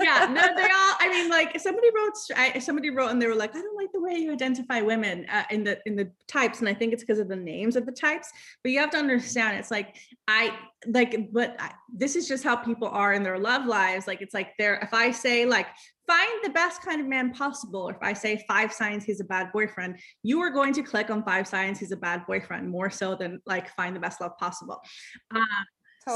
yeah 0.00 0.26
no 0.30 0.42
they 0.56 0.62
all 0.78 0.94
i 1.00 1.08
mean 1.10 1.28
like 1.28 1.58
somebody 1.58 1.88
wrote 1.94 2.12
I, 2.36 2.58
somebody 2.58 2.90
wrote 2.90 3.10
and 3.10 3.20
they 3.20 3.26
were 3.26 3.34
like 3.34 3.54
i 3.54 3.60
don't 3.60 3.76
like 3.76 3.92
the 3.92 4.00
way 4.00 4.14
you 4.16 4.32
identify 4.32 4.80
women 4.80 5.26
uh, 5.30 5.44
in 5.50 5.64
the 5.64 5.78
in 5.86 5.96
the 5.96 6.10
types 6.26 6.60
and 6.60 6.68
i 6.68 6.74
think 6.74 6.92
it's 6.92 7.02
because 7.02 7.18
of 7.18 7.28
the 7.28 7.36
names 7.36 7.76
of 7.76 7.86
the 7.86 7.92
types 7.92 8.30
but 8.62 8.72
you 8.72 8.78
have 8.78 8.90
to 8.90 8.98
understand 8.98 9.56
it's 9.58 9.70
like 9.70 9.96
i 10.26 10.54
like 10.86 11.32
but 11.32 11.56
I, 11.58 11.72
this 11.92 12.16
is 12.16 12.28
just 12.28 12.44
how 12.44 12.56
people 12.56 12.88
are 12.88 13.12
in 13.12 13.22
their 13.22 13.38
love 13.38 13.66
lives 13.66 14.06
like 14.06 14.22
it's 14.22 14.34
like 14.34 14.52
they're 14.58 14.76
if 14.76 14.92
i 14.92 15.10
say 15.10 15.44
like 15.44 15.66
find 16.06 16.42
the 16.42 16.50
best 16.50 16.82
kind 16.82 17.00
of 17.00 17.06
man 17.06 17.32
possible 17.32 17.88
or 17.88 17.92
if 17.92 18.02
i 18.02 18.12
say 18.12 18.42
five 18.48 18.72
signs 18.72 19.04
he's 19.04 19.20
a 19.20 19.24
bad 19.24 19.52
boyfriend 19.52 19.98
you 20.22 20.40
are 20.40 20.50
going 20.50 20.72
to 20.72 20.82
click 20.82 21.10
on 21.10 21.22
five 21.22 21.46
signs 21.46 21.78
he's 21.78 21.92
a 21.92 21.96
bad 21.96 22.24
boyfriend 22.26 22.68
more 22.68 22.90
so 22.90 23.14
than 23.14 23.40
like 23.46 23.68
find 23.74 23.94
the 23.94 24.00
best 24.00 24.20
love 24.20 24.36
possible 24.38 24.80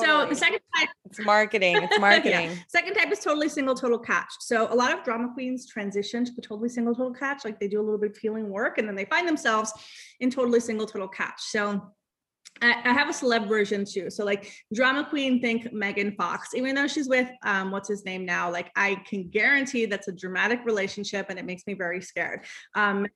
so 0.01 0.27
the 0.27 0.35
second 0.35 0.61
type 0.77 0.89
it's 1.05 1.21
marketing. 1.21 1.77
It's 1.83 1.99
marketing. 2.01 2.57
Second 2.69 2.95
type 2.95 3.13
is 3.13 3.19
totally 3.19 3.49
single, 3.49 3.75
total 3.75 3.99
catch. 3.99 4.33
So 4.41 4.73
a 4.73 4.75
lot 4.75 4.97
of 4.97 5.05
drama 5.05 5.31
queens 5.35 5.67
transition 5.67 6.25
to 6.25 6.33
the 6.33 6.41
totally 6.43 6.69
single, 6.69 6.95
total 6.95 7.13
catch. 7.13 7.45
Like 7.45 7.61
they 7.61 7.69
do 7.69 7.81
a 7.81 7.83
little 7.83 7.99
bit 7.99 8.11
of 8.13 8.17
healing 8.17 8.49
work 8.49 8.79
and 8.79 8.89
then 8.89 8.95
they 8.95 9.05
find 9.05 9.29
themselves 9.29 9.73
in 10.21 10.31
totally 10.31 10.61
single, 10.61 10.87
total 10.87 11.09
catch. 11.09 11.41
So 11.41 11.93
I, 12.61 12.93
have 12.93 13.09
a 13.09 13.13
celeb 13.13 13.49
version 13.49 13.85
too. 13.85 14.11
So 14.11 14.25
like 14.25 14.53
drama 14.73 15.05
queen, 15.05 15.41
think 15.41 15.73
Megan 15.73 16.13
Fox. 16.13 16.55
Even 16.55 16.75
though 16.75 16.87
she's 16.87 17.09
with 17.09 17.29
um, 17.45 17.71
what's 17.71 17.89
his 17.89 18.05
name 18.05 18.25
now, 18.25 18.51
like 18.51 18.71
I 18.77 18.97
can 19.07 19.29
guarantee 19.29 19.87
that's 19.87 20.09
a 20.09 20.13
dramatic 20.13 20.61
relationship 20.65 21.27
and 21.29 21.39
it 21.39 21.45
makes 21.45 21.67
me 21.67 21.75
very 21.75 22.01
scared. 22.01 22.45
Um, 22.75 23.07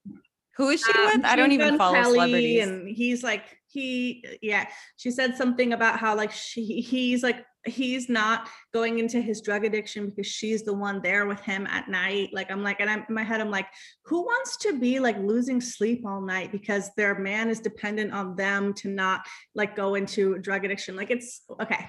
Who 0.57 0.71
is 0.71 0.81
she 0.81 0.93
um, 0.99 1.07
with? 1.07 1.25
I 1.25 1.37
don't 1.37 1.53
even 1.53 1.79
follow 1.79 1.95
Kelly, 1.95 2.15
celebrities. 2.15 2.67
And 2.67 2.89
he's 2.89 3.23
like, 3.23 3.56
he, 3.69 4.25
yeah. 4.43 4.67
She 4.97 5.11
said 5.11 5.37
something 5.37 5.73
about 5.73 5.99
how 5.99 6.17
like 6.17 6.33
she, 6.33 6.81
he's 6.81 7.23
like, 7.23 7.45
he's 7.65 8.09
not 8.09 8.49
going 8.77 8.99
into 8.99 9.23
his 9.23 9.41
drug 9.41 9.65
addiction 9.65 10.11
because 10.11 10.27
she's 10.27 10.63
the 10.63 10.73
one 10.75 11.01
there 11.01 11.25
with 11.25 11.41
him 11.41 11.67
at 11.69 11.89
night. 11.89 12.29
Like 12.35 12.51
I'm 12.51 12.63
like, 12.63 12.79
and 12.81 12.91
I'm 12.91 13.07
in 13.09 13.15
my 13.15 13.23
head, 13.23 13.41
I'm 13.41 13.51
like, 13.51 13.69
who 14.05 14.21
wants 14.21 14.59
to 14.59 14.79
be 14.79 15.01
like 15.01 15.17
losing 15.19 15.63
sleep 15.63 16.05
all 16.07 16.21
night 16.21 16.53
because 16.53 16.91
their 16.95 17.19
man 17.19 17.49
is 17.49 17.59
dependent 17.59 18.13
on 18.13 18.37
them 18.37 18.75
to 18.75 18.89
not 18.89 19.23
like 19.55 19.77
go 19.77 19.95
into 19.95 20.37
drug 20.41 20.67
addiction? 20.67 20.95
Like 20.95 21.11
it's 21.11 21.41
okay. 21.59 21.89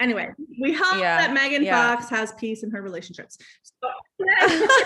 Anyway, 0.00 0.28
we 0.60 0.72
hope 0.72 1.00
Yeah, 1.00 1.18
that 1.18 1.34
Megan 1.34 1.64
yeah. 1.64 1.96
Fox 1.96 2.08
has 2.10 2.32
peace 2.34 2.62
in 2.62 2.70
her 2.70 2.80
relationships. 2.80 3.36
So- 3.82 3.90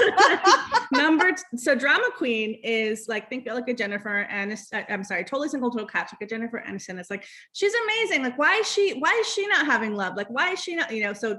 Number 0.92 1.32
t- 1.32 1.56
so 1.56 1.74
drama 1.74 2.08
queen 2.16 2.58
is 2.62 3.06
like 3.08 3.28
think 3.28 3.46
like 3.46 3.68
a 3.68 3.74
Jennifer 3.74 4.26
Aniston. 4.30 4.80
Uh, 4.80 4.84
I'm 4.92 5.04
sorry, 5.04 5.24
totally 5.24 5.48
single, 5.48 5.70
total 5.70 5.86
catch, 5.86 6.12
like 6.12 6.22
a 6.22 6.26
Jennifer 6.26 6.62
Aniston. 6.66 6.98
It's 6.98 7.10
like 7.10 7.24
she's 7.52 7.72
amazing. 7.84 8.22
Like 8.22 8.38
why 8.38 8.56
is 8.56 8.70
she 8.70 8.98
why 8.98 9.16
is 9.20 9.26
she 9.32 9.46
not 9.46 9.66
having 9.66 9.94
love? 9.94 10.16
Like 10.16 10.28
why 10.30 10.52
is 10.52 10.61
you 10.68 11.02
know? 11.02 11.12
So 11.12 11.38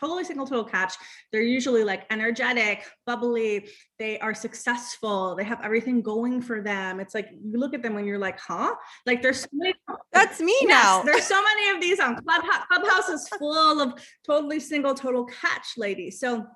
totally 0.00 0.24
single, 0.24 0.46
total 0.46 0.64
catch. 0.64 0.94
They're 1.32 1.42
usually 1.42 1.84
like 1.84 2.04
energetic, 2.10 2.84
bubbly. 3.06 3.68
They 3.98 4.18
are 4.20 4.34
successful. 4.34 5.34
They 5.36 5.44
have 5.44 5.60
everything 5.62 6.02
going 6.02 6.40
for 6.40 6.60
them. 6.62 7.00
It's 7.00 7.14
like 7.14 7.28
you 7.32 7.58
look 7.58 7.74
at 7.74 7.82
them 7.82 7.94
when 7.94 8.06
you're 8.06 8.18
like, 8.18 8.38
huh? 8.38 8.74
Like 9.06 9.22
there's 9.22 9.40
so 9.40 9.48
many 9.52 9.74
That's 10.12 10.40
me 10.48 10.56
Yes, 10.62 10.68
now. 10.68 11.02
there's 11.02 11.24
so 11.24 11.42
many 11.42 11.70
of 11.76 11.80
these 11.80 12.00
on 12.00 12.16
Clubhouse. 12.22 12.64
Clubhouse 12.70 13.08
is 13.08 13.28
full 13.38 13.80
of 13.80 14.00
totally 14.26 14.60
single, 14.60 14.94
total 14.94 15.24
catch 15.26 15.76
ladies. 15.76 16.20
So 16.20 16.46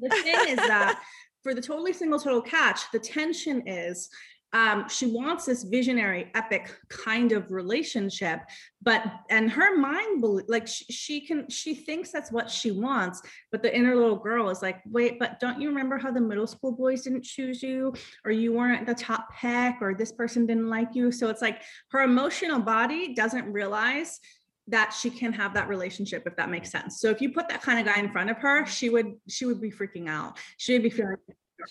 the 0.00 0.08
thing 0.08 0.48
is 0.48 0.56
that 0.56 1.00
for 1.42 1.54
the 1.54 1.60
totally 1.60 1.92
single, 1.92 2.18
total 2.18 2.42
catch, 2.42 2.80
the 2.92 2.98
tension 2.98 3.66
is 3.66 4.08
um, 4.52 4.88
she 4.88 5.06
wants 5.06 5.46
this 5.46 5.62
visionary, 5.62 6.30
epic 6.34 6.76
kind 6.88 7.32
of 7.32 7.50
relationship, 7.50 8.40
but 8.82 9.02
and 9.30 9.50
her 9.50 9.76
mind, 9.78 10.22
like 10.48 10.66
she, 10.68 10.84
she 10.84 11.20
can, 11.22 11.48
she 11.48 11.74
thinks 11.74 12.10
that's 12.10 12.30
what 12.30 12.50
she 12.50 12.70
wants, 12.70 13.22
but 13.50 13.62
the 13.62 13.74
inner 13.74 13.96
little 13.96 14.16
girl 14.16 14.50
is 14.50 14.60
like, 14.60 14.80
wait, 14.90 15.18
but 15.18 15.40
don't 15.40 15.60
you 15.60 15.68
remember 15.68 15.96
how 15.96 16.10
the 16.10 16.20
middle 16.20 16.46
school 16.46 16.72
boys 16.72 17.02
didn't 17.02 17.24
choose 17.24 17.62
you, 17.62 17.94
or 18.24 18.30
you 18.30 18.52
weren't 18.52 18.86
the 18.86 18.94
top 18.94 19.34
pick, 19.34 19.76
or 19.80 19.94
this 19.94 20.12
person 20.12 20.46
didn't 20.46 20.68
like 20.68 20.94
you? 20.94 21.10
So 21.10 21.28
it's 21.28 21.42
like 21.42 21.62
her 21.90 22.02
emotional 22.02 22.60
body 22.60 23.14
doesn't 23.14 23.50
realize 23.50 24.20
that 24.68 24.92
she 24.92 25.10
can 25.10 25.32
have 25.32 25.54
that 25.54 25.68
relationship 25.68 26.22
if 26.26 26.36
that 26.36 26.50
makes 26.50 26.70
sense. 26.70 27.00
So 27.00 27.10
if 27.10 27.20
you 27.20 27.32
put 27.32 27.48
that 27.48 27.62
kind 27.62 27.80
of 27.80 27.92
guy 27.92 28.00
in 28.00 28.12
front 28.12 28.30
of 28.30 28.38
her, 28.38 28.66
she 28.66 28.90
would 28.90 29.14
she 29.28 29.44
would 29.44 29.60
be 29.60 29.70
freaking 29.70 30.08
out. 30.08 30.38
She 30.56 30.74
would 30.74 30.82
be 30.82 30.90
feeling 30.90 31.16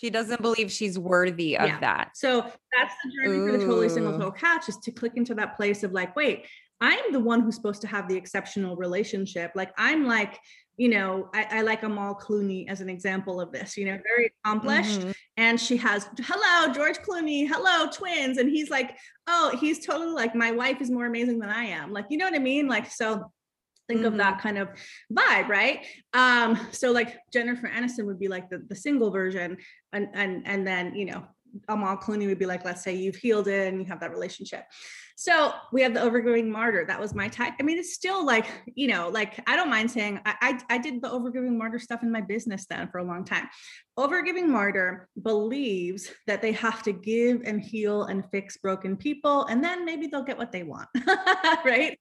She 0.00 0.10
doesn't 0.10 0.42
believe 0.42 0.70
she's 0.70 0.98
worthy 0.98 1.56
of 1.58 1.66
Yeah. 1.68 1.80
that. 1.80 2.10
so 2.16 2.42
that's 2.76 2.94
the 3.04 3.10
journey 3.24 3.46
for 3.46 3.52
the 3.58 3.64
totally 3.64 3.88
single 3.88 4.14
Ooh. 4.14 4.18
total 4.18 4.32
catch 4.32 4.68
is 4.68 4.76
to 4.78 4.90
click 4.90 5.12
into 5.16 5.34
that 5.34 5.56
place 5.56 5.82
of 5.82 5.92
like, 5.92 6.14
wait, 6.16 6.46
I'm 6.80 7.12
the 7.12 7.20
one 7.20 7.40
who's 7.42 7.54
supposed 7.54 7.80
to 7.82 7.86
have 7.86 8.08
the 8.08 8.16
exceptional 8.16 8.74
relationship. 8.76 9.52
Like 9.54 9.70
I'm 9.78 10.04
like, 10.06 10.38
you 10.78 10.88
know, 10.88 11.28
I, 11.34 11.46
I 11.58 11.60
like 11.62 11.82
Amal 11.84 12.14
Clooney 12.16 12.68
as 12.68 12.80
an 12.80 12.88
example 12.88 13.40
of 13.40 13.52
this, 13.52 13.76
you 13.76 13.84
know, 13.84 13.98
very 14.02 14.32
accomplished. 14.44 15.00
Mhm. 15.00 15.14
and 15.36 15.60
she 15.60 15.76
has 15.78 16.08
hello 16.24 16.72
george 16.74 16.98
clooney 16.98 17.46
hello 17.48 17.88
twins 17.90 18.36
and 18.38 18.50
he's 18.50 18.68
like 18.70 18.90
oh 19.28 19.56
he's 19.60 19.84
totally 19.86 20.12
like 20.12 20.34
my 20.34 20.50
wife 20.50 20.80
is 20.82 20.90
more 20.90 21.06
amazing 21.06 21.38
than 21.38 21.48
i 21.48 21.64
am 21.64 21.90
like 21.92 22.04
you 22.10 22.18
know 22.18 22.26
what 22.26 22.34
i 22.34 22.38
mean 22.38 22.66
like 22.68 22.90
so 22.90 23.32
think 23.88 24.04
of 24.04 24.16
that 24.16 24.40
kind 24.40 24.58
of 24.58 24.68
vibe 25.12 25.48
right 25.48 25.84
um 26.14 26.58
so 26.70 26.90
like 26.92 27.18
jennifer 27.32 27.68
aniston 27.68 28.06
would 28.06 28.18
be 28.18 28.28
like 28.28 28.48
the, 28.48 28.58
the 28.68 28.76
single 28.76 29.10
version 29.10 29.56
and 29.92 30.08
and 30.14 30.46
and 30.46 30.66
then 30.66 30.94
you 30.94 31.04
know 31.04 31.24
Amal 31.68 31.96
Clooney 31.96 32.26
would 32.26 32.38
be 32.38 32.46
like, 32.46 32.64
let's 32.64 32.82
say 32.82 32.94
you've 32.94 33.16
healed 33.16 33.48
it 33.48 33.68
and 33.68 33.80
you 33.80 33.86
have 33.86 34.00
that 34.00 34.10
relationship. 34.10 34.64
So 35.16 35.52
we 35.72 35.82
have 35.82 35.94
the 35.94 36.00
overgiving 36.00 36.48
martyr. 36.48 36.84
That 36.86 36.98
was 36.98 37.14
my 37.14 37.28
type. 37.28 37.54
I 37.60 37.62
mean, 37.62 37.78
it's 37.78 37.94
still 37.94 38.24
like, 38.24 38.46
you 38.74 38.88
know, 38.88 39.08
like 39.08 39.40
I 39.46 39.56
don't 39.56 39.70
mind 39.70 39.90
saying 39.90 40.20
I, 40.24 40.34
I, 40.40 40.74
I 40.74 40.78
did 40.78 41.02
the 41.02 41.08
overgiving 41.08 41.56
martyr 41.56 41.78
stuff 41.78 42.02
in 42.02 42.10
my 42.10 42.20
business 42.20 42.66
then 42.68 42.88
for 42.88 42.98
a 42.98 43.04
long 43.04 43.24
time. 43.24 43.48
Overgiving 43.98 44.48
martyr 44.48 45.08
believes 45.22 46.10
that 46.26 46.42
they 46.42 46.52
have 46.52 46.82
to 46.84 46.92
give 46.92 47.42
and 47.44 47.60
heal 47.60 48.04
and 48.04 48.24
fix 48.30 48.56
broken 48.56 48.96
people, 48.96 49.44
and 49.44 49.62
then 49.62 49.84
maybe 49.84 50.06
they'll 50.06 50.24
get 50.24 50.38
what 50.38 50.50
they 50.50 50.62
want. 50.62 50.88
right. 51.64 51.98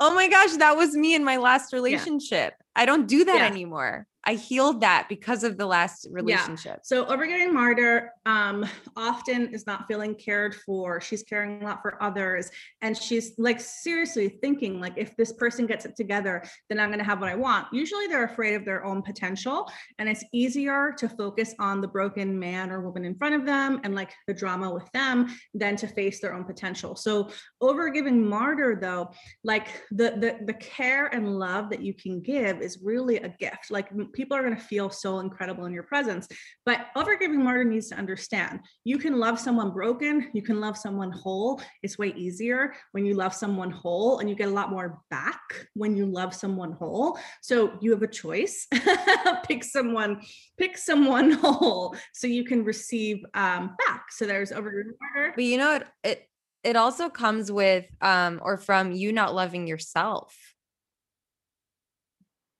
Oh 0.00 0.14
my 0.14 0.28
gosh, 0.28 0.56
that 0.56 0.76
was 0.76 0.94
me 0.94 1.14
in 1.14 1.24
my 1.24 1.38
last 1.38 1.72
relationship. 1.72 2.54
Yeah. 2.58 2.64
I 2.76 2.86
don't 2.86 3.06
do 3.06 3.24
that 3.24 3.38
yeah. 3.38 3.46
anymore. 3.46 4.06
I 4.28 4.34
healed 4.34 4.82
that 4.82 5.06
because 5.08 5.42
of 5.42 5.56
the 5.56 5.64
last 5.64 6.06
relationship. 6.10 6.80
Yeah. 6.80 6.82
So 6.82 7.06
overgiving 7.06 7.50
martyr 7.50 8.12
um, 8.26 8.66
often 8.94 9.54
is 9.54 9.66
not 9.66 9.88
feeling 9.88 10.14
cared 10.14 10.54
for. 10.54 11.00
She's 11.00 11.22
caring 11.22 11.62
a 11.62 11.64
lot 11.64 11.80
for 11.80 12.02
others. 12.02 12.50
And 12.82 12.94
she's 12.94 13.32
like 13.38 13.58
seriously 13.58 14.28
thinking 14.28 14.80
like 14.80 14.92
if 14.98 15.16
this 15.16 15.32
person 15.32 15.64
gets 15.64 15.86
it 15.86 15.96
together, 15.96 16.44
then 16.68 16.78
I'm 16.78 16.90
gonna 16.90 17.04
have 17.04 17.20
what 17.20 17.30
I 17.30 17.36
want. 17.36 17.68
Usually 17.72 18.06
they're 18.06 18.26
afraid 18.26 18.52
of 18.52 18.66
their 18.66 18.84
own 18.84 19.00
potential. 19.00 19.66
And 19.98 20.10
it's 20.10 20.22
easier 20.34 20.94
to 20.98 21.08
focus 21.08 21.54
on 21.58 21.80
the 21.80 21.88
broken 21.88 22.38
man 22.38 22.70
or 22.70 22.82
woman 22.82 23.06
in 23.06 23.14
front 23.14 23.34
of 23.34 23.46
them 23.46 23.80
and 23.82 23.94
like 23.94 24.12
the 24.26 24.34
drama 24.34 24.70
with 24.70 24.92
them 24.92 25.34
than 25.54 25.74
to 25.76 25.88
face 25.88 26.20
their 26.20 26.34
own 26.34 26.44
potential. 26.44 26.96
So 26.96 27.30
overgiving 27.62 28.22
martyr 28.28 28.78
though, 28.78 29.10
like 29.42 29.68
the 29.90 30.10
the 30.20 30.44
the 30.44 30.52
care 30.52 31.06
and 31.14 31.38
love 31.38 31.70
that 31.70 31.80
you 31.80 31.94
can 31.94 32.20
give 32.20 32.60
is 32.60 32.80
really 32.82 33.16
a 33.16 33.30
gift. 33.30 33.70
Like 33.70 33.88
people 34.18 34.36
are 34.36 34.42
going 34.42 34.56
to 34.56 34.60
feel 34.60 34.90
so 34.90 35.20
incredible 35.20 35.64
in 35.66 35.72
your 35.72 35.84
presence. 35.84 36.26
But 36.66 36.86
overgiving 36.96 37.36
martyr 37.36 37.62
needs 37.62 37.88
to 37.90 37.94
understand 37.94 38.58
you 38.82 38.98
can 38.98 39.16
love 39.16 39.38
someone 39.38 39.70
broken, 39.70 40.28
you 40.34 40.42
can 40.42 40.60
love 40.60 40.76
someone 40.76 41.12
whole. 41.12 41.62
It's 41.84 41.98
way 41.98 42.12
easier 42.16 42.74
when 42.90 43.06
you 43.06 43.14
love 43.14 43.32
someone 43.32 43.70
whole, 43.70 44.18
and 44.18 44.28
you 44.28 44.34
get 44.34 44.48
a 44.48 44.50
lot 44.60 44.70
more 44.70 44.98
back 45.08 45.40
when 45.74 45.96
you 45.96 46.04
love 46.04 46.34
someone 46.34 46.72
whole. 46.72 47.16
So 47.42 47.78
you 47.80 47.92
have 47.92 48.02
a 48.02 48.08
choice. 48.08 48.66
pick 49.44 49.62
someone, 49.62 50.20
pick 50.58 50.76
someone 50.76 51.30
whole 51.42 51.94
so 52.12 52.26
you 52.26 52.44
can 52.44 52.64
receive 52.64 53.24
um, 53.34 53.76
back. 53.86 54.06
So 54.10 54.26
there's 54.26 54.50
overgiving 54.50 54.98
martyr. 55.00 55.32
But 55.36 55.44
you 55.44 55.58
know, 55.58 55.76
it, 55.76 55.86
it 56.02 56.28
it 56.64 56.74
also 56.74 57.08
comes 57.08 57.52
with 57.52 57.86
um 58.00 58.40
or 58.42 58.56
from 58.58 58.90
you 58.90 59.12
not 59.12 59.32
loving 59.32 59.68
yourself 59.68 60.34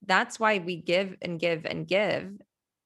that's 0.09 0.41
why 0.41 0.59
we 0.59 0.77
give 0.77 1.17
and 1.23 1.39
give 1.39 1.65
and 1.65 1.87
give. 1.87 2.33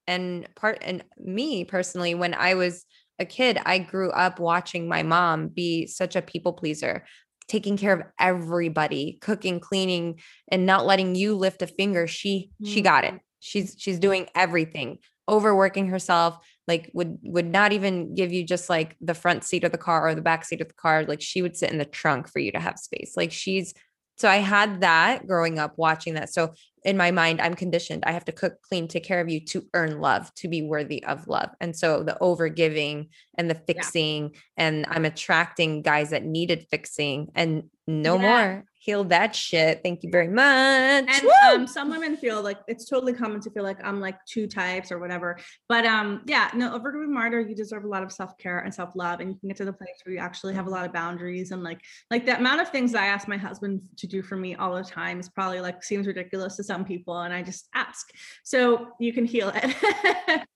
And 0.05 0.47
part 0.55 0.79
and 0.81 1.03
me 1.17 1.63
personally 1.63 2.13
when 2.13 2.33
i 2.33 2.55
was 2.55 2.85
a 3.19 3.25
kid 3.25 3.57
i 3.65 3.77
grew 3.77 4.11
up 4.11 4.37
watching 4.37 4.89
my 4.89 5.01
mom 5.01 5.47
be 5.47 5.87
such 5.87 6.17
a 6.17 6.21
people 6.21 6.51
pleaser 6.51 7.05
taking 7.47 7.77
care 7.77 7.93
of 7.93 8.03
everybody 8.19 9.17
cooking 9.21 9.59
cleaning 9.59 10.19
and 10.49 10.65
not 10.65 10.85
letting 10.85 11.15
you 11.15 11.35
lift 11.35 11.61
a 11.61 11.67
finger. 11.67 12.07
She 12.07 12.51
she 12.63 12.81
mm. 12.81 12.83
got 12.83 13.03
it. 13.03 13.19
She's 13.39 13.75
she's 13.77 13.99
doing 13.99 14.27
everything 14.35 14.99
overworking 15.29 15.87
herself 15.87 16.37
like 16.67 16.91
would 16.93 17.17
would 17.23 17.45
not 17.45 17.71
even 17.71 18.13
give 18.13 18.33
you 18.33 18.45
just 18.45 18.69
like 18.69 18.95
the 18.99 19.13
front 19.13 19.43
seat 19.43 19.63
of 19.63 19.71
the 19.71 19.77
car 19.77 20.07
or 20.07 20.15
the 20.15 20.21
back 20.21 20.45
seat 20.45 20.61
of 20.61 20.67
the 20.67 20.73
car. 20.73 21.03
Like 21.05 21.21
she 21.21 21.41
would 21.41 21.55
sit 21.55 21.71
in 21.71 21.77
the 21.77 21.85
trunk 21.85 22.29
for 22.29 22.39
you 22.39 22.51
to 22.53 22.59
have 22.59 22.79
space. 22.79 23.13
Like 23.15 23.31
she's 23.31 23.73
so 24.15 24.29
I 24.29 24.37
had 24.37 24.81
that 24.81 25.27
growing 25.27 25.59
up 25.59 25.73
watching 25.77 26.13
that. 26.15 26.33
So 26.33 26.53
in 26.83 26.97
my 26.97 27.11
mind, 27.11 27.41
I'm 27.41 27.55
conditioned. 27.55 28.03
I 28.05 28.11
have 28.11 28.25
to 28.25 28.31
cook, 28.31 28.61
clean, 28.61 28.87
take 28.87 29.03
care 29.03 29.21
of 29.21 29.29
you 29.29 29.39
to 29.47 29.65
earn 29.73 29.99
love, 29.99 30.33
to 30.35 30.47
be 30.47 30.61
worthy 30.61 31.03
of 31.03 31.27
love. 31.27 31.49
And 31.59 31.75
so 31.75 32.03
the 32.03 32.17
over 32.19 32.49
giving 32.49 33.09
and 33.37 33.49
the 33.49 33.55
fixing, 33.55 34.31
yeah. 34.33 34.39
and 34.57 34.85
I'm 34.89 35.05
attracting 35.05 35.81
guys 35.81 36.11
that 36.11 36.25
needed 36.25 36.67
fixing 36.69 37.31
and 37.35 37.69
no 37.87 38.15
yeah. 38.15 38.21
more 38.21 38.65
heal 38.83 39.05
that 39.05 39.33
shit. 39.33 39.79
Thank 39.81 40.03
you 40.03 40.09
very 40.11 40.27
much. 40.27 41.05
And 41.07 41.27
um, 41.53 41.67
some 41.67 41.89
women 41.89 42.17
feel 42.17 42.41
like 42.41 42.59
it's 42.67 42.83
totally 42.83 43.13
common 43.13 43.39
to 43.41 43.49
feel 43.49 43.63
like 43.63 43.77
I'm 43.81 44.01
like 44.01 44.17
two 44.25 44.45
types 44.45 44.91
or 44.91 44.99
whatever. 44.99 45.39
But 45.69 45.85
um, 45.85 46.21
yeah, 46.25 46.51
no, 46.53 46.77
overgiving 46.77 47.07
martyr, 47.07 47.39
you 47.39 47.55
deserve 47.55 47.85
a 47.85 47.87
lot 47.87 48.03
of 48.03 48.11
self 48.11 48.37
care 48.37 48.59
and 48.59 48.73
self 48.73 48.93
love, 48.93 49.21
and 49.21 49.29
you 49.29 49.39
can 49.39 49.47
get 49.47 49.57
to 49.57 49.65
the 49.65 49.71
place 49.71 49.95
where 50.03 50.13
you 50.13 50.19
actually 50.19 50.53
have 50.55 50.67
a 50.67 50.69
lot 50.69 50.85
of 50.85 50.91
boundaries 50.91 51.51
and 51.51 51.63
like 51.63 51.79
like 52.11 52.25
the 52.25 52.37
amount 52.37 52.59
of 52.59 52.69
things 52.69 52.93
I 52.93 53.05
ask 53.05 53.25
my 53.27 53.37
husband 53.37 53.81
to 53.97 54.07
do 54.07 54.21
for 54.21 54.35
me 54.35 54.55
all 54.55 54.75
the 54.75 54.83
time 54.83 55.17
is 55.17 55.29
probably 55.29 55.61
like 55.61 55.81
seems 55.81 56.05
ridiculous 56.05 56.57
to 56.57 56.63
some 56.63 56.83
people, 56.83 57.21
and 57.21 57.33
I 57.33 57.41
just 57.41 57.69
ask. 57.73 58.09
So 58.43 58.89
you 58.99 59.13
can 59.13 59.23
heal 59.23 59.51
it. 59.55 60.43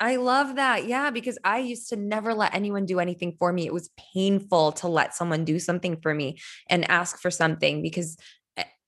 I 0.00 0.16
love 0.16 0.56
that. 0.56 0.86
Yeah, 0.86 1.10
because 1.10 1.38
I 1.44 1.58
used 1.58 1.90
to 1.90 1.96
never 1.96 2.32
let 2.32 2.54
anyone 2.54 2.86
do 2.86 3.00
anything 3.00 3.36
for 3.38 3.52
me. 3.52 3.66
It 3.66 3.74
was 3.74 3.90
painful 4.14 4.72
to 4.72 4.88
let 4.88 5.14
someone 5.14 5.44
do 5.44 5.58
something 5.58 6.00
for 6.00 6.14
me 6.14 6.38
and 6.70 6.90
ask 6.90 7.20
for 7.20 7.30
something 7.30 7.82
because 7.82 8.16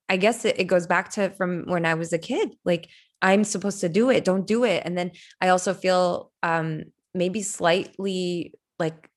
I 0.08 0.16
guess 0.16 0.44
it, 0.44 0.58
it 0.58 0.64
goes 0.64 0.86
back 0.86 1.10
to 1.12 1.30
from 1.30 1.64
when 1.66 1.84
I 1.84 1.94
was 1.94 2.12
a 2.12 2.18
kid. 2.18 2.54
Like 2.64 2.88
I'm 3.20 3.44
supposed 3.44 3.80
to 3.82 3.88
do 3.88 4.10
it, 4.10 4.24
don't 4.24 4.46
do 4.46 4.64
it. 4.64 4.82
And 4.84 4.96
then 4.96 5.12
I 5.40 5.48
also 5.48 5.74
feel 5.74 6.32
um 6.42 6.84
maybe 7.14 7.42
slightly 7.42 8.54
like 8.78 9.10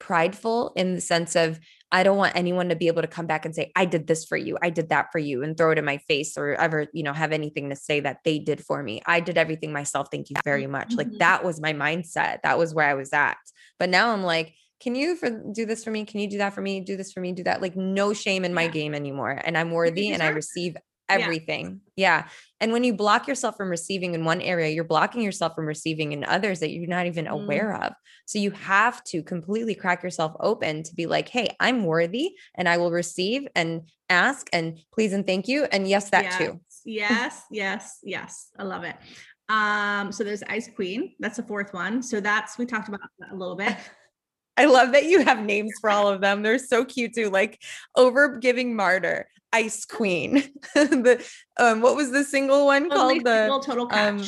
prideful 0.00 0.72
in 0.76 0.94
the 0.94 1.00
sense 1.00 1.36
of 1.36 1.60
I 1.90 2.02
don't 2.02 2.18
want 2.18 2.36
anyone 2.36 2.68
to 2.68 2.76
be 2.76 2.88
able 2.88 3.02
to 3.02 3.08
come 3.08 3.26
back 3.26 3.46
and 3.46 3.54
say, 3.54 3.72
I 3.74 3.86
did 3.86 4.06
this 4.06 4.24
for 4.24 4.36
you. 4.36 4.58
I 4.60 4.68
did 4.70 4.90
that 4.90 5.10
for 5.10 5.18
you 5.18 5.42
and 5.42 5.56
throw 5.56 5.70
it 5.70 5.78
in 5.78 5.84
my 5.84 5.98
face 5.98 6.36
or 6.36 6.54
ever, 6.54 6.86
you 6.92 7.02
know, 7.02 7.14
have 7.14 7.32
anything 7.32 7.70
to 7.70 7.76
say 7.76 8.00
that 8.00 8.18
they 8.24 8.38
did 8.38 8.64
for 8.64 8.82
me. 8.82 9.00
I 9.06 9.20
did 9.20 9.38
everything 9.38 9.72
myself. 9.72 10.08
Thank 10.10 10.28
you 10.28 10.36
very 10.44 10.66
much. 10.66 10.88
Mm-hmm. 10.88 10.98
Like 10.98 11.18
that 11.18 11.44
was 11.44 11.60
my 11.60 11.72
mindset. 11.72 12.42
That 12.42 12.58
was 12.58 12.74
where 12.74 12.86
I 12.86 12.94
was 12.94 13.12
at. 13.12 13.38
But 13.78 13.88
now 13.88 14.12
I'm 14.12 14.22
like, 14.22 14.54
can 14.80 14.94
you 14.94 15.16
for, 15.16 15.30
do 15.30 15.66
this 15.66 15.82
for 15.82 15.90
me? 15.90 16.04
Can 16.04 16.20
you 16.20 16.28
do 16.28 16.38
that 16.38 16.54
for 16.54 16.60
me? 16.60 16.80
Do 16.80 16.96
this 16.96 17.12
for 17.12 17.20
me? 17.20 17.32
Do 17.32 17.44
that. 17.44 17.62
Like 17.62 17.74
no 17.74 18.12
shame 18.12 18.44
in 18.44 18.54
my 18.54 18.64
yeah. 18.64 18.70
game 18.70 18.94
anymore. 18.94 19.40
And 19.42 19.56
I'm 19.56 19.70
worthy 19.70 20.10
and 20.10 20.22
I 20.22 20.28
receive 20.28 20.76
everything. 21.08 21.80
Yeah. 21.96 22.18
yeah. 22.18 22.28
And 22.60 22.72
when 22.72 22.84
you 22.84 22.94
block 22.94 23.28
yourself 23.28 23.56
from 23.56 23.70
receiving 23.70 24.14
in 24.14 24.24
one 24.24 24.40
area, 24.40 24.68
you're 24.68 24.84
blocking 24.84 25.22
yourself 25.22 25.54
from 25.54 25.66
receiving 25.66 26.12
in 26.12 26.24
others 26.24 26.60
that 26.60 26.70
you're 26.70 26.86
not 26.86 27.06
even 27.06 27.26
mm. 27.26 27.30
aware 27.30 27.74
of. 27.74 27.92
So 28.26 28.38
you 28.38 28.50
have 28.50 29.02
to 29.04 29.22
completely 29.22 29.74
crack 29.74 30.02
yourself 30.02 30.34
open 30.40 30.82
to 30.82 30.94
be 30.94 31.06
like, 31.06 31.28
hey, 31.28 31.56
I'm 31.60 31.84
worthy 31.84 32.34
and 32.54 32.68
I 32.68 32.76
will 32.76 32.90
receive 32.90 33.48
and 33.54 33.88
ask 34.10 34.48
and 34.52 34.78
please 34.92 35.12
and 35.12 35.26
thank 35.26 35.48
you. 35.48 35.64
And 35.64 35.88
yes, 35.88 36.10
that 36.10 36.24
yes. 36.24 36.38
too. 36.38 36.60
Yes, 36.84 37.42
yes, 37.50 37.98
yes. 38.02 38.48
I 38.58 38.64
love 38.64 38.84
it. 38.84 38.96
Um, 39.48 40.12
so 40.12 40.24
there's 40.24 40.42
Ice 40.42 40.68
Queen. 40.74 41.14
That's 41.20 41.36
the 41.36 41.42
fourth 41.42 41.72
one. 41.72 42.02
So 42.02 42.20
that's 42.20 42.58
we 42.58 42.66
talked 42.66 42.88
about 42.88 43.00
a 43.30 43.34
little 43.34 43.56
bit. 43.56 43.76
I 44.58 44.64
love 44.64 44.92
that 44.92 45.04
you 45.04 45.24
have 45.24 45.40
names 45.44 45.72
for 45.80 45.88
all 45.88 46.08
of 46.08 46.20
them. 46.20 46.42
They're 46.42 46.58
so 46.58 46.84
cute 46.84 47.14
too. 47.14 47.30
Like 47.30 47.62
over 47.96 48.38
giving 48.38 48.74
martyr, 48.74 49.28
Ice 49.52 49.84
Queen. 49.84 50.34
the 50.74 51.24
um, 51.58 51.80
what 51.80 51.96
was 51.96 52.10
the 52.10 52.24
single 52.24 52.66
one 52.66 52.88
totally 52.88 53.20
called? 53.20 53.26
The 53.26 53.62
total 53.64 53.86
catch. 53.86 54.08
Um, 54.08 54.26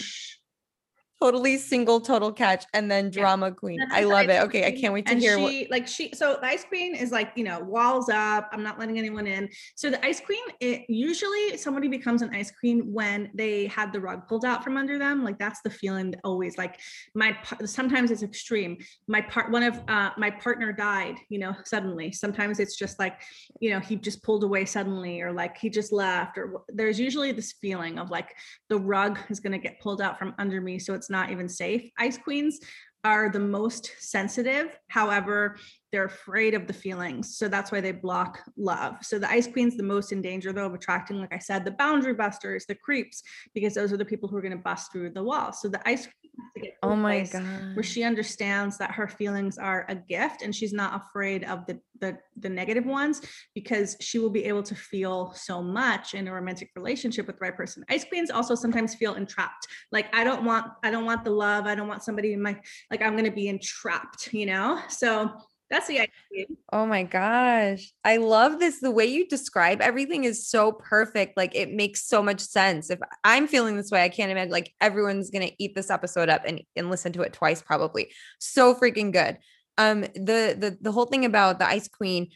totally 1.20 1.56
single 1.56 2.00
total 2.00 2.32
catch 2.32 2.64
and 2.74 2.90
then 2.90 3.10
drama 3.10 3.46
yeah. 3.46 3.52
queen 3.52 3.78
i 3.92 4.04
love 4.04 4.28
it. 4.28 4.42
Okay 4.42 4.66
i 4.66 4.70
can't 4.70 4.92
wait 4.92 5.06
to 5.06 5.12
and 5.12 5.20
hear 5.20 5.36
she, 5.36 5.42
what 5.42 5.70
like 5.70 5.86
she 5.86 6.10
so 6.14 6.38
the 6.40 6.46
ice 6.46 6.64
queen 6.64 6.94
is 6.94 7.10
like 7.12 7.32
you 7.36 7.44
know 7.44 7.60
walls 7.60 8.08
up. 8.08 8.48
I'm 8.52 8.62
not 8.62 8.78
letting 8.78 8.98
anyone 8.98 9.26
in. 9.26 9.48
So 9.74 9.90
the 9.90 10.04
ice 10.04 10.20
queen 10.20 10.42
it 10.60 10.84
usually 10.88 11.56
somebody 11.56 11.88
becomes 11.88 12.22
an 12.22 12.34
ice 12.34 12.50
queen 12.50 12.92
when 12.92 13.30
they 13.34 13.66
had 13.66 13.92
the 13.92 14.00
rug 14.00 14.26
pulled 14.26 14.44
out 14.44 14.62
from 14.64 14.76
under 14.76 14.98
them. 14.98 15.24
Like 15.24 15.38
that's 15.38 15.60
the 15.62 15.70
feeling 15.70 16.14
always. 16.24 16.58
Like 16.58 16.80
my 17.14 17.36
sometimes 17.64 18.10
it's 18.10 18.22
extreme. 18.22 18.78
My 19.08 19.20
part 19.20 19.50
one 19.50 19.62
of 19.62 19.80
uh 19.88 20.10
my 20.16 20.30
partner 20.30 20.72
died 20.72 21.16
you 21.28 21.38
know 21.38 21.54
suddenly. 21.64 22.12
Sometimes 22.12 22.60
it's 22.60 22.76
just 22.76 22.98
like 22.98 23.20
you 23.60 23.70
know 23.70 23.80
he 23.80 23.96
just 23.96 24.22
pulled 24.22 24.44
away 24.44 24.64
suddenly 24.64 25.20
or 25.20 25.32
like 25.32 25.58
he 25.58 25.70
just 25.70 25.92
left 25.92 26.38
or 26.38 26.62
there's 26.68 26.98
usually 26.98 27.32
this 27.32 27.52
feeling 27.60 27.98
of 27.98 28.10
like 28.10 28.34
the 28.68 28.78
rug 28.78 29.18
is 29.28 29.40
going 29.40 29.52
to 29.52 29.58
get 29.58 29.80
pulled 29.80 30.00
out 30.00 30.18
from 30.18 30.34
under 30.38 30.60
me. 30.60 30.78
So 30.78 30.94
it's 30.94 31.09
not 31.10 31.30
even 31.30 31.48
safe. 31.48 31.90
Ice 31.98 32.18
queens 32.18 32.60
are 33.04 33.30
the 33.30 33.40
most 33.40 33.90
sensitive. 33.98 34.78
However, 34.88 35.56
they're 35.92 36.04
afraid 36.04 36.54
of 36.54 36.66
the 36.66 36.72
feelings. 36.72 37.36
So 37.36 37.48
that's 37.48 37.72
why 37.72 37.80
they 37.80 37.92
block 37.92 38.40
love. 38.56 38.96
So 39.02 39.18
the 39.18 39.30
ice 39.30 39.46
queen's 39.46 39.76
the 39.76 39.82
most 39.82 40.12
in 40.12 40.22
danger 40.22 40.52
though 40.52 40.66
of 40.66 40.74
attracting, 40.74 41.18
like 41.18 41.34
I 41.34 41.38
said, 41.38 41.64
the 41.64 41.72
boundary 41.72 42.14
busters, 42.14 42.66
the 42.66 42.74
creeps, 42.74 43.22
because 43.54 43.74
those 43.74 43.92
are 43.92 43.96
the 43.96 44.04
people 44.04 44.28
who 44.28 44.36
are 44.36 44.42
going 44.42 44.52
to 44.52 44.58
bust 44.58 44.92
through 44.92 45.10
the 45.10 45.22
wall. 45.22 45.52
So 45.52 45.68
the 45.68 45.86
ice 45.88 46.06
queen, 46.06 46.72
oh 46.82 46.96
my 46.96 47.22
god 47.24 47.74
where 47.74 47.82
she 47.82 48.02
understands 48.02 48.78
that 48.78 48.90
her 48.90 49.08
feelings 49.08 49.58
are 49.58 49.86
a 49.88 49.94
gift 49.94 50.42
and 50.42 50.54
she's 50.54 50.72
not 50.72 51.00
afraid 51.00 51.44
of 51.44 51.66
the, 51.66 51.78
the 52.00 52.16
the 52.38 52.48
negative 52.48 52.86
ones 52.86 53.20
because 53.54 53.96
she 54.00 54.18
will 54.18 54.30
be 54.30 54.44
able 54.44 54.62
to 54.62 54.74
feel 54.74 55.32
so 55.34 55.62
much 55.62 56.14
in 56.14 56.28
a 56.28 56.32
romantic 56.32 56.70
relationship 56.76 57.26
with 57.26 57.36
the 57.36 57.40
right 57.40 57.56
person 57.56 57.84
ice 57.88 58.04
queens 58.04 58.30
also 58.30 58.54
sometimes 58.54 58.94
feel 58.94 59.14
entrapped 59.14 59.66
like 59.92 60.14
i 60.14 60.24
don't 60.24 60.44
want 60.44 60.66
i 60.82 60.90
don't 60.90 61.04
want 61.04 61.24
the 61.24 61.30
love 61.30 61.66
i 61.66 61.74
don't 61.74 61.88
want 61.88 62.02
somebody 62.02 62.32
in 62.32 62.42
my 62.42 62.58
like 62.90 63.02
i'm 63.02 63.12
going 63.12 63.24
to 63.24 63.30
be 63.30 63.48
entrapped 63.48 64.32
you 64.32 64.46
know 64.46 64.80
so 64.88 65.30
that's 65.70 65.86
the 65.86 66.00
idea. 66.00 66.46
Oh 66.72 66.84
my 66.84 67.04
gosh. 67.04 67.92
I 68.04 68.16
love 68.16 68.58
this. 68.58 68.80
The 68.80 68.90
way 68.90 69.06
you 69.06 69.28
describe 69.28 69.80
everything 69.80 70.24
is 70.24 70.48
so 70.48 70.72
perfect. 70.72 71.36
Like 71.36 71.54
it 71.54 71.72
makes 71.72 72.06
so 72.06 72.22
much 72.22 72.40
sense. 72.40 72.90
If 72.90 72.98
I'm 73.22 73.46
feeling 73.46 73.76
this 73.76 73.90
way, 73.90 74.02
I 74.02 74.08
can't 74.08 74.32
imagine 74.32 74.50
like 74.50 74.74
everyone's 74.80 75.30
going 75.30 75.46
to 75.46 75.54
eat 75.62 75.76
this 75.76 75.90
episode 75.90 76.28
up 76.28 76.42
and, 76.44 76.60
and 76.74 76.90
listen 76.90 77.12
to 77.12 77.22
it 77.22 77.32
twice 77.32 77.62
probably. 77.62 78.10
So 78.40 78.74
freaking 78.74 79.12
good. 79.12 79.38
Um 79.78 80.02
the 80.02 80.56
the 80.58 80.76
the 80.80 80.92
whole 80.92 81.06
thing 81.06 81.24
about 81.24 81.60
the 81.60 81.66
ice 81.66 81.88
queen 81.88 82.30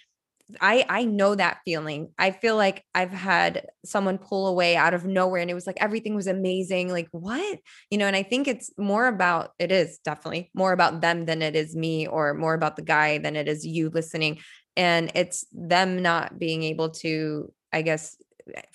I 0.61 0.85
I 0.89 1.05
know 1.05 1.35
that 1.35 1.61
feeling. 1.65 2.13
I 2.19 2.31
feel 2.31 2.57
like 2.57 2.85
I've 2.95 3.11
had 3.11 3.67
someone 3.85 4.19
pull 4.19 4.47
away 4.47 4.77
out 4.77 4.95
of 4.95 5.07
nowhere 5.07 5.41
and 5.41 5.51
it 5.51 5.55
was 5.55 5.67
like 5.67 5.79
everything 5.81 6.15
was 6.15 6.27
amazing. 6.27 6.91
Like 6.91 7.09
what? 7.13 7.59
You 7.91 7.99
know, 7.99 8.07
and 8.07 8.17
I 8.17 8.23
think 8.23 8.47
it's 8.47 8.71
more 8.77 9.07
about 9.07 9.53
it 9.59 9.73
is 9.73 9.99
definitely 10.05 10.51
more 10.55 10.73
about 10.73 11.01
them 11.01 11.25
than 11.25 11.41
it 11.41 11.57
is 11.57 11.75
me 11.75 12.07
or 12.07 12.35
more 12.35 12.55
about 12.55 12.77
the 12.77 12.83
guy 12.83 13.19
than 13.19 13.37
it 13.37 13.49
is 13.49 13.67
you 13.67 13.91
listening 13.91 14.41
and 14.77 15.11
it's 15.15 15.47
them 15.53 16.03
not 16.03 16.39
being 16.39 16.63
able 16.63 16.91
to 16.91 17.53
I 17.73 17.83
guess, 17.83 18.17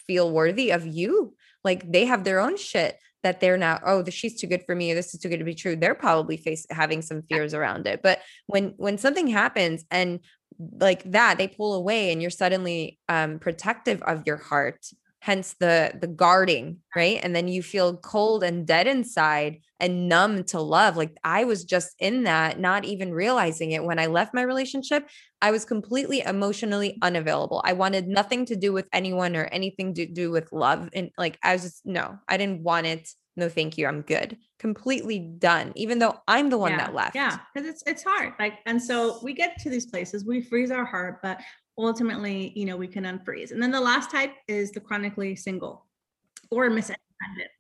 feel 0.08 0.30
worthy 0.32 0.72
of 0.72 0.86
you. 0.86 1.36
Like 1.64 1.90
they 1.90 2.06
have 2.06 2.24
their 2.24 2.40
own 2.40 2.58
shit 2.58 2.98
that 3.24 3.40
they're 3.40 3.58
now 3.58 3.80
oh 3.86 4.02
the, 4.02 4.12
she's 4.12 4.40
too 4.40 4.48
good 4.48 4.64
for 4.66 4.76
me 4.76 4.92
or 4.92 4.96
this 4.96 5.14
is 5.14 5.20
too 5.20 5.30
good 5.30 5.40
to 5.40 5.46
be 5.46 5.56
true 5.56 5.76
they're 5.76 5.96
probably 5.96 6.38
face 6.38 6.66
having 6.70 7.02
some 7.02 7.22
fears 7.24 7.54
around 7.54 7.86
it 7.88 8.02
but 8.02 8.20
when 8.48 8.74
when 8.78 8.98
something 8.98 9.28
happens 9.28 9.84
and 9.92 10.20
like 10.80 11.10
that 11.12 11.38
they 11.38 11.48
pull 11.48 11.74
away 11.74 12.12
and 12.12 12.22
you're 12.22 12.32
suddenly 12.32 13.00
um 13.08 13.40
protective 13.40 14.02
of 14.04 14.24
your 14.26 14.38
heart 14.38 14.86
hence 15.22 15.56
the 15.60 15.92
the 16.00 16.08
guarding 16.08 16.78
right? 16.96 17.20
And 17.22 17.36
then 17.36 17.48
you 17.48 17.62
feel 17.62 17.98
cold 17.98 18.44
and 18.44 18.66
dead 18.66 18.88
inside 18.88 19.60
and 19.80 20.10
numb 20.10 20.44
to 20.46 20.62
love. 20.62 20.98
Like 20.98 21.18
i 21.24 21.44
was 21.44 21.64
just 21.66 21.94
in 22.00 22.24
that 22.24 22.60
not 22.60 22.86
even 22.86 23.14
realizing 23.14 23.72
it. 23.72 23.84
When 23.84 24.00
i 24.00 24.06
left 24.06 24.34
my 24.34 24.42
relationship 24.42 25.08
i 25.42 25.52
was 25.52 25.66
completely 25.66 26.22
emotionally 26.22 26.98
unavailable. 27.02 27.62
I 27.66 27.74
wanted 27.74 28.08
nothing 28.08 28.46
to 28.48 28.56
do 28.56 28.74
with 28.74 28.88
anyone 28.94 29.36
or 29.36 29.46
anything 29.46 29.94
to 29.96 30.06
do 30.06 30.32
with 30.32 30.52
love. 30.52 30.90
And 30.94 31.10
like 31.18 31.38
i 31.44 31.54
was 31.54 31.64
just 31.64 31.86
no 31.86 32.18
i 32.28 32.38
didn't 32.38 32.64
want 32.64 32.88
it. 32.88 33.10
No 33.36 33.50
thank 33.50 33.78
you. 33.78 33.88
I'm 33.88 34.02
good 34.02 34.38
completely 34.60 35.20
done 35.20 35.72
even 35.76 36.00
though 36.00 36.22
i'm 36.28 36.50
the 36.50 36.58
one 36.58 36.72
yeah, 36.72 36.78
that 36.78 36.94
left 36.94 37.16
yeah 37.16 37.40
because 37.54 37.68
it's 37.68 37.82
it's 37.88 38.04
hard 38.04 38.34
like 38.40 38.60
and 38.66 38.82
so 38.82 39.18
we 39.24 39.34
get 39.34 39.58
to 39.58 39.70
these 39.70 39.86
places 39.86 40.26
we 40.26 40.42
freeze 40.42 40.70
our 40.70 40.86
heart 40.86 41.20
but 41.24 41.40
ultimately, 41.80 42.52
you 42.56 42.66
know, 42.66 42.78
we 42.78 42.88
can 42.88 43.06
unfreeze. 43.06 43.52
And 43.52 43.62
then 43.62 43.72
the 43.72 43.82
last 43.82 44.12
type 44.12 44.34
is 44.48 44.72
the 44.72 44.80
chronically 44.80 45.36
single 45.36 45.86
or 46.52 46.70
Miss 46.70 46.92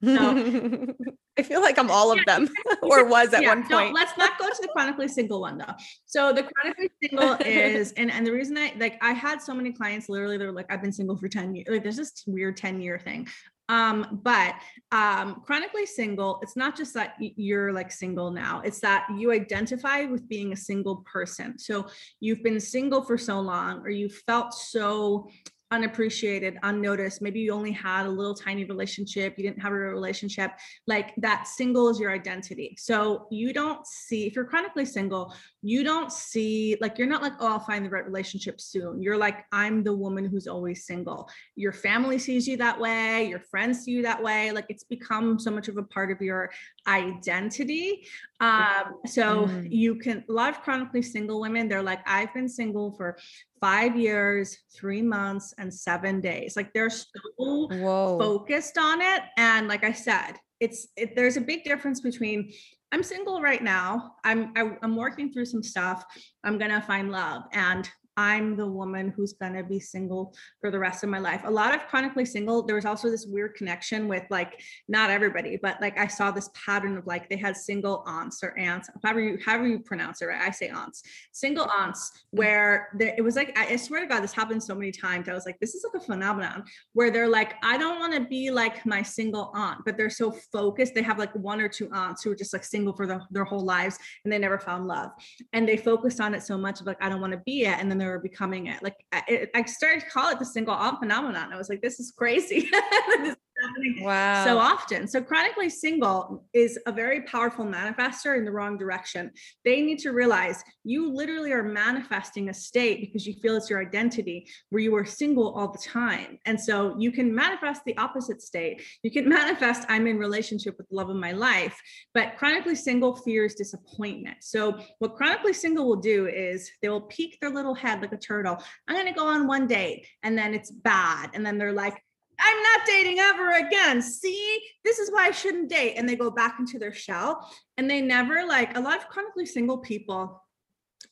Independent. 0.01 0.89
So 0.89 0.93
I 1.37 1.43
feel 1.43 1.61
like 1.61 1.79
I'm 1.79 1.89
all 1.91 2.11
of 2.11 2.19
them 2.25 2.49
or 2.83 3.05
was 3.05 3.33
at 3.33 3.41
yeah, 3.41 3.49
one 3.49 3.61
point. 3.61 3.89
No, 3.89 3.91
let's 3.93 4.17
not 4.17 4.37
go 4.37 4.47
to 4.47 4.61
the 4.61 4.67
chronically 4.69 5.07
single 5.07 5.41
one 5.41 5.57
though. 5.57 5.73
So 6.05 6.33
the 6.33 6.43
chronically 6.43 6.91
single 7.01 7.37
is, 7.45 7.93
and, 7.93 8.11
and 8.11 8.25
the 8.25 8.31
reason 8.31 8.57
I 8.57 8.73
like, 8.77 8.97
I 9.01 9.11
had 9.13 9.41
so 9.41 9.53
many 9.53 9.71
clients 9.71 10.09
literally, 10.09 10.37
they're 10.37 10.51
like, 10.51 10.71
I've 10.71 10.81
been 10.81 10.93
single 10.93 11.17
for 11.17 11.29
10 11.29 11.55
years. 11.55 11.67
Like 11.69 11.83
there's 11.83 11.97
this 11.97 12.23
weird 12.27 12.57
10 12.57 12.81
year 12.81 12.99
thing. 12.99 13.27
Um, 13.69 14.19
but 14.23 14.55
um, 14.91 15.41
chronically 15.45 15.85
single, 15.85 16.39
it's 16.41 16.55
not 16.55 16.75
just 16.75 16.93
that 16.95 17.15
you're 17.19 17.71
like 17.71 17.91
single 17.91 18.31
now, 18.31 18.61
it's 18.65 18.81
that 18.81 19.07
you 19.15 19.31
identify 19.31 20.05
with 20.05 20.27
being 20.27 20.51
a 20.51 20.57
single 20.57 20.97
person. 21.05 21.57
So 21.57 21.87
you've 22.19 22.43
been 22.43 22.59
single 22.59 23.03
for 23.03 23.17
so 23.17 23.39
long, 23.39 23.79
or 23.81 23.89
you 23.89 24.09
felt 24.09 24.53
so 24.53 25.29
unappreciated, 25.71 26.57
unnoticed. 26.63 27.21
Maybe 27.21 27.39
you 27.41 27.51
only 27.53 27.71
had 27.71 28.05
a 28.05 28.09
little 28.09 28.33
tiny 28.33 28.65
relationship, 28.65 29.35
you 29.37 29.43
didn't 29.43 29.61
have 29.61 29.71
a 29.71 29.75
relationship. 29.75 30.51
Like 30.87 31.13
that 31.17 31.47
single 31.47 31.89
is 31.89 31.99
your 31.99 32.11
identity. 32.11 32.75
So 32.77 33.27
you 33.29 33.53
don't 33.53 33.85
see, 33.85 34.25
if 34.25 34.35
you're 34.35 34.45
chronically 34.45 34.85
single, 34.85 35.33
you 35.61 35.83
don't 35.83 36.11
see, 36.11 36.77
like, 36.81 36.97
you're 36.97 37.07
not 37.07 37.21
like, 37.21 37.33
oh, 37.39 37.47
I'll 37.47 37.59
find 37.59 37.85
the 37.85 37.89
right 37.89 38.05
relationship 38.05 38.59
soon. 38.59 39.01
You're 39.01 39.17
like, 39.17 39.45
I'm 39.51 39.83
the 39.83 39.93
woman 39.93 40.25
who's 40.25 40.47
always 40.47 40.85
single. 40.85 41.29
Your 41.55 41.73
family 41.73 42.17
sees 42.17 42.47
you 42.47 42.57
that 42.57 42.79
way, 42.79 43.27
your 43.27 43.39
friends 43.39 43.83
see 43.83 43.91
you 43.91 44.01
that 44.03 44.23
way. 44.23 44.51
Like 44.51 44.65
it's 44.69 44.83
become 44.83 45.37
so 45.37 45.51
much 45.51 45.67
of 45.67 45.77
a 45.77 45.83
part 45.83 46.11
of 46.11 46.21
your 46.21 46.49
identity. 46.87 48.07
Um, 48.41 48.95
so 49.05 49.45
mm. 49.45 49.67
you 49.69 49.95
can, 49.95 50.23
a 50.29 50.31
lot 50.31 50.49
of 50.49 50.61
chronically 50.61 51.01
single 51.01 51.41
women, 51.41 51.67
they're 51.67 51.83
like, 51.83 51.99
I've 52.07 52.33
been 52.33 52.47
single 52.47 52.93
for 52.93 53.17
five 53.61 53.97
years, 53.97 54.57
three 54.75 55.01
months, 55.01 55.53
and 55.57 55.73
seven 55.73 56.21
days. 56.21 56.55
Like 56.55 56.73
they're 56.73 56.89
so 56.89 57.07
Whoa. 57.37 58.17
focused 58.19 58.77
on 58.77 59.01
it. 59.01 59.21
And 59.37 59.67
like 59.67 59.83
I 59.83 59.91
said, 59.91 60.33
it's 60.59 60.87
it, 60.95 61.15
there's 61.15 61.37
a 61.37 61.41
big 61.41 61.63
difference 61.63 62.01
between 62.01 62.51
I'm 62.91 63.03
single 63.03 63.41
right 63.41 63.63
now. 63.63 64.15
I'm 64.23 64.51
I, 64.55 64.61
am 64.61 64.77
i 64.81 64.85
am 64.85 64.95
working 64.95 65.31
through 65.31 65.45
some 65.45 65.63
stuff. 65.63 66.03
I'm 66.43 66.57
gonna 66.57 66.81
find 66.81 67.11
love, 67.11 67.43
and 67.53 67.89
I'm 68.19 68.57
the 68.57 68.67
woman 68.67 69.13
who's 69.15 69.31
going 69.31 69.53
to 69.53 69.63
be 69.63 69.79
single 69.79 70.35
for 70.59 70.69
the 70.69 70.77
rest 70.77 71.05
of 71.05 71.09
my 71.09 71.19
life. 71.19 71.43
A 71.45 71.49
lot 71.49 71.73
of 71.73 71.87
chronically 71.87 72.25
single, 72.25 72.61
there 72.61 72.75
was 72.75 72.83
also 72.83 73.09
this 73.09 73.25
weird 73.25 73.55
connection 73.55 74.09
with 74.09 74.23
like 74.29 74.61
not 74.89 75.09
everybody, 75.09 75.57
but 75.61 75.79
like 75.79 75.97
I 75.97 76.07
saw 76.07 76.29
this 76.29 76.49
pattern 76.53 76.97
of 76.97 77.07
like 77.07 77.29
they 77.29 77.37
had 77.37 77.55
single 77.55 78.03
aunts 78.05 78.43
or 78.43 78.57
aunts, 78.57 78.89
however 79.01 79.21
you 79.21 79.39
however 79.43 79.67
you 79.67 79.79
pronounce 79.79 80.21
it, 80.21 80.25
right? 80.25 80.41
I 80.41 80.51
say 80.51 80.67
aunts, 80.67 81.01
single 81.31 81.69
aunts, 81.69 82.11
where 82.31 82.89
there, 82.97 83.15
it 83.17 83.21
was 83.21 83.37
like 83.37 83.57
I 83.57 83.77
swear 83.77 84.01
to 84.01 84.05
God, 84.05 84.21
this 84.21 84.33
happened 84.33 84.61
so 84.61 84.75
many 84.75 84.91
times. 84.91 85.29
I 85.29 85.33
was 85.33 85.45
like, 85.45 85.57
this 85.61 85.73
is 85.73 85.85
like 85.85 86.01
a 86.01 86.05
phenomenon 86.05 86.65
where 86.91 87.11
they're 87.11 87.29
like, 87.29 87.53
I 87.63 87.77
don't 87.77 87.99
want 87.99 88.13
to 88.15 88.25
be 88.27 88.51
like 88.51 88.85
my 88.85 89.01
single 89.01 89.49
aunt, 89.55 89.79
but 89.85 89.95
they're 89.95 90.09
so 90.09 90.31
focused. 90.51 90.93
They 90.93 91.03
have 91.03 91.19
like 91.19 91.33
one 91.35 91.61
or 91.61 91.69
two 91.69 91.89
aunts 91.93 92.23
who 92.23 92.31
are 92.31 92.35
just 92.35 92.51
like 92.51 92.65
single 92.65 92.93
for 92.93 93.07
the, 93.07 93.21
their 93.31 93.45
whole 93.45 93.63
lives 93.63 93.97
and 94.25 94.33
they 94.33 94.39
never 94.39 94.59
found 94.59 94.87
love, 94.87 95.11
and 95.53 95.65
they 95.65 95.77
focused 95.77 96.19
on 96.19 96.35
it 96.35 96.43
so 96.43 96.57
much 96.57 96.81
of 96.81 96.85
like 96.85 97.01
I 97.01 97.07
don't 97.07 97.21
want 97.21 97.31
to 97.31 97.41
be 97.45 97.61
it, 97.61 97.77
and 97.79 97.89
then 97.89 97.97
they're 97.97 98.08
becoming 98.17 98.67
it. 98.67 98.81
Like 98.81 98.95
I, 99.11 99.47
I 99.53 99.63
started 99.65 99.99
to 100.01 100.09
call 100.09 100.31
it 100.31 100.39
the 100.39 100.45
single 100.45 100.73
aunt 100.73 100.99
phenomenon. 100.99 101.53
I 101.53 101.57
was 101.57 101.69
like, 101.69 101.81
this 101.81 101.99
is 101.99 102.11
crazy. 102.11 102.69
this 103.19 103.35
happening 103.61 104.03
wow. 104.03 104.43
so 104.43 104.57
often. 104.57 105.07
So 105.07 105.21
chronically 105.21 105.69
single 105.69 106.45
is 106.53 106.79
a 106.85 106.91
very 106.91 107.21
powerful 107.21 107.65
manifester 107.65 108.37
in 108.37 108.45
the 108.45 108.51
wrong 108.51 108.77
direction. 108.77 109.31
They 109.65 109.81
need 109.81 109.99
to 109.99 110.11
realize 110.11 110.63
you 110.83 111.13
literally 111.13 111.51
are 111.51 111.63
manifesting 111.63 112.49
a 112.49 112.53
state 112.53 113.01
because 113.01 113.25
you 113.25 113.33
feel 113.41 113.55
it's 113.55 113.69
your 113.69 113.81
identity 113.81 114.47
where 114.69 114.81
you 114.81 114.95
are 114.95 115.05
single 115.05 115.53
all 115.53 115.71
the 115.71 115.79
time. 115.79 116.39
And 116.45 116.59
so 116.59 116.95
you 116.97 117.11
can 117.11 117.33
manifest 117.33 117.81
the 117.85 117.97
opposite 117.97 118.41
state. 118.41 118.81
You 119.03 119.11
can 119.11 119.27
manifest 119.39 119.85
I'm 119.89 120.07
in 120.07 120.17
relationship 120.17 120.77
with 120.77 120.87
the 120.89 120.95
love 120.95 121.09
of 121.09 121.15
my 121.15 121.31
life, 121.31 121.79
but 122.13 122.37
chronically 122.37 122.75
single 122.75 123.15
fears 123.15 123.55
disappointment. 123.55 124.37
So 124.41 124.79
what 124.99 125.15
chronically 125.15 125.53
single 125.53 125.87
will 125.87 125.95
do 125.95 126.27
is 126.27 126.69
they 126.81 126.89
will 126.89 127.01
peek 127.01 127.37
their 127.39 127.49
little 127.49 127.75
head 127.75 128.01
like 128.01 128.13
a 128.13 128.17
turtle. 128.17 128.57
I'm 128.87 128.95
going 128.95 129.07
to 129.07 129.19
go 129.19 129.27
on 129.27 129.47
one 129.47 129.67
date 129.67 130.07
and 130.23 130.37
then 130.37 130.53
it's 130.53 130.71
bad. 130.71 131.31
And 131.33 131.45
then 131.45 131.57
they're 131.57 131.73
like, 131.73 132.01
I'm 132.39 132.63
not 132.63 132.85
dating 132.85 133.19
ever 133.19 133.51
again. 133.51 134.01
See, 134.01 134.59
this 134.83 134.99
is 134.99 135.11
why 135.11 135.27
I 135.27 135.31
shouldn't 135.31 135.69
date. 135.69 135.95
And 135.95 136.07
they 136.07 136.15
go 136.15 136.31
back 136.31 136.57
into 136.59 136.79
their 136.79 136.93
shell 136.93 137.51
and 137.77 137.89
they 137.89 138.01
never 138.01 138.45
like 138.45 138.77
a 138.77 138.81
lot 138.81 138.97
of 138.97 139.07
chronically 139.07 139.45
single 139.45 139.77
people. 139.77 140.41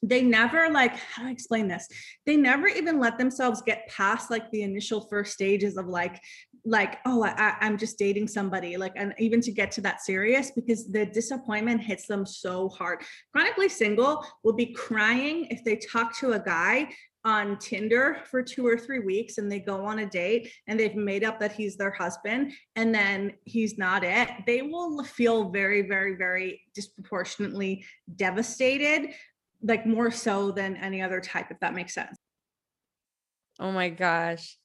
They 0.04 0.22
never 0.22 0.70
like, 0.70 0.96
how 0.96 1.24
do 1.24 1.30
I 1.30 1.32
explain 1.32 1.68
this? 1.68 1.88
They 2.26 2.38
never 2.38 2.68
even 2.68 3.00
let 3.00 3.18
themselves 3.18 3.62
get 3.62 3.88
past 3.88 4.30
like 4.30 4.50
the 4.52 4.62
initial 4.62 5.02
first 5.02 5.34
stages 5.34 5.76
of 5.76 5.88
like, 5.88 6.22
like, 6.66 7.00
oh, 7.06 7.24
I, 7.24 7.56
I'm 7.62 7.78
just 7.78 7.98
dating 7.98 8.28
somebody, 8.28 8.78
like, 8.78 8.92
and 8.96 9.14
even 9.18 9.40
to 9.42 9.52
get 9.52 9.72
to 9.72 9.82
that 9.82 10.02
serious 10.02 10.52
because 10.52 10.92
the 10.92 11.06
disappointment 11.06 11.82
hits 11.82 12.08
them 12.08 12.26
so 12.26 12.70
hard. 12.70 13.02
Chronically 13.34 13.70
single 13.70 14.26
will 14.44 14.54
be 14.54 14.68
crying 14.68 15.48
if 15.50 15.64
they 15.64 15.78
talk 15.78 16.16
to 16.20 16.34
a 16.34 16.40
guy 16.40 16.90
on 17.28 17.58
Tinder 17.58 18.20
for 18.32 18.42
two 18.42 18.66
or 18.66 18.78
three 18.78 19.00
weeks 19.00 19.38
and 19.38 19.52
they 19.52 19.60
go 19.60 19.86
on 19.86 20.00
a 20.00 20.06
date 20.06 20.50
and 20.68 20.80
they've 20.80 20.96
made 20.96 21.26
up 21.26 21.42
that 21.42 21.52
he's 21.52 21.76
their 21.76 21.92
husband 21.92 22.54
and 22.78 22.96
then 22.96 23.34
he's 23.44 23.78
not 23.78 24.06
it, 24.06 24.30
they 24.46 24.62
will 24.62 25.04
feel 25.04 25.50
very, 25.50 25.82
very, 25.82 26.16
very 26.16 26.62
disproportionately 26.74 27.84
devastated, 28.16 29.14
like 29.62 29.86
more 29.86 30.10
so 30.10 30.52
than 30.52 30.78
any 30.78 31.02
other 31.02 31.20
type, 31.20 31.48
if 31.52 31.60
that 31.60 31.76
makes 31.76 31.94
sense. 31.94 32.18
Oh 33.60 33.74
my 33.74 33.90
gosh. 33.90 34.58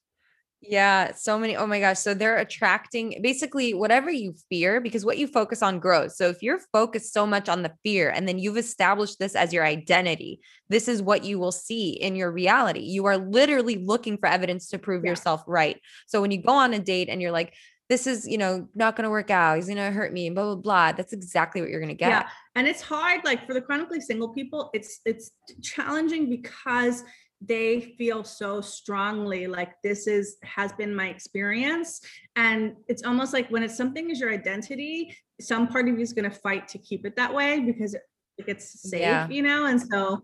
Yeah, 0.64 1.12
so 1.14 1.38
many. 1.40 1.56
Oh 1.56 1.66
my 1.66 1.80
gosh. 1.80 1.98
So 1.98 2.14
they're 2.14 2.38
attracting 2.38 3.18
basically 3.20 3.74
whatever 3.74 4.10
you 4.10 4.34
fear 4.48 4.80
because 4.80 5.04
what 5.04 5.18
you 5.18 5.26
focus 5.26 5.60
on 5.60 5.80
grows. 5.80 6.16
So 6.16 6.28
if 6.28 6.40
you're 6.40 6.60
focused 6.72 7.12
so 7.12 7.26
much 7.26 7.48
on 7.48 7.62
the 7.62 7.72
fear 7.82 8.10
and 8.10 8.28
then 8.28 8.38
you've 8.38 8.56
established 8.56 9.18
this 9.18 9.34
as 9.34 9.52
your 9.52 9.64
identity, 9.64 10.40
this 10.68 10.86
is 10.86 11.02
what 11.02 11.24
you 11.24 11.40
will 11.40 11.52
see 11.52 11.90
in 11.90 12.14
your 12.14 12.30
reality. 12.30 12.80
You 12.80 13.06
are 13.06 13.18
literally 13.18 13.76
looking 13.76 14.16
for 14.18 14.28
evidence 14.28 14.68
to 14.68 14.78
prove 14.78 15.04
yeah. 15.04 15.10
yourself 15.10 15.42
right. 15.48 15.80
So 16.06 16.20
when 16.20 16.30
you 16.30 16.40
go 16.40 16.52
on 16.52 16.74
a 16.74 16.78
date 16.78 17.08
and 17.08 17.20
you're 17.20 17.32
like, 17.32 17.54
this 17.88 18.06
is, 18.06 18.26
you 18.26 18.38
know, 18.38 18.68
not 18.74 18.94
going 18.96 19.04
to 19.04 19.10
work 19.10 19.30
out. 19.30 19.56
He's 19.56 19.66
going 19.66 19.76
to 19.76 19.90
hurt 19.90 20.12
me, 20.12 20.30
blah, 20.30 20.44
blah, 20.44 20.54
blah. 20.54 20.92
That's 20.92 21.12
exactly 21.12 21.60
what 21.60 21.70
you're 21.70 21.80
going 21.80 21.88
to 21.88 21.94
get. 21.94 22.08
Yeah. 22.08 22.28
And 22.54 22.68
it's 22.68 22.80
hard. 22.80 23.24
Like 23.24 23.46
for 23.46 23.52
the 23.52 23.60
chronically 23.60 24.00
single 24.00 24.28
people, 24.28 24.70
it's, 24.72 25.00
it's 25.04 25.32
challenging 25.60 26.30
because 26.30 27.04
they 27.46 27.80
feel 27.98 28.24
so 28.24 28.60
strongly 28.60 29.46
like 29.46 29.74
this 29.82 30.06
is 30.06 30.36
has 30.42 30.72
been 30.72 30.94
my 30.94 31.08
experience 31.08 32.00
and 32.36 32.74
it's 32.88 33.02
almost 33.02 33.32
like 33.32 33.48
when 33.50 33.62
it's 33.62 33.76
something 33.76 34.10
is 34.10 34.20
your 34.20 34.32
identity 34.32 35.16
some 35.40 35.66
part 35.66 35.88
of 35.88 35.96
you 35.96 36.02
is 36.02 36.12
going 36.12 36.28
to 36.28 36.36
fight 36.36 36.68
to 36.68 36.78
keep 36.78 37.04
it 37.04 37.16
that 37.16 37.32
way 37.32 37.60
because 37.60 37.94
it, 37.94 38.02
gets 38.46 38.90
safe 38.90 39.00
yeah. 39.00 39.28
you 39.28 39.40
know 39.40 39.66
and 39.66 39.80
so 39.80 40.20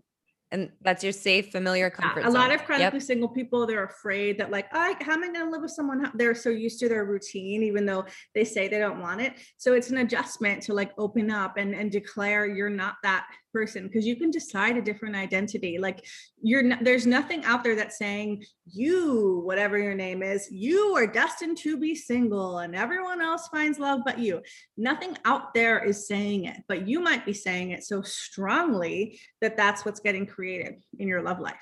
and 0.51 0.69
that's 0.81 1.03
your 1.05 1.13
safe 1.13 1.51
familiar 1.53 1.89
comfort 1.89 2.19
yeah, 2.19 2.27
a 2.27 2.31
zone. 2.31 2.41
lot 2.41 2.53
of 2.53 2.65
chronically 2.65 2.97
yep. 2.99 3.05
single 3.05 3.29
people 3.29 3.65
they're 3.65 3.85
afraid 3.85 4.37
that 4.37 4.51
like 4.51 4.65
I, 4.73 4.93
how 4.99 5.13
am 5.13 5.23
i 5.23 5.27
going 5.27 5.45
to 5.45 5.49
live 5.49 5.61
with 5.61 5.71
someone 5.71 6.11
they're 6.15 6.35
so 6.35 6.49
used 6.49 6.81
to 6.81 6.89
their 6.89 7.05
routine 7.05 7.63
even 7.63 7.85
though 7.85 8.03
they 8.35 8.43
say 8.43 8.67
they 8.67 8.79
don't 8.79 8.99
want 8.99 9.21
it 9.21 9.35
so 9.55 9.71
it's 9.71 9.89
an 9.89 9.99
adjustment 9.99 10.61
to 10.63 10.73
like 10.73 10.91
open 10.97 11.31
up 11.31 11.55
and 11.55 11.73
and 11.73 11.91
declare 11.91 12.45
you're 12.45 12.69
not 12.69 12.95
that 13.03 13.25
person 13.51 13.87
because 13.87 14.05
you 14.05 14.15
can 14.15 14.31
decide 14.31 14.77
a 14.77 14.81
different 14.81 15.15
identity 15.15 15.77
like 15.77 16.05
you're 16.41 16.63
there's 16.81 17.05
nothing 17.05 17.43
out 17.45 17.63
there 17.63 17.75
that's 17.75 17.97
saying 17.97 18.43
you 18.65 19.41
whatever 19.45 19.77
your 19.77 19.95
name 19.95 20.21
is 20.21 20.49
you 20.51 20.95
are 20.95 21.07
destined 21.07 21.57
to 21.57 21.77
be 21.77 21.95
single 21.95 22.59
and 22.59 22.75
everyone 22.75 23.21
else 23.21 23.47
finds 23.47 23.79
love 23.79 24.01
but 24.05 24.19
you 24.19 24.41
nothing 24.77 25.17
out 25.25 25.53
there 25.53 25.83
is 25.83 26.07
saying 26.07 26.45
it 26.45 26.57
but 26.67 26.87
you 26.87 26.99
might 26.99 27.25
be 27.25 27.33
saying 27.33 27.71
it 27.71 27.83
so 27.83 28.01
strongly 28.01 29.19
that 29.41 29.57
that's 29.57 29.85
what's 29.85 29.99
getting 29.99 30.25
created 30.25 30.75
in 30.99 31.07
your 31.07 31.21
love 31.21 31.39
life 31.39 31.55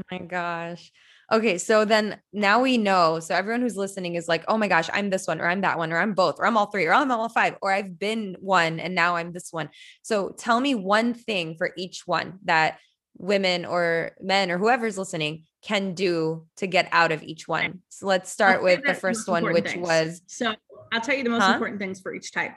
Oh 0.00 0.04
my 0.10 0.18
gosh. 0.18 0.90
Okay, 1.32 1.56
so 1.56 1.86
then 1.86 2.20
now 2.34 2.60
we 2.60 2.76
know. 2.76 3.18
So 3.18 3.34
everyone 3.34 3.62
who's 3.62 3.76
listening 3.76 4.16
is 4.16 4.28
like, 4.28 4.44
oh 4.48 4.58
my 4.58 4.68
gosh, 4.68 4.90
I'm 4.92 5.08
this 5.08 5.26
one, 5.26 5.40
or 5.40 5.48
I'm 5.48 5.62
that 5.62 5.78
one, 5.78 5.90
or 5.90 5.98
I'm 5.98 6.12
both, 6.12 6.38
or 6.38 6.46
I'm 6.46 6.58
all 6.58 6.66
three, 6.66 6.84
or 6.84 6.92
I'm 6.92 7.10
all 7.10 7.30
five, 7.30 7.56
or 7.62 7.72
I've 7.72 7.98
been 7.98 8.36
one 8.38 8.78
and 8.78 8.94
now 8.94 9.16
I'm 9.16 9.32
this 9.32 9.50
one. 9.50 9.70
So 10.02 10.28
tell 10.36 10.60
me 10.60 10.74
one 10.74 11.14
thing 11.14 11.54
for 11.56 11.72
each 11.78 12.06
one 12.06 12.38
that 12.44 12.78
women 13.16 13.64
or 13.64 14.12
men 14.20 14.50
or 14.50 14.58
whoever's 14.58 14.98
listening 14.98 15.44
can 15.62 15.94
do 15.94 16.44
to 16.56 16.66
get 16.66 16.88
out 16.92 17.12
of 17.12 17.22
each 17.22 17.46
one. 17.46 17.80
So 17.88 18.06
let's 18.06 18.30
start 18.30 18.62
with 18.62 18.82
the 18.84 18.94
first 18.94 19.28
one, 19.28 19.44
which 19.44 19.70
things. 19.70 19.86
was. 19.86 20.22
So 20.26 20.54
I'll 20.92 21.00
tell 21.00 21.14
you 21.14 21.24
the 21.24 21.30
most 21.30 21.44
huh? 21.44 21.54
important 21.54 21.80
things 21.80 22.00
for 22.00 22.14
each 22.14 22.32
type. 22.32 22.52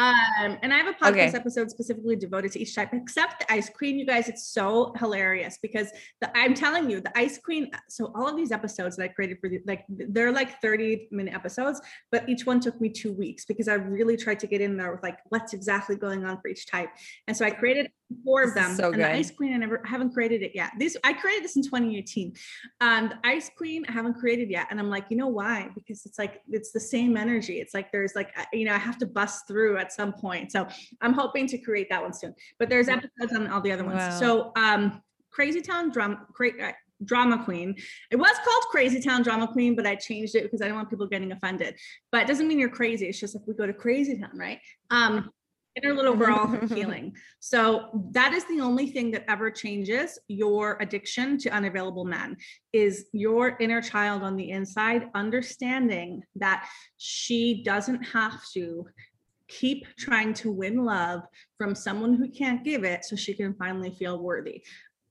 Um, 0.00 0.58
and 0.62 0.72
I 0.72 0.76
have 0.76 0.86
a 0.86 0.92
podcast 0.92 1.28
okay. 1.28 1.36
episode 1.36 1.70
specifically 1.70 2.14
devoted 2.14 2.52
to 2.52 2.60
each 2.60 2.74
type, 2.74 2.90
except 2.92 3.40
the 3.40 3.52
ice 3.52 3.68
queen. 3.68 3.98
You 3.98 4.06
guys, 4.06 4.28
it's 4.28 4.46
so 4.46 4.92
hilarious 4.96 5.58
because 5.60 5.90
the, 6.20 6.30
I'm 6.36 6.54
telling 6.54 6.88
you, 6.88 7.00
the 7.00 7.16
ice 7.18 7.38
queen. 7.38 7.70
So 7.88 8.12
all 8.14 8.28
of 8.28 8.36
these 8.36 8.52
episodes 8.52 8.96
that 8.96 9.04
I 9.04 9.08
created 9.08 9.38
for 9.40 9.48
the, 9.48 9.60
like 9.66 9.84
they're 9.88 10.30
like 10.30 10.60
30 10.60 11.08
minute 11.10 11.34
episodes, 11.34 11.80
but 12.12 12.28
each 12.28 12.46
one 12.46 12.60
took 12.60 12.80
me 12.80 12.90
two 12.90 13.12
weeks 13.12 13.44
because 13.44 13.66
I 13.66 13.74
really 13.74 14.16
tried 14.16 14.38
to 14.40 14.46
get 14.46 14.60
in 14.60 14.76
there 14.76 14.92
with 14.92 15.02
like 15.02 15.18
what's 15.30 15.52
exactly 15.52 15.96
going 15.96 16.24
on 16.24 16.40
for 16.40 16.48
each 16.48 16.66
type. 16.66 16.90
And 17.26 17.36
so 17.36 17.44
I 17.44 17.50
created 17.50 17.90
four 18.24 18.42
of 18.42 18.54
them. 18.54 18.76
So 18.76 18.86
and 18.86 18.96
good. 18.96 19.04
the 19.04 19.10
ice 19.10 19.32
queen, 19.32 19.52
I 19.52 19.56
never 19.56 19.82
I 19.84 19.88
haven't 19.88 20.12
created 20.12 20.42
it 20.42 20.52
yet. 20.54 20.72
This 20.78 20.96
I 21.02 21.12
created 21.12 21.42
this 21.42 21.56
in 21.56 21.62
2018. 21.62 22.34
And 22.80 23.10
the 23.10 23.18
ice 23.24 23.50
queen, 23.56 23.84
I 23.88 23.92
haven't 23.92 24.14
created 24.14 24.50
yet. 24.50 24.68
And 24.70 24.78
I'm 24.78 24.90
like, 24.90 25.06
you 25.10 25.16
know 25.16 25.28
why? 25.28 25.70
Because 25.74 26.06
it's 26.06 26.18
like 26.18 26.40
it's 26.48 26.72
the 26.72 26.80
same 26.80 27.16
energy. 27.16 27.60
It's 27.60 27.74
like 27.74 27.92
there's 27.92 28.14
like 28.14 28.30
you 28.52 28.64
know, 28.64 28.74
I 28.74 28.78
have 28.78 28.98
to 28.98 29.06
bust 29.06 29.46
through 29.48 29.78
at 29.78 29.92
some 29.92 30.12
point. 30.12 30.52
So 30.52 30.66
I'm 31.00 31.12
hoping 31.12 31.46
to 31.48 31.58
create 31.58 31.88
that 31.90 32.02
one 32.02 32.12
soon. 32.12 32.34
But 32.58 32.68
there's 32.68 32.88
episodes 32.88 33.32
on 33.34 33.48
all 33.48 33.60
the 33.60 33.72
other 33.72 33.84
ones. 33.84 33.98
Wow. 33.98 34.18
So 34.18 34.52
um 34.56 35.02
Crazy 35.30 35.60
Town 35.60 35.92
Great 36.32 36.60
uh, 36.60 36.72
drama 37.04 37.44
queen. 37.44 37.76
It 38.10 38.16
was 38.16 38.36
called 38.44 38.64
Crazy 38.70 39.00
Town 39.00 39.22
Drama 39.22 39.46
Queen, 39.46 39.76
but 39.76 39.86
I 39.86 39.94
changed 39.94 40.34
it 40.34 40.42
because 40.42 40.62
I 40.62 40.66
don't 40.66 40.76
want 40.76 40.90
people 40.90 41.06
getting 41.06 41.32
offended. 41.32 41.76
But 42.10 42.22
it 42.22 42.26
doesn't 42.28 42.48
mean 42.48 42.58
you're 42.58 42.68
crazy. 42.68 43.06
It's 43.06 43.20
just 43.20 43.34
like 43.34 43.46
we 43.46 43.54
go 43.54 43.66
to 43.66 43.72
Crazy 43.72 44.18
Town, 44.18 44.36
right? 44.36 44.58
Um, 44.90 45.30
inner 45.82 45.94
little 45.94 46.16
girl 46.24 46.58
healing. 46.68 47.14
So 47.40 47.88
that 48.12 48.32
is 48.32 48.44
the 48.44 48.60
only 48.60 48.88
thing 48.88 49.10
that 49.12 49.24
ever 49.28 49.50
changes 49.50 50.18
your 50.28 50.76
addiction 50.80 51.38
to 51.38 51.50
unavailable 51.50 52.04
men 52.04 52.36
is 52.72 53.06
your 53.12 53.56
inner 53.60 53.80
child 53.80 54.22
on 54.22 54.36
the 54.36 54.50
inside 54.50 55.08
understanding 55.14 56.22
that 56.36 56.68
she 56.96 57.62
doesn't 57.62 58.02
have 58.02 58.40
to 58.54 58.86
keep 59.48 59.86
trying 59.96 60.34
to 60.34 60.52
win 60.52 60.84
love 60.84 61.22
from 61.56 61.74
someone 61.74 62.12
who 62.14 62.28
can't 62.28 62.64
give 62.64 62.84
it 62.84 63.04
so 63.04 63.16
she 63.16 63.32
can 63.32 63.54
finally 63.54 63.90
feel 63.98 64.22
worthy 64.22 64.62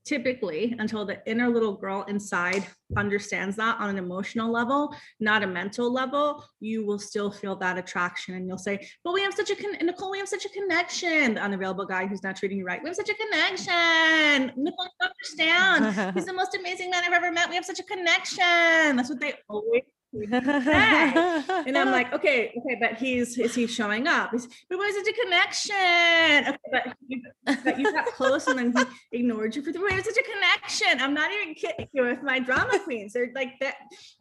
typically 0.08 0.74
until 0.78 1.04
the 1.04 1.20
inner 1.26 1.48
little 1.50 1.76
girl 1.76 2.02
inside 2.08 2.66
understands 2.96 3.54
that 3.56 3.78
on 3.78 3.90
an 3.90 3.98
emotional 3.98 4.50
level 4.50 4.94
not 5.20 5.42
a 5.42 5.46
mental 5.46 5.92
level 5.92 6.42
you 6.60 6.86
will 6.86 6.98
still 6.98 7.30
feel 7.30 7.54
that 7.54 7.76
attraction 7.76 8.34
and 8.34 8.48
you'll 8.48 8.56
say 8.56 8.78
but 9.04 9.12
we 9.12 9.20
have 9.20 9.34
such 9.34 9.50
a 9.50 9.54
con- 9.54 9.76
nicole 9.82 10.10
we 10.10 10.18
have 10.18 10.28
such 10.28 10.46
a 10.46 10.48
connection. 10.48 11.34
The 11.34 11.42
unavailable 11.42 11.84
guy 11.84 12.06
who's 12.06 12.22
not 12.22 12.36
treating 12.36 12.58
you 12.58 12.64
right 12.64 12.82
we 12.82 12.88
have 12.88 12.96
such 12.96 13.10
a 13.10 13.14
connection. 13.14 14.52
Nicole 14.56 14.88
you 15.00 15.06
understand. 15.06 16.14
He's 16.14 16.24
the 16.24 16.32
most 16.32 16.56
amazing 16.56 16.90
man 16.90 17.04
i've 17.04 17.12
ever 17.12 17.30
met. 17.30 17.50
We 17.50 17.56
have 17.56 17.64
such 17.64 17.80
a 17.80 17.84
connection. 17.84 18.96
That's 18.96 19.10
what 19.10 19.20
they 19.20 19.34
always 19.48 19.82
and 20.14 21.76
I'm 21.76 21.90
like, 21.90 22.12
okay, 22.14 22.52
okay, 22.56 22.78
but 22.80 22.94
he's 22.94 23.36
is 23.38 23.54
he 23.54 23.66
showing 23.66 24.06
up? 24.06 24.30
He's, 24.32 24.46
but 24.68 24.78
was 24.78 24.94
it 24.96 25.06
a 25.06 25.22
connection? 25.22 26.54
Okay, 26.54 26.58
but 26.72 26.96
you, 27.06 27.22
but 27.64 27.78
you 27.78 27.92
got 27.92 28.06
close 28.06 28.46
and 28.46 28.58
then 28.58 28.74
he 29.10 29.18
ignored 29.18 29.54
you 29.54 29.62
for 29.62 29.72
the 29.72 29.80
way. 29.80 29.88
It's 29.92 30.06
such 30.06 30.16
a 30.16 30.22
connection. 30.22 31.00
I'm 31.00 31.12
not 31.12 31.30
even 31.32 31.54
kidding 31.54 31.88
you 31.92 32.04
with 32.04 32.22
my 32.22 32.38
drama 32.38 32.78
queens. 32.80 33.12
They're 33.12 33.30
like 33.34 33.58
that, 33.60 33.74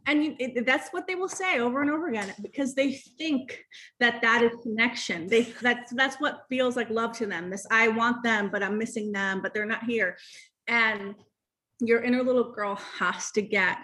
and 0.06 0.24
you, 0.24 0.36
it, 0.40 0.66
that's 0.66 0.90
what 0.90 1.08
they 1.08 1.16
will 1.16 1.30
say 1.30 1.60
over 1.60 1.82
and 1.82 1.90
over 1.90 2.10
again 2.10 2.34
because 2.42 2.76
they 2.76 2.94
think 3.18 3.58
that 4.00 4.22
that 4.22 4.44
is 4.44 4.52
connection. 4.64 5.28
They 5.28 5.44
that's 5.62 5.94
that's 5.94 6.18
what 6.18 6.44
feels 6.50 6.76
like 6.76 6.90
love 6.90 7.18
to 7.18 7.26
them. 7.26 7.50
This 7.50 7.66
I 7.72 7.88
want 7.88 8.24
them, 8.24 8.50
but 8.52 8.62
I'm 8.62 8.78
missing 8.78 9.14
them, 9.14 9.42
but 9.42 9.54
they're 9.54 9.66
not 9.66 9.84
here, 9.86 10.18
and 10.68 11.16
your 11.80 12.04
inner 12.04 12.24
little 12.24 12.52
girl 12.52 12.76
has 13.00 13.32
to 13.32 13.42
get 13.42 13.78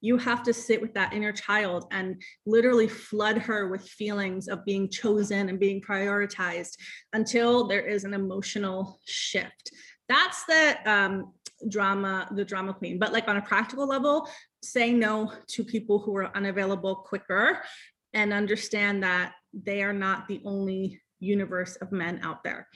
you 0.00 0.16
have 0.18 0.42
to 0.44 0.52
sit 0.52 0.80
with 0.80 0.94
that 0.94 1.12
inner 1.12 1.32
child 1.32 1.86
and 1.90 2.20
literally 2.46 2.88
flood 2.88 3.38
her 3.38 3.68
with 3.68 3.88
feelings 3.88 4.48
of 4.48 4.64
being 4.64 4.88
chosen 4.88 5.48
and 5.48 5.58
being 5.58 5.80
prioritized 5.80 6.76
until 7.12 7.66
there 7.66 7.86
is 7.86 8.04
an 8.04 8.14
emotional 8.14 8.98
shift. 9.06 9.70
That's 10.08 10.44
the 10.44 10.76
um, 10.86 11.32
drama 11.68 12.28
the 12.34 12.44
drama 12.44 12.74
queen. 12.74 12.98
But 12.98 13.12
like 13.12 13.28
on 13.28 13.36
a 13.36 13.42
practical 13.42 13.86
level 13.86 14.28
say 14.62 14.92
no 14.92 15.32
to 15.48 15.64
people 15.64 15.98
who 15.98 16.16
are 16.16 16.36
unavailable 16.36 16.96
quicker 16.96 17.62
and 18.12 18.32
understand 18.32 19.02
that 19.02 19.34
they 19.52 19.82
are 19.82 19.92
not 19.92 20.26
the 20.26 20.40
only 20.44 21.00
universe 21.18 21.76
of 21.76 21.92
men 21.92 22.20
out 22.22 22.42
there. 22.42 22.66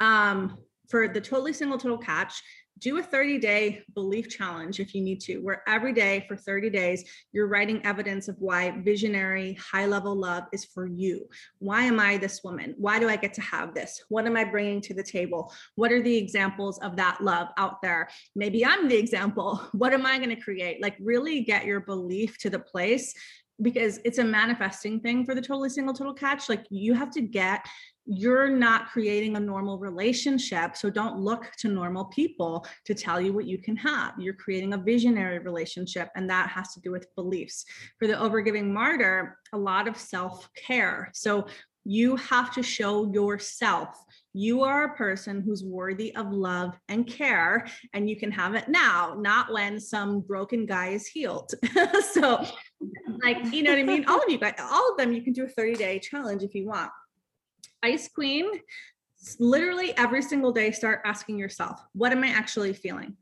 Um, 0.00 0.58
for 0.88 1.08
the 1.08 1.20
totally 1.20 1.52
single 1.52 1.78
total 1.78 1.98
catch 1.98 2.42
do 2.78 2.98
a 2.98 3.02
30 3.02 3.38
day 3.38 3.82
belief 3.94 4.28
challenge 4.28 4.80
if 4.80 4.94
you 4.94 5.02
need 5.02 5.20
to, 5.20 5.38
where 5.38 5.62
every 5.66 5.92
day 5.92 6.24
for 6.28 6.36
30 6.36 6.70
days, 6.70 7.04
you're 7.32 7.46
writing 7.46 7.84
evidence 7.84 8.28
of 8.28 8.36
why 8.38 8.70
visionary, 8.82 9.54
high 9.54 9.86
level 9.86 10.14
love 10.14 10.44
is 10.52 10.64
for 10.64 10.86
you. 10.86 11.28
Why 11.58 11.84
am 11.84 12.00
I 12.00 12.16
this 12.16 12.42
woman? 12.42 12.74
Why 12.76 12.98
do 12.98 13.08
I 13.08 13.16
get 13.16 13.34
to 13.34 13.40
have 13.42 13.74
this? 13.74 14.02
What 14.08 14.26
am 14.26 14.36
I 14.36 14.44
bringing 14.44 14.80
to 14.82 14.94
the 14.94 15.02
table? 15.02 15.52
What 15.76 15.92
are 15.92 16.02
the 16.02 16.16
examples 16.16 16.78
of 16.78 16.96
that 16.96 17.20
love 17.20 17.48
out 17.56 17.80
there? 17.80 18.08
Maybe 18.34 18.64
I'm 18.64 18.88
the 18.88 18.98
example. 18.98 19.60
What 19.84 19.92
am 19.92 20.06
I 20.06 20.16
going 20.18 20.30
to 20.30 20.40
create? 20.40 20.80
Like, 20.80 20.96
really 21.00 21.42
get 21.42 21.66
your 21.66 21.80
belief 21.80 22.38
to 22.38 22.48
the 22.48 22.58
place 22.58 23.12
because 23.60 24.00
it's 24.04 24.18
a 24.18 24.24
manifesting 24.24 25.00
thing 25.00 25.26
for 25.26 25.34
the 25.34 25.42
totally 25.42 25.68
single 25.68 25.94
total 25.94 26.14
catch. 26.14 26.48
Like, 26.48 26.64
you 26.70 26.94
have 26.94 27.10
to 27.12 27.20
get 27.20 27.66
you're 28.06 28.48
not 28.48 28.88
creating 28.90 29.36
a 29.36 29.40
normal 29.40 29.78
relationship. 29.78 30.76
So 30.76 30.90
don't 30.90 31.18
look 31.18 31.50
to 31.58 31.68
normal 31.68 32.06
people 32.06 32.66
to 32.84 32.94
tell 32.94 33.20
you 33.20 33.32
what 33.32 33.46
you 33.46 33.58
can 33.58 33.76
have. 33.76 34.14
You're 34.18 34.34
creating 34.34 34.74
a 34.74 34.78
visionary 34.78 35.38
relationship, 35.38 36.10
and 36.14 36.28
that 36.28 36.50
has 36.50 36.72
to 36.74 36.80
do 36.80 36.90
with 36.90 37.14
beliefs. 37.14 37.64
For 37.98 38.06
the 38.06 38.14
overgiving 38.14 38.70
martyr, 38.70 39.38
a 39.52 39.58
lot 39.58 39.88
of 39.88 39.96
self 39.96 40.48
care. 40.54 41.10
So 41.14 41.46
you 41.84 42.16
have 42.16 42.52
to 42.54 42.62
show 42.62 43.12
yourself 43.12 44.02
you 44.32 44.62
are 44.62 44.84
a 44.84 44.96
person 44.96 45.42
who's 45.42 45.62
worthy 45.62 46.14
of 46.16 46.32
love 46.32 46.74
and 46.88 47.06
care 47.06 47.66
and 47.92 48.08
you 48.08 48.16
can 48.16 48.32
have 48.32 48.54
it 48.54 48.68
now 48.68 49.14
not 49.18 49.52
when 49.52 49.78
some 49.78 50.20
broken 50.20 50.64
guy 50.64 50.88
is 50.88 51.06
healed 51.06 51.50
so 52.12 52.42
like 53.22 53.36
you 53.52 53.62
know 53.62 53.70
what 53.70 53.78
i 53.78 53.82
mean 53.82 54.04
all 54.08 54.16
of 54.18 54.28
you 54.28 54.38
guys 54.38 54.54
all 54.58 54.90
of 54.90 54.96
them 54.96 55.12
you 55.12 55.22
can 55.22 55.34
do 55.34 55.44
a 55.44 55.48
30 55.48 55.74
day 55.74 55.98
challenge 55.98 56.42
if 56.42 56.54
you 56.54 56.66
want 56.66 56.90
Ice 57.84 58.08
Queen, 58.08 58.46
literally 59.38 59.94
every 59.98 60.22
single 60.22 60.52
day 60.52 60.70
start 60.70 61.02
asking 61.04 61.38
yourself, 61.38 61.82
what 61.92 62.12
am 62.12 62.24
I 62.24 62.28
actually 62.28 62.72
feeling? 62.72 63.14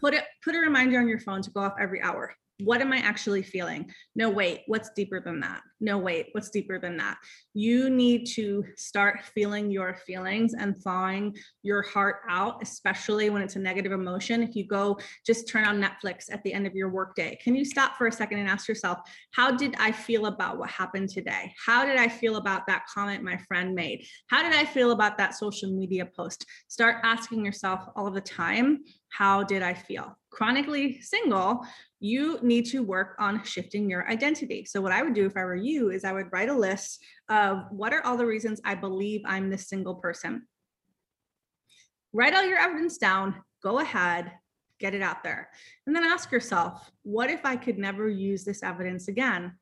Put 0.00 0.14
it 0.14 0.24
put 0.42 0.54
a 0.54 0.58
reminder 0.58 0.98
on 0.98 1.06
your 1.06 1.20
phone 1.20 1.42
to 1.42 1.50
go 1.50 1.60
off 1.60 1.74
every 1.78 2.00
hour 2.00 2.34
what 2.60 2.80
am 2.80 2.92
I 2.92 2.98
actually 2.98 3.42
feeling? 3.42 3.90
No, 4.14 4.30
wait, 4.30 4.62
what's 4.66 4.90
deeper 4.90 5.20
than 5.20 5.40
that? 5.40 5.62
No, 5.80 5.98
wait, 5.98 6.28
what's 6.32 6.50
deeper 6.50 6.78
than 6.78 6.96
that? 6.98 7.18
You 7.52 7.90
need 7.90 8.26
to 8.34 8.64
start 8.76 9.24
feeling 9.34 9.72
your 9.72 9.96
feelings 10.06 10.54
and 10.54 10.76
thawing 10.76 11.34
your 11.62 11.82
heart 11.82 12.20
out, 12.28 12.62
especially 12.62 13.28
when 13.28 13.42
it's 13.42 13.56
a 13.56 13.58
negative 13.58 13.90
emotion. 13.90 14.42
If 14.42 14.54
you 14.54 14.66
go 14.66 14.98
just 15.26 15.48
turn 15.48 15.64
on 15.64 15.82
Netflix 15.82 16.32
at 16.32 16.44
the 16.44 16.52
end 16.52 16.66
of 16.66 16.74
your 16.74 16.90
workday, 16.90 17.36
can 17.42 17.56
you 17.56 17.64
stop 17.64 17.96
for 17.96 18.06
a 18.06 18.12
second 18.12 18.38
and 18.38 18.48
ask 18.48 18.68
yourself, 18.68 18.98
how 19.32 19.50
did 19.50 19.74
I 19.80 19.90
feel 19.90 20.26
about 20.26 20.56
what 20.56 20.70
happened 20.70 21.08
today? 21.08 21.52
How 21.64 21.84
did 21.84 21.96
I 21.96 22.08
feel 22.08 22.36
about 22.36 22.68
that 22.68 22.84
comment 22.86 23.24
my 23.24 23.36
friend 23.48 23.74
made? 23.74 24.06
How 24.28 24.42
did 24.44 24.54
I 24.54 24.64
feel 24.64 24.92
about 24.92 25.18
that 25.18 25.34
social 25.34 25.72
media 25.72 26.06
post? 26.06 26.46
Start 26.68 26.98
asking 27.02 27.44
yourself 27.44 27.80
all 27.96 28.12
the 28.12 28.20
time, 28.20 28.84
how 29.08 29.42
did 29.42 29.62
I 29.62 29.74
feel? 29.74 30.16
Chronically 30.34 31.00
single, 31.00 31.64
you 32.00 32.38
need 32.42 32.66
to 32.66 32.82
work 32.82 33.14
on 33.20 33.44
shifting 33.44 33.88
your 33.88 34.10
identity. 34.10 34.64
So, 34.64 34.80
what 34.80 34.90
I 34.90 35.02
would 35.02 35.14
do 35.14 35.26
if 35.26 35.36
I 35.36 35.44
were 35.44 35.54
you 35.54 35.90
is 35.90 36.04
I 36.04 36.12
would 36.12 36.32
write 36.32 36.48
a 36.48 36.58
list 36.58 37.04
of 37.28 37.66
what 37.70 37.94
are 37.94 38.04
all 38.04 38.16
the 38.16 38.26
reasons 38.26 38.60
I 38.64 38.74
believe 38.74 39.22
I'm 39.24 39.48
this 39.48 39.68
single 39.68 39.94
person. 39.94 40.46
Write 42.12 42.34
all 42.34 42.44
your 42.44 42.58
evidence 42.58 42.98
down, 42.98 43.42
go 43.62 43.78
ahead, 43.78 44.32
get 44.80 44.94
it 44.94 45.02
out 45.02 45.22
there. 45.22 45.50
And 45.86 45.94
then 45.94 46.04
ask 46.04 46.32
yourself, 46.32 46.90
what 47.02 47.30
if 47.30 47.44
I 47.44 47.54
could 47.56 47.78
never 47.78 48.08
use 48.08 48.44
this 48.44 48.62
evidence 48.62 49.08
again? 49.08 49.52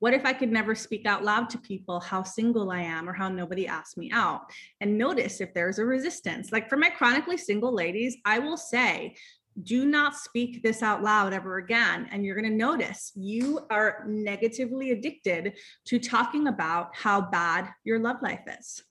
What 0.00 0.14
if 0.14 0.24
I 0.24 0.32
could 0.32 0.52
never 0.52 0.74
speak 0.74 1.06
out 1.06 1.24
loud 1.24 1.50
to 1.50 1.58
people 1.58 1.98
how 1.98 2.22
single 2.22 2.70
I 2.70 2.82
am 2.82 3.08
or 3.08 3.12
how 3.12 3.28
nobody 3.28 3.66
asked 3.66 3.98
me 3.98 4.10
out? 4.12 4.42
And 4.80 4.96
notice 4.96 5.40
if 5.40 5.52
there's 5.54 5.78
a 5.78 5.84
resistance. 5.84 6.52
Like 6.52 6.68
for 6.68 6.76
my 6.76 6.88
chronically 6.88 7.36
single 7.36 7.74
ladies, 7.74 8.16
I 8.24 8.38
will 8.38 8.56
say, 8.56 9.16
do 9.62 9.86
not 9.86 10.14
speak 10.16 10.62
this 10.62 10.82
out 10.82 11.02
loud 11.02 11.32
ever 11.32 11.58
again. 11.58 12.08
And 12.10 12.24
you're 12.24 12.36
going 12.36 12.50
to 12.50 12.56
notice 12.56 13.12
you 13.14 13.60
are 13.70 14.04
negatively 14.06 14.92
addicted 14.92 15.54
to 15.86 15.98
talking 15.98 16.46
about 16.48 16.94
how 16.94 17.20
bad 17.20 17.68
your 17.84 17.98
love 17.98 18.16
life 18.22 18.42
is. 18.58 18.82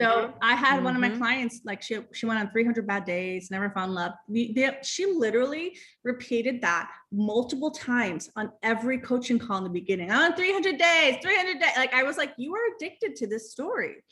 So 0.00 0.34
I 0.42 0.54
had 0.54 0.84
one 0.84 0.94
of 0.94 1.00
my 1.00 1.08
Mhm. 1.08 1.16
clients, 1.16 1.62
like 1.64 1.80
she 1.82 1.98
she 2.12 2.26
went 2.26 2.38
on 2.38 2.50
300 2.50 2.86
bad 2.86 3.06
days, 3.06 3.50
never 3.50 3.70
found 3.70 3.94
love. 3.94 4.12
We, 4.28 4.52
they, 4.52 4.76
she 4.82 5.06
literally 5.06 5.78
repeated 6.04 6.60
that 6.60 6.90
multiple 7.10 7.70
times 7.70 8.28
on 8.36 8.52
every 8.62 8.98
coaching 8.98 9.38
call 9.38 9.56
in 9.58 9.64
the 9.64 9.70
beginning. 9.70 10.10
I'm 10.10 10.32
on 10.32 10.36
300 10.36 10.76
days, 10.76 11.16
300 11.22 11.58
days. 11.60 11.76
Like 11.78 11.94
I 11.94 12.02
was 12.02 12.18
like, 12.18 12.34
you 12.36 12.54
are 12.54 12.74
addicted 12.76 13.16
to 13.16 13.26
this 13.26 13.50
story. 13.52 14.04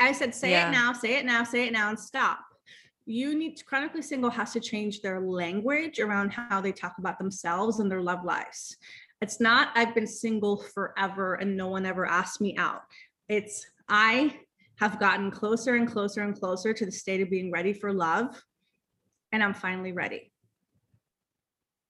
I 0.00 0.12
said, 0.12 0.34
say 0.34 0.52
Yeah. 0.52 0.68
it 0.68 0.72
now, 0.72 0.94
say 0.94 1.16
it 1.18 1.26
now, 1.26 1.44
say 1.44 1.66
it 1.66 1.72
now, 1.74 1.90
and 1.90 2.00
stop. 2.00 2.40
You 3.06 3.38
need 3.38 3.56
to 3.56 3.64
chronically 3.64 4.02
single 4.02 4.30
has 4.30 4.52
to 4.52 4.60
change 4.60 5.00
their 5.00 5.20
language 5.20 6.00
around 6.00 6.30
how 6.30 6.60
they 6.60 6.72
talk 6.72 6.94
about 6.98 7.18
themselves 7.18 7.78
and 7.78 7.88
their 7.88 8.02
love 8.02 8.24
lives. 8.24 8.76
It's 9.22 9.40
not 9.40 9.68
I've 9.76 9.94
been 9.94 10.08
single 10.08 10.56
forever 10.56 11.34
and 11.34 11.56
no 11.56 11.68
one 11.68 11.86
ever 11.86 12.04
asked 12.04 12.40
me 12.40 12.56
out. 12.56 12.82
It's 13.28 13.64
I 13.88 14.40
have 14.78 14.98
gotten 14.98 15.30
closer 15.30 15.76
and 15.76 15.90
closer 15.90 16.22
and 16.22 16.38
closer 16.38 16.74
to 16.74 16.84
the 16.84 16.92
state 16.92 17.20
of 17.20 17.30
being 17.30 17.52
ready 17.52 17.72
for 17.72 17.92
love. 17.92 18.42
And 19.30 19.42
I'm 19.42 19.54
finally 19.54 19.92
ready. 19.92 20.32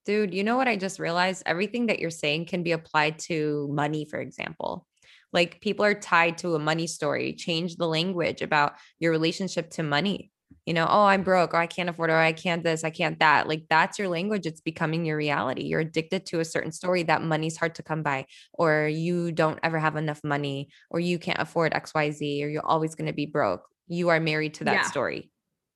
Dude, 0.04 0.34
you 0.34 0.44
know 0.44 0.56
what 0.56 0.68
I 0.68 0.76
just 0.76 1.00
realized? 1.00 1.42
Everything 1.46 1.86
that 1.86 1.98
you're 1.98 2.10
saying 2.10 2.46
can 2.46 2.62
be 2.62 2.72
applied 2.72 3.18
to 3.20 3.68
money, 3.72 4.04
for 4.04 4.20
example. 4.20 4.86
Like 5.32 5.60
people 5.60 5.84
are 5.84 5.94
tied 5.94 6.38
to 6.38 6.54
a 6.54 6.60
money 6.60 6.86
story. 6.86 7.32
Change 7.32 7.76
the 7.76 7.88
language 7.88 8.40
about 8.40 8.74
your 9.00 9.10
relationship 9.10 9.70
to 9.70 9.82
money. 9.82 10.30
You 10.64 10.74
know, 10.74 10.86
oh, 10.88 11.04
I'm 11.04 11.22
broke, 11.22 11.54
or 11.54 11.58
I 11.58 11.66
can't 11.66 11.88
afford, 11.88 12.10
or 12.10 12.16
oh, 12.16 12.20
I 12.20 12.32
can't 12.32 12.64
this, 12.64 12.82
I 12.82 12.90
can't 12.90 13.18
that. 13.20 13.48
Like 13.48 13.64
that's 13.70 13.98
your 13.98 14.08
language. 14.08 14.46
It's 14.46 14.60
becoming 14.60 15.04
your 15.04 15.16
reality. 15.16 15.62
You're 15.64 15.80
addicted 15.80 16.26
to 16.26 16.40
a 16.40 16.44
certain 16.44 16.72
story 16.72 17.04
that 17.04 17.22
money's 17.22 17.56
hard 17.56 17.76
to 17.76 17.82
come 17.84 18.02
by, 18.02 18.26
or 18.52 18.88
you 18.88 19.30
don't 19.30 19.60
ever 19.62 19.78
have 19.78 19.96
enough 19.96 20.20
money, 20.24 20.68
or 20.90 20.98
you 20.98 21.18
can't 21.18 21.40
afford 21.40 21.72
XYZ, 21.72 22.42
or 22.42 22.48
you're 22.48 22.66
always 22.66 22.94
going 22.96 23.06
to 23.06 23.12
be 23.12 23.26
broke. 23.26 23.62
You 23.86 24.08
are 24.08 24.18
married 24.20 24.54
to 24.54 24.64
that 24.64 24.72
Yeah. 24.72 24.82
story. 24.82 25.30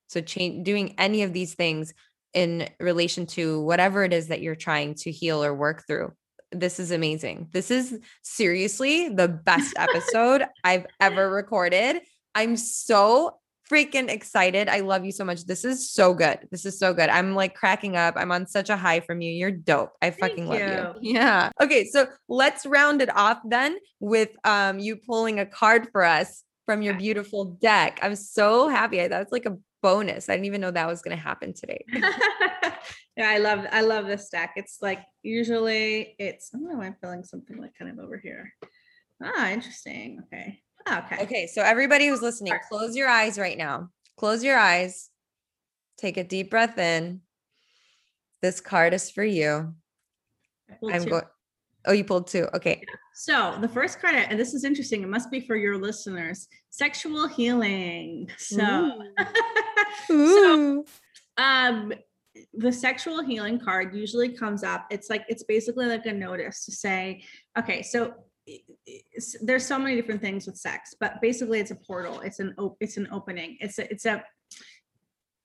So 0.08 0.20
change 0.20 0.64
doing 0.64 0.94
any 0.98 1.22
of 1.22 1.32
these 1.32 1.54
things 1.54 1.94
in 2.34 2.68
relation 2.80 3.26
to 3.26 3.60
whatever 3.62 4.04
it 4.04 4.12
is 4.12 4.28
that 4.28 4.40
you're 4.40 4.56
trying 4.56 4.94
to 4.94 5.10
heal 5.10 5.42
or 5.42 5.54
work 5.54 5.84
through. 5.86 6.12
This 6.52 6.80
is 6.80 6.90
amazing. 6.90 7.48
This 7.52 7.70
is 7.70 7.98
seriously 8.22 9.08
the 9.08 9.28
best 9.28 9.74
episode 9.78 10.44
I've 10.64 10.86
ever 11.00 11.30
recorded. 11.30 12.00
I'm 12.34 12.56
so 12.56 13.39
freaking 13.70 14.08
excited. 14.08 14.68
I 14.68 14.80
love 14.80 15.04
you 15.04 15.12
so 15.12 15.24
much. 15.24 15.46
This 15.46 15.64
is 15.64 15.90
so 15.90 16.12
good. 16.12 16.40
This 16.50 16.66
is 16.66 16.78
so 16.78 16.92
good. 16.92 17.08
I'm 17.08 17.34
like 17.34 17.54
cracking 17.54 17.96
up. 17.96 18.14
I'm 18.16 18.32
on 18.32 18.46
such 18.46 18.68
a 18.68 18.76
high 18.76 19.00
from 19.00 19.20
you. 19.20 19.30
You're 19.30 19.50
dope. 19.50 19.92
I 20.02 20.10
fucking 20.10 20.48
love 20.48 20.58
you. 21.00 21.14
Yeah. 21.14 21.50
Okay, 21.60 21.86
so 21.86 22.06
let's 22.28 22.66
round 22.66 23.02
it 23.02 23.14
off 23.14 23.38
then 23.44 23.76
with 24.00 24.30
um 24.44 24.78
you 24.78 24.96
pulling 24.96 25.38
a 25.38 25.46
card 25.46 25.88
for 25.92 26.04
us 26.04 26.42
from 26.66 26.82
your 26.82 26.94
beautiful 26.94 27.44
deck. 27.44 28.00
I'm 28.02 28.16
so 28.16 28.68
happy. 28.68 29.00
I 29.02 29.08
thought 29.08 29.32
like 29.32 29.46
a 29.46 29.56
bonus. 29.82 30.28
I 30.28 30.34
didn't 30.34 30.46
even 30.46 30.60
know 30.60 30.70
that 30.70 30.86
was 30.86 31.02
going 31.02 31.16
to 31.16 31.22
happen 31.22 31.54
today. 31.54 31.84
yeah, 31.92 33.28
I 33.28 33.38
love 33.38 33.66
I 33.72 33.80
love 33.82 34.06
this 34.06 34.28
deck. 34.28 34.52
It's 34.56 34.78
like 34.82 35.00
usually 35.22 36.14
it's 36.18 36.50
oh 36.54 36.80
I'm 36.80 36.96
feeling 37.00 37.24
something 37.24 37.58
like 37.58 37.72
kind 37.78 37.90
of 37.90 38.04
over 38.04 38.18
here. 38.18 38.52
Ah, 39.22 39.50
interesting. 39.50 40.22
Okay. 40.24 40.60
Ah, 40.86 41.04
okay. 41.04 41.22
Okay, 41.22 41.46
so 41.46 41.62
everybody 41.62 42.06
who's 42.08 42.22
listening, 42.22 42.54
close 42.68 42.96
your 42.96 43.08
eyes 43.08 43.38
right 43.38 43.56
now. 43.58 43.90
Close 44.16 44.42
your 44.42 44.58
eyes. 44.58 45.10
Take 45.98 46.16
a 46.16 46.24
deep 46.24 46.50
breath 46.50 46.78
in. 46.78 47.20
This 48.42 48.60
card 48.60 48.94
is 48.94 49.10
for 49.10 49.24
you. 49.24 49.74
I'm 50.90 51.04
going. 51.04 51.24
Oh, 51.86 51.92
you 51.92 52.04
pulled 52.04 52.26
two. 52.26 52.46
Okay. 52.54 52.82
So 53.14 53.56
the 53.60 53.68
first 53.68 54.00
card, 54.00 54.14
and 54.14 54.38
this 54.38 54.54
is 54.54 54.64
interesting. 54.64 55.02
It 55.02 55.08
must 55.08 55.30
be 55.30 55.40
for 55.40 55.56
your 55.56 55.76
listeners. 55.78 56.46
Sexual 56.70 57.28
healing. 57.28 58.30
So, 58.38 59.02
so 60.06 60.14
Ooh. 60.14 60.84
um 61.36 61.92
the 62.54 62.72
sexual 62.72 63.22
healing 63.22 63.58
card 63.58 63.94
usually 63.94 64.28
comes 64.28 64.62
up 64.62 64.86
it's 64.90 65.10
like 65.10 65.24
it's 65.28 65.42
basically 65.42 65.86
like 65.86 66.06
a 66.06 66.12
notice 66.12 66.64
to 66.64 66.70
say 66.72 67.22
okay 67.58 67.82
so 67.82 68.04
i- 68.06 68.08
i- 68.08 68.12
s- 68.12 68.29
there's 69.42 69.66
so 69.66 69.78
many 69.78 69.94
different 69.94 70.20
things 70.20 70.46
with 70.46 70.56
sex 70.56 70.94
but 70.98 71.20
basically 71.20 71.60
it's 71.60 71.70
a 71.70 71.76
portal 71.76 72.20
it's 72.20 72.40
an 72.40 72.54
op- 72.58 72.76
it's 72.80 72.96
an 72.96 73.06
opening 73.12 73.56
it's 73.60 73.78
a 73.78 73.90
it's 73.90 74.06
a 74.06 74.22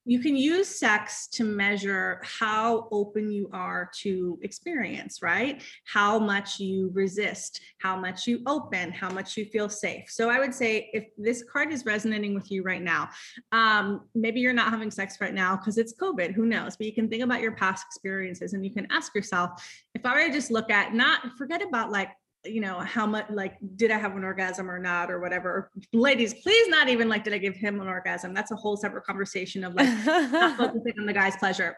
you 0.07 0.19
can 0.19 0.37
use 0.37 0.67
sex 0.67 1.27
to 1.27 1.43
measure 1.43 2.21
how 2.23 2.87
open 2.91 3.31
you 3.31 3.49
are 3.51 3.89
to 4.01 4.37
experience, 4.43 5.23
right? 5.23 5.63
How 5.91 6.19
much 6.19 6.59
you 6.59 6.91
resist, 6.93 7.59
how 7.79 7.97
much 7.97 8.27
you 8.27 8.41
open, 8.45 8.91
how 8.91 9.09
much 9.09 9.35
you 9.35 9.45
feel 9.45 9.67
safe. 9.67 10.05
So 10.09 10.29
I 10.29 10.39
would 10.39 10.53
say 10.53 10.91
if 10.93 11.07
this 11.17 11.43
card 11.51 11.73
is 11.73 11.85
resonating 11.85 12.35
with 12.35 12.51
you 12.51 12.61
right 12.61 12.83
now, 12.83 13.09
um, 13.51 14.01
maybe 14.13 14.39
you're 14.39 14.53
not 14.53 14.69
having 14.69 14.91
sex 14.91 15.17
right 15.19 15.33
now 15.33 15.55
because 15.55 15.79
it's 15.79 15.95
COVID, 15.95 16.33
who 16.33 16.45
knows? 16.45 16.77
But 16.77 16.85
you 16.85 16.93
can 16.93 17.09
think 17.09 17.23
about 17.23 17.41
your 17.41 17.53
past 17.53 17.83
experiences 17.87 18.53
and 18.53 18.63
you 18.63 18.71
can 18.71 18.85
ask 18.91 19.15
yourself, 19.15 19.67
if 19.95 20.05
I 20.05 20.13
were 20.13 20.27
to 20.27 20.31
just 20.31 20.51
look 20.51 20.69
at 20.69 20.93
not 20.93 21.35
forget 21.35 21.63
about 21.63 21.91
like 21.91 22.11
you 22.45 22.61
know 22.61 22.79
how 22.79 23.05
much 23.05 23.25
like 23.29 23.57
did 23.75 23.91
i 23.91 23.97
have 23.97 24.15
an 24.15 24.23
orgasm 24.23 24.69
or 24.69 24.79
not 24.79 25.11
or 25.11 25.19
whatever? 25.19 25.71
Ladies 25.93 26.33
please 26.33 26.67
not 26.67 26.89
even 26.89 27.09
like 27.09 27.23
did 27.23 27.33
i 27.33 27.37
give 27.37 27.55
him 27.55 27.81
an 27.81 27.87
orgasm? 27.87 28.33
That's 28.33 28.51
a 28.51 28.55
whole 28.55 28.77
separate 28.77 29.05
conversation 29.05 29.63
of 29.63 29.73
like 29.75 29.89
not 30.05 30.57
focusing 30.57 30.93
on 30.99 31.05
the 31.05 31.13
guy's 31.13 31.35
pleasure. 31.37 31.75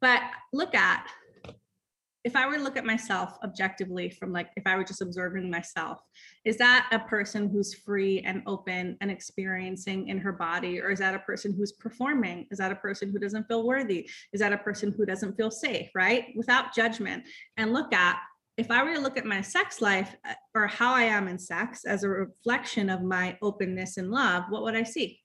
But 0.00 0.22
look 0.52 0.74
at 0.74 1.06
if 2.24 2.34
i 2.36 2.46
were 2.46 2.56
to 2.56 2.62
look 2.62 2.76
at 2.76 2.84
myself 2.84 3.38
objectively 3.44 4.10
from 4.10 4.32
like 4.32 4.50
if 4.56 4.66
i 4.66 4.76
were 4.76 4.82
just 4.82 5.00
observing 5.00 5.48
myself 5.48 6.02
is 6.44 6.56
that 6.56 6.88
a 6.92 6.98
person 6.98 7.48
who's 7.50 7.74
free 7.74 8.20
and 8.20 8.42
open 8.46 8.96
and 9.02 9.10
experiencing 9.10 10.08
in 10.08 10.16
her 10.16 10.32
body? 10.32 10.80
Or 10.80 10.90
is 10.90 10.98
that 11.00 11.14
a 11.14 11.18
person 11.18 11.52
who's 11.52 11.72
performing? 11.72 12.46
Is 12.50 12.56
that 12.56 12.72
a 12.72 12.76
person 12.76 13.10
who 13.10 13.18
doesn't 13.18 13.46
feel 13.48 13.66
worthy? 13.66 14.08
Is 14.32 14.40
that 14.40 14.54
a 14.54 14.56
person 14.56 14.94
who 14.96 15.04
doesn't 15.04 15.36
feel 15.36 15.50
safe 15.50 15.90
right? 15.94 16.28
Without 16.34 16.74
judgment. 16.74 17.24
And 17.58 17.74
look 17.74 17.92
at 17.92 18.18
if 18.58 18.72
I 18.72 18.82
were 18.82 18.94
to 18.94 19.00
look 19.00 19.16
at 19.16 19.24
my 19.24 19.40
sex 19.40 19.80
life 19.80 20.16
uh, 20.28 20.34
or 20.54 20.66
how 20.66 20.92
I 20.92 21.04
am 21.04 21.28
in 21.28 21.38
sex 21.38 21.84
as 21.84 22.02
a 22.02 22.08
reflection 22.08 22.90
of 22.90 23.02
my 23.02 23.38
openness 23.40 23.96
and 23.96 24.10
love, 24.10 24.44
what 24.48 24.64
would 24.64 24.74
I 24.74 24.82
see? 24.82 25.20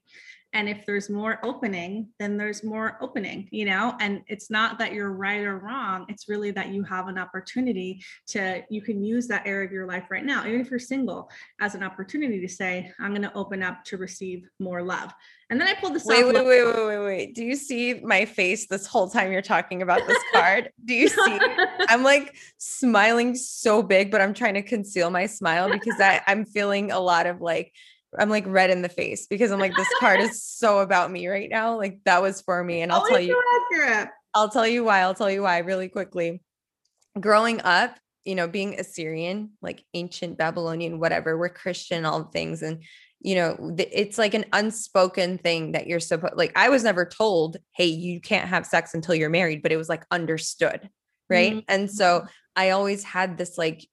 And 0.53 0.69
if 0.69 0.85
there's 0.85 1.09
more 1.09 1.39
opening, 1.43 2.09
then 2.19 2.37
there's 2.37 2.63
more 2.63 2.97
opening, 3.01 3.47
you 3.51 3.65
know? 3.65 3.95
And 3.99 4.21
it's 4.27 4.49
not 4.49 4.77
that 4.79 4.93
you're 4.93 5.11
right 5.11 5.41
or 5.41 5.57
wrong. 5.57 6.05
It's 6.09 6.29
really 6.29 6.51
that 6.51 6.69
you 6.69 6.83
have 6.83 7.07
an 7.07 7.17
opportunity 7.17 8.03
to, 8.27 8.63
you 8.69 8.81
can 8.81 9.03
use 9.03 9.27
that 9.27 9.47
area 9.47 9.65
of 9.65 9.71
your 9.71 9.87
life 9.87 10.05
right 10.09 10.23
now, 10.23 10.45
even 10.45 10.61
if 10.61 10.69
you're 10.69 10.79
single, 10.79 11.29
as 11.59 11.75
an 11.75 11.83
opportunity 11.83 12.39
to 12.39 12.47
say, 12.47 12.91
I'm 12.99 13.11
going 13.11 13.23
to 13.23 13.33
open 13.33 13.63
up 13.63 13.83
to 13.85 13.97
receive 13.97 14.47
more 14.59 14.83
love. 14.83 15.11
And 15.49 15.59
then 15.59 15.67
I 15.67 15.73
pulled 15.73 15.93
this 15.93 16.05
Wait, 16.05 16.25
wait, 16.25 16.33
wait, 16.33 16.45
wait, 16.45 16.87
wait, 16.87 16.99
wait. 16.99 17.35
Do 17.35 17.43
you 17.43 17.55
see 17.55 17.99
my 18.03 18.25
face 18.25 18.67
this 18.67 18.87
whole 18.87 19.09
time 19.09 19.31
you're 19.31 19.41
talking 19.41 19.81
about 19.81 20.01
this 20.07 20.17
card? 20.33 20.71
Do 20.83 20.93
you 20.93 21.07
see? 21.07 21.39
I'm 21.89 22.01
like 22.01 22.35
smiling 22.57 23.35
so 23.35 23.83
big, 23.83 24.09
but 24.09 24.21
I'm 24.21 24.33
trying 24.33 24.55
to 24.55 24.63
conceal 24.63 25.09
my 25.09 25.25
smile 25.25 25.69
because 25.71 25.99
I, 25.99 26.21
I'm 26.25 26.45
feeling 26.45 26.91
a 26.91 26.99
lot 26.99 27.27
of 27.27 27.41
like, 27.41 27.71
I'm 28.17 28.29
like 28.29 28.45
red 28.47 28.69
in 28.69 28.81
the 28.81 28.89
face 28.89 29.27
because 29.27 29.51
I'm 29.51 29.59
like, 29.59 29.75
this 29.75 29.87
card 29.99 30.19
is 30.19 30.43
so 30.43 30.79
about 30.79 31.11
me 31.11 31.27
right 31.27 31.49
now. 31.49 31.77
Like 31.77 31.99
that 32.05 32.21
was 32.21 32.41
for 32.41 32.63
me. 32.63 32.81
And 32.81 32.91
I'll 32.91 33.07
tell 33.07 33.19
you, 33.19 33.41
accurate. 33.71 34.09
I'll 34.33 34.49
tell 34.49 34.67
you 34.67 34.83
why. 34.83 34.99
I'll 34.99 35.13
tell 35.13 35.31
you 35.31 35.43
why 35.43 35.59
really 35.59 35.89
quickly. 35.89 36.41
Growing 37.19 37.61
up, 37.61 37.97
you 38.25 38.35
know, 38.35 38.47
being 38.47 38.79
Assyrian, 38.79 39.51
like 39.61 39.83
ancient 39.93 40.37
Babylonian, 40.37 40.99
whatever, 40.99 41.37
we're 41.37 41.49
Christian, 41.49 42.05
all 42.05 42.23
the 42.23 42.31
things. 42.31 42.61
And, 42.61 42.83
you 43.19 43.35
know, 43.35 43.75
it's 43.77 44.17
like 44.17 44.33
an 44.33 44.45
unspoken 44.53 45.37
thing 45.37 45.73
that 45.73 45.87
you're 45.87 45.99
supposed, 45.99 46.35
like, 46.35 46.51
I 46.55 46.69
was 46.69 46.83
never 46.83 47.05
told, 47.05 47.57
hey, 47.73 47.85
you 47.85 48.19
can't 48.19 48.47
have 48.47 48.65
sex 48.65 48.93
until 48.93 49.15
you're 49.15 49.29
married, 49.29 49.61
but 49.61 49.71
it 49.71 49.77
was 49.77 49.89
like 49.89 50.05
understood. 50.09 50.89
Right. 51.29 51.63
And 51.67 51.89
so 51.89 52.25
I 52.55 52.71
always 52.71 53.03
had 53.03 53.37
this 53.37 53.57
like, 53.57 53.87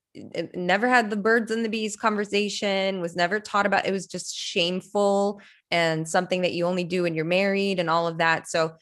never 0.53 0.87
had 0.87 1.09
the 1.09 1.15
birds 1.15 1.51
and 1.51 1.63
the 1.63 1.69
bees 1.69 1.95
conversation, 1.95 3.01
was 3.01 3.15
never 3.15 3.39
taught 3.39 3.65
about 3.65 3.85
it 3.85 3.91
was 3.91 4.07
just 4.07 4.35
shameful 4.35 5.41
and 5.69 6.07
something 6.07 6.41
that 6.41 6.53
you 6.53 6.65
only 6.65 6.83
do 6.83 7.03
when 7.03 7.15
you're 7.15 7.25
married 7.25 7.79
and 7.79 7.89
all 7.89 8.07
of 8.07 8.17
that. 8.17 8.47
So 8.47 8.73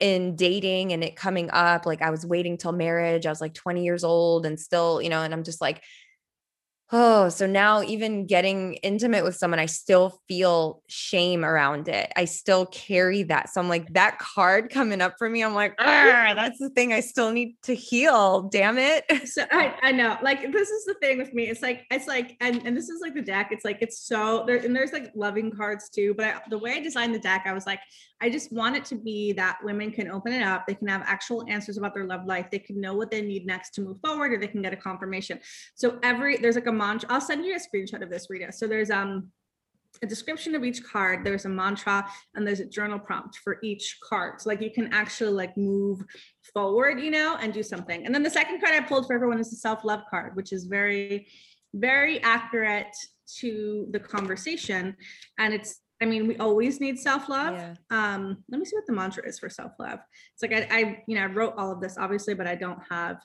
in 0.00 0.36
dating 0.36 0.92
and 0.92 1.02
it 1.02 1.16
coming 1.16 1.50
up, 1.52 1.86
like 1.86 2.02
I 2.02 2.10
was 2.10 2.26
waiting 2.26 2.58
till 2.58 2.72
marriage. 2.72 3.26
I 3.26 3.30
was 3.30 3.40
like 3.40 3.54
20 3.54 3.84
years 3.84 4.04
old 4.04 4.44
and 4.44 4.58
still, 4.58 5.00
you 5.00 5.08
know, 5.08 5.22
and 5.22 5.32
I'm 5.32 5.44
just 5.44 5.60
like, 5.60 5.82
oh, 6.94 7.28
so 7.28 7.46
now 7.46 7.82
even 7.82 8.26
getting 8.26 8.74
intimate 8.74 9.24
with 9.24 9.36
someone, 9.36 9.60
I 9.60 9.66
still 9.66 10.20
feel 10.28 10.82
shame 10.86 11.44
around 11.44 11.88
it. 11.88 12.10
I 12.16 12.24
still 12.24 12.64
carry 12.66 13.24
that. 13.24 13.50
So 13.50 13.60
I'm 13.60 13.68
like, 13.68 13.92
that 13.92 14.18
card 14.18 14.70
coming 14.70 15.02
up 15.02 15.14
for 15.18 15.28
me, 15.28 15.42
I'm 15.42 15.54
like, 15.54 15.76
"Argh, 15.78 16.34
that's 16.34 16.58
the 16.58 16.70
thing 16.70 16.92
I 16.92 17.00
still 17.00 17.30
need 17.30 17.56
to 17.64 17.74
heal. 17.74 18.42
Damn 18.42 18.78
it. 18.78 19.04
so 19.26 19.44
I, 19.50 19.74
I 19.82 19.92
know 19.92 20.16
like 20.22 20.52
this 20.52 20.70
is 20.70 20.84
the 20.84 20.94
thing 20.94 21.18
with 21.18 21.32
me 21.34 21.48
it's 21.48 21.62
like 21.62 21.86
it's 21.90 22.06
like 22.06 22.36
and, 22.40 22.66
and 22.66 22.76
this 22.76 22.88
is 22.88 23.00
like 23.00 23.14
the 23.14 23.22
deck 23.22 23.48
it's 23.50 23.64
like 23.64 23.78
it's 23.80 23.98
so 23.98 24.44
there 24.46 24.56
and 24.56 24.74
there's 24.74 24.92
like 24.92 25.10
loving 25.14 25.50
cards 25.50 25.88
too 25.88 26.14
but 26.14 26.26
I, 26.26 26.40
the 26.50 26.58
way 26.58 26.72
i 26.72 26.80
designed 26.80 27.14
the 27.14 27.18
deck 27.18 27.44
i 27.46 27.52
was 27.52 27.66
like 27.66 27.80
i 28.20 28.30
just 28.30 28.52
want 28.52 28.76
it 28.76 28.84
to 28.86 28.96
be 28.96 29.32
that 29.34 29.58
women 29.62 29.90
can 29.90 30.10
open 30.10 30.32
it 30.32 30.42
up 30.42 30.66
they 30.66 30.74
can 30.74 30.88
have 30.88 31.02
actual 31.04 31.44
answers 31.48 31.76
about 31.76 31.94
their 31.94 32.06
love 32.06 32.26
life 32.26 32.50
they 32.50 32.58
can 32.58 32.80
know 32.80 32.94
what 32.94 33.10
they 33.10 33.22
need 33.22 33.46
next 33.46 33.70
to 33.74 33.82
move 33.82 33.98
forward 34.00 34.32
or 34.32 34.38
they 34.38 34.46
can 34.46 34.62
get 34.62 34.72
a 34.72 34.76
confirmation 34.76 35.38
so 35.74 35.98
every 36.02 36.36
there's 36.36 36.54
like 36.54 36.66
a 36.66 36.72
mantra 36.84 37.08
i'll 37.10 37.20
send 37.20 37.44
you 37.44 37.54
a 37.54 37.58
screenshot 37.58 38.02
of 38.02 38.10
this 38.10 38.26
rita 38.30 38.52
so 38.52 38.66
there's 38.66 38.90
um 38.90 39.30
a 40.02 40.06
description 40.06 40.54
of 40.54 40.64
each 40.64 40.82
card 40.84 41.24
there's 41.24 41.44
a 41.44 41.48
mantra 41.48 42.06
and 42.34 42.46
there's 42.46 42.60
a 42.60 42.64
journal 42.64 42.98
prompt 42.98 43.36
for 43.44 43.58
each 43.62 43.98
card 44.08 44.40
so 44.40 44.48
like 44.50 44.60
you 44.60 44.70
can 44.70 44.92
actually 44.92 45.30
like 45.30 45.56
move 45.56 46.02
forward 46.52 47.00
you 47.00 47.10
know 47.10 47.36
and 47.40 47.52
do 47.52 47.62
something 47.62 48.04
and 48.04 48.14
then 48.14 48.22
the 48.22 48.30
second 48.30 48.60
card 48.60 48.74
i 48.74 48.80
pulled 48.80 49.06
for 49.06 49.14
everyone 49.14 49.38
is 49.38 49.50
the 49.50 49.56
self-love 49.56 50.00
card 50.10 50.34
which 50.36 50.52
is 50.52 50.64
very 50.64 51.26
very 51.74 52.20
accurate 52.22 52.94
to 53.40 53.86
the 53.92 54.00
conversation 54.00 54.96
and 55.38 55.54
it's 55.54 55.80
I 56.02 56.06
mean, 56.06 56.26
we 56.26 56.36
always 56.38 56.80
need 56.80 56.98
self-love. 56.98 57.54
Yeah. 57.54 57.74
Um, 57.90 58.44
let 58.50 58.58
me 58.58 58.66
see 58.66 58.76
what 58.76 58.86
the 58.86 58.92
mantra 58.92 59.26
is 59.26 59.38
for 59.38 59.48
self-love. 59.48 60.00
It's 60.34 60.42
like 60.42 60.52
I, 60.52 60.66
I, 60.70 61.02
you 61.06 61.14
know, 61.14 61.22
I 61.22 61.26
wrote 61.26 61.54
all 61.56 61.72
of 61.72 61.80
this 61.80 61.96
obviously, 61.96 62.34
but 62.34 62.46
I 62.46 62.56
don't 62.56 62.80
have 62.90 63.18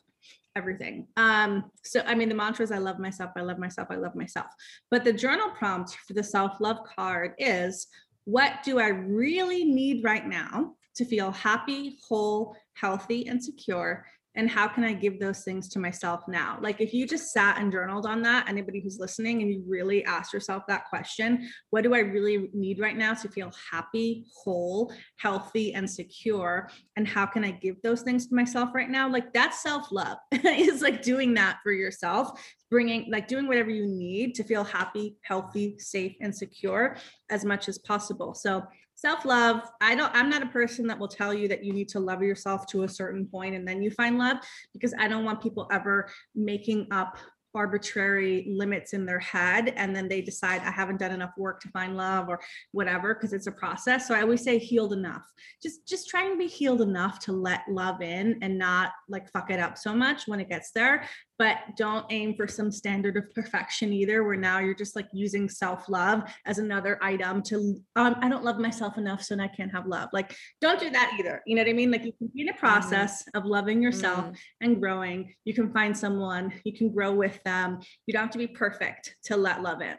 everything. 0.60 1.08
Um, 1.18 1.72
so 1.84 2.04
I 2.06 2.14
mean, 2.14 2.30
the 2.30 2.36
mantra 2.36 2.64
is 2.64 2.72
I 2.72 2.78
love 2.78 3.00
myself, 3.00 3.32
I 3.36 3.42
love 3.42 3.58
myself, 3.58 3.88
I 3.90 3.96
love 3.96 4.16
myself. 4.16 4.48
But 4.92 5.04
the 5.04 5.14
journal 5.14 5.50
prompt 5.58 5.96
for 6.06 6.14
the 6.14 6.24
self-love 6.24 6.80
card 6.96 7.34
is 7.40 7.88
what 8.26 8.62
do 8.64 8.80
I 8.80 8.90
really 8.90 9.64
need 9.64 10.04
right 10.04 10.28
now 10.28 10.76
to 10.96 11.06
feel 11.06 11.32
happy, 11.32 11.98
whole, 12.08 12.56
healthy, 12.74 13.28
and 13.28 13.44
secure 13.44 14.06
and 14.36 14.50
how 14.50 14.68
can 14.68 14.84
i 14.84 14.94
give 14.94 15.20
those 15.20 15.44
things 15.44 15.68
to 15.70 15.80
myself 15.80 16.22
now? 16.28 16.58
Like 16.62 16.82
if 16.82 16.94
you 16.94 17.08
just 17.08 17.32
sat 17.32 17.60
and 17.60 17.72
journaled 17.72 18.06
on 18.06 18.22
that 18.24 18.48
anybody 18.50 18.80
who's 18.80 19.00
listening 19.00 19.42
and 19.42 19.52
you 19.52 19.64
really 19.68 20.04
asked 20.06 20.34
yourself 20.34 20.64
that 20.68 20.86
question 20.90 21.50
what 21.70 21.84
do 21.84 21.94
i 21.94 22.00
really 22.00 22.50
need 22.54 22.80
right 22.80 22.98
now 22.98 23.14
to 23.14 23.30
feel 23.30 23.52
happy 23.72 24.26
whole 24.44 24.94
healthy 25.18 25.74
and 25.74 25.90
secure? 25.90 26.70
And 26.96 27.08
how 27.08 27.26
can 27.26 27.44
i 27.44 27.52
give 27.52 27.82
those 27.82 28.02
things 28.02 28.28
to 28.28 28.36
myself 28.36 28.70
right 28.74 28.90
now? 28.90 29.10
Like 29.10 29.34
that's 29.34 29.62
self-love. 29.62 30.18
Is 30.44 30.82
like 30.82 31.02
doing 31.02 31.34
that 31.36 31.60
for 31.64 31.72
yourself 31.72 32.40
bringing 32.70 33.10
like 33.12 33.28
doing 33.28 33.48
whatever 33.48 33.70
you 33.70 33.88
need 33.88 34.36
to 34.36 34.44
feel 34.44 34.64
happy 34.64 35.18
healthy 35.22 35.78
safe 35.80 36.16
and 36.22 36.36
secure 36.36 36.98
as 37.30 37.44
much 37.44 37.68
as 37.68 37.78
possible. 37.80 38.34
So 38.34 38.64
self 39.00 39.24
love 39.24 39.62
i 39.80 39.96
don't 39.96 40.14
i'm 40.14 40.30
not 40.30 40.44
a 40.44 40.48
person 40.48 40.86
that 40.86 41.00
will 41.00 41.08
tell 41.08 41.34
you 41.34 41.48
that 41.48 41.64
you 41.64 41.72
need 41.72 41.88
to 41.88 42.00
love 42.00 42.22
yourself 42.22 42.66
to 42.66 42.84
a 42.84 42.88
certain 42.90 43.26
point 43.26 43.56
and 43.56 43.66
then 43.66 43.82
you 43.82 43.90
find 43.90 44.18
love 44.18 44.38
because 44.74 44.94
i 45.00 45.08
don't 45.08 45.24
want 45.24 45.42
people 45.42 45.68
ever 45.72 46.10
making 46.36 46.86
up 46.92 47.18
arbitrary 47.56 48.46
limits 48.48 48.94
in 48.94 49.06
their 49.06 49.20
head 49.20 49.74
and 49.76 49.96
then 49.96 50.08
they 50.08 50.22
decide 50.22 50.62
i 50.62 50.72
haven't 50.72 51.00
done 51.00 51.12
enough 51.12 51.32
work 51.38 51.60
to 51.60 51.70
find 51.70 51.98
love 51.98 52.30
or 52.30 52.40
whatever 52.74 53.16
because 53.16 53.34
it's 53.34 53.48
a 53.48 53.52
process. 53.52 54.08
So 54.08 54.14
i 54.14 54.22
always 54.22 54.44
say 54.44 54.60
healed 54.60 54.94
enough. 54.94 55.24
Just 55.62 55.88
just 55.88 56.10
trying 56.10 56.32
to 56.32 56.38
be 56.38 56.46
healed 56.46 56.82
enough 56.82 57.20
to 57.22 57.32
let 57.32 57.62
love 57.68 58.02
in 58.02 58.38
and 58.44 58.58
not 58.58 58.92
like 59.08 59.32
fuck 59.32 59.50
it 59.50 59.60
up 59.60 59.80
so 59.80 59.96
much 59.96 60.28
when 60.28 60.40
it 60.40 60.48
gets 60.48 60.72
there 60.72 61.08
but 61.40 61.58
don't 61.78 62.06
aim 62.10 62.36
for 62.36 62.48
some 62.48 62.70
standard 62.70 63.18
of 63.18 63.34
perfection 63.34 63.92
either 63.94 64.24
where 64.24 64.36
now 64.36 64.60
you're 64.60 64.76
just 64.76 64.96
like 64.96 65.08
using 65.14 65.50
self-love 65.50 66.30
as 66.46 66.60
another 66.60 67.00
item 67.02 67.42
to 67.42 67.82
um, 67.96 68.16
i 68.22 68.30
don't 68.30 68.44
love 68.44 68.60
myself 68.60 68.98
enough 68.98 69.24
so 69.24 69.36
i 69.40 69.48
can't 69.48 69.72
have 69.72 69.88
love 69.88 70.10
like 70.14 70.36
don't 70.62 70.80
do 70.80 70.90
that 70.90 71.16
either 71.18 71.42
you 71.48 71.56
know 71.56 71.62
what 71.62 71.70
i 71.70 71.74
mean 71.74 71.90
like 71.90 72.04
you 72.04 72.14
can 72.18 72.30
be 72.36 72.42
in 72.42 72.50
a 72.50 72.52
mm-hmm. 72.52 72.60
process 72.60 73.24
mm-hmm. 73.24 73.38
of 73.38 73.46
loving 73.46 73.82
yourself 73.82 74.26
mm-hmm. 74.26 74.34
and 74.62 74.80
growing 74.80 75.34
you 75.46 75.54
can 75.54 75.72
find 75.72 75.98
someone 75.98 76.54
you 76.66 76.74
can 76.74 76.94
grow 76.94 77.14
with 77.14 77.42
them 77.44 77.80
you 78.06 78.14
don't 78.14 78.24
have 78.24 78.32
to 78.32 78.38
be 78.38 78.48
perfect 78.48 79.16
to 79.24 79.38
let 79.38 79.64
love 79.64 79.82
in 79.82 79.96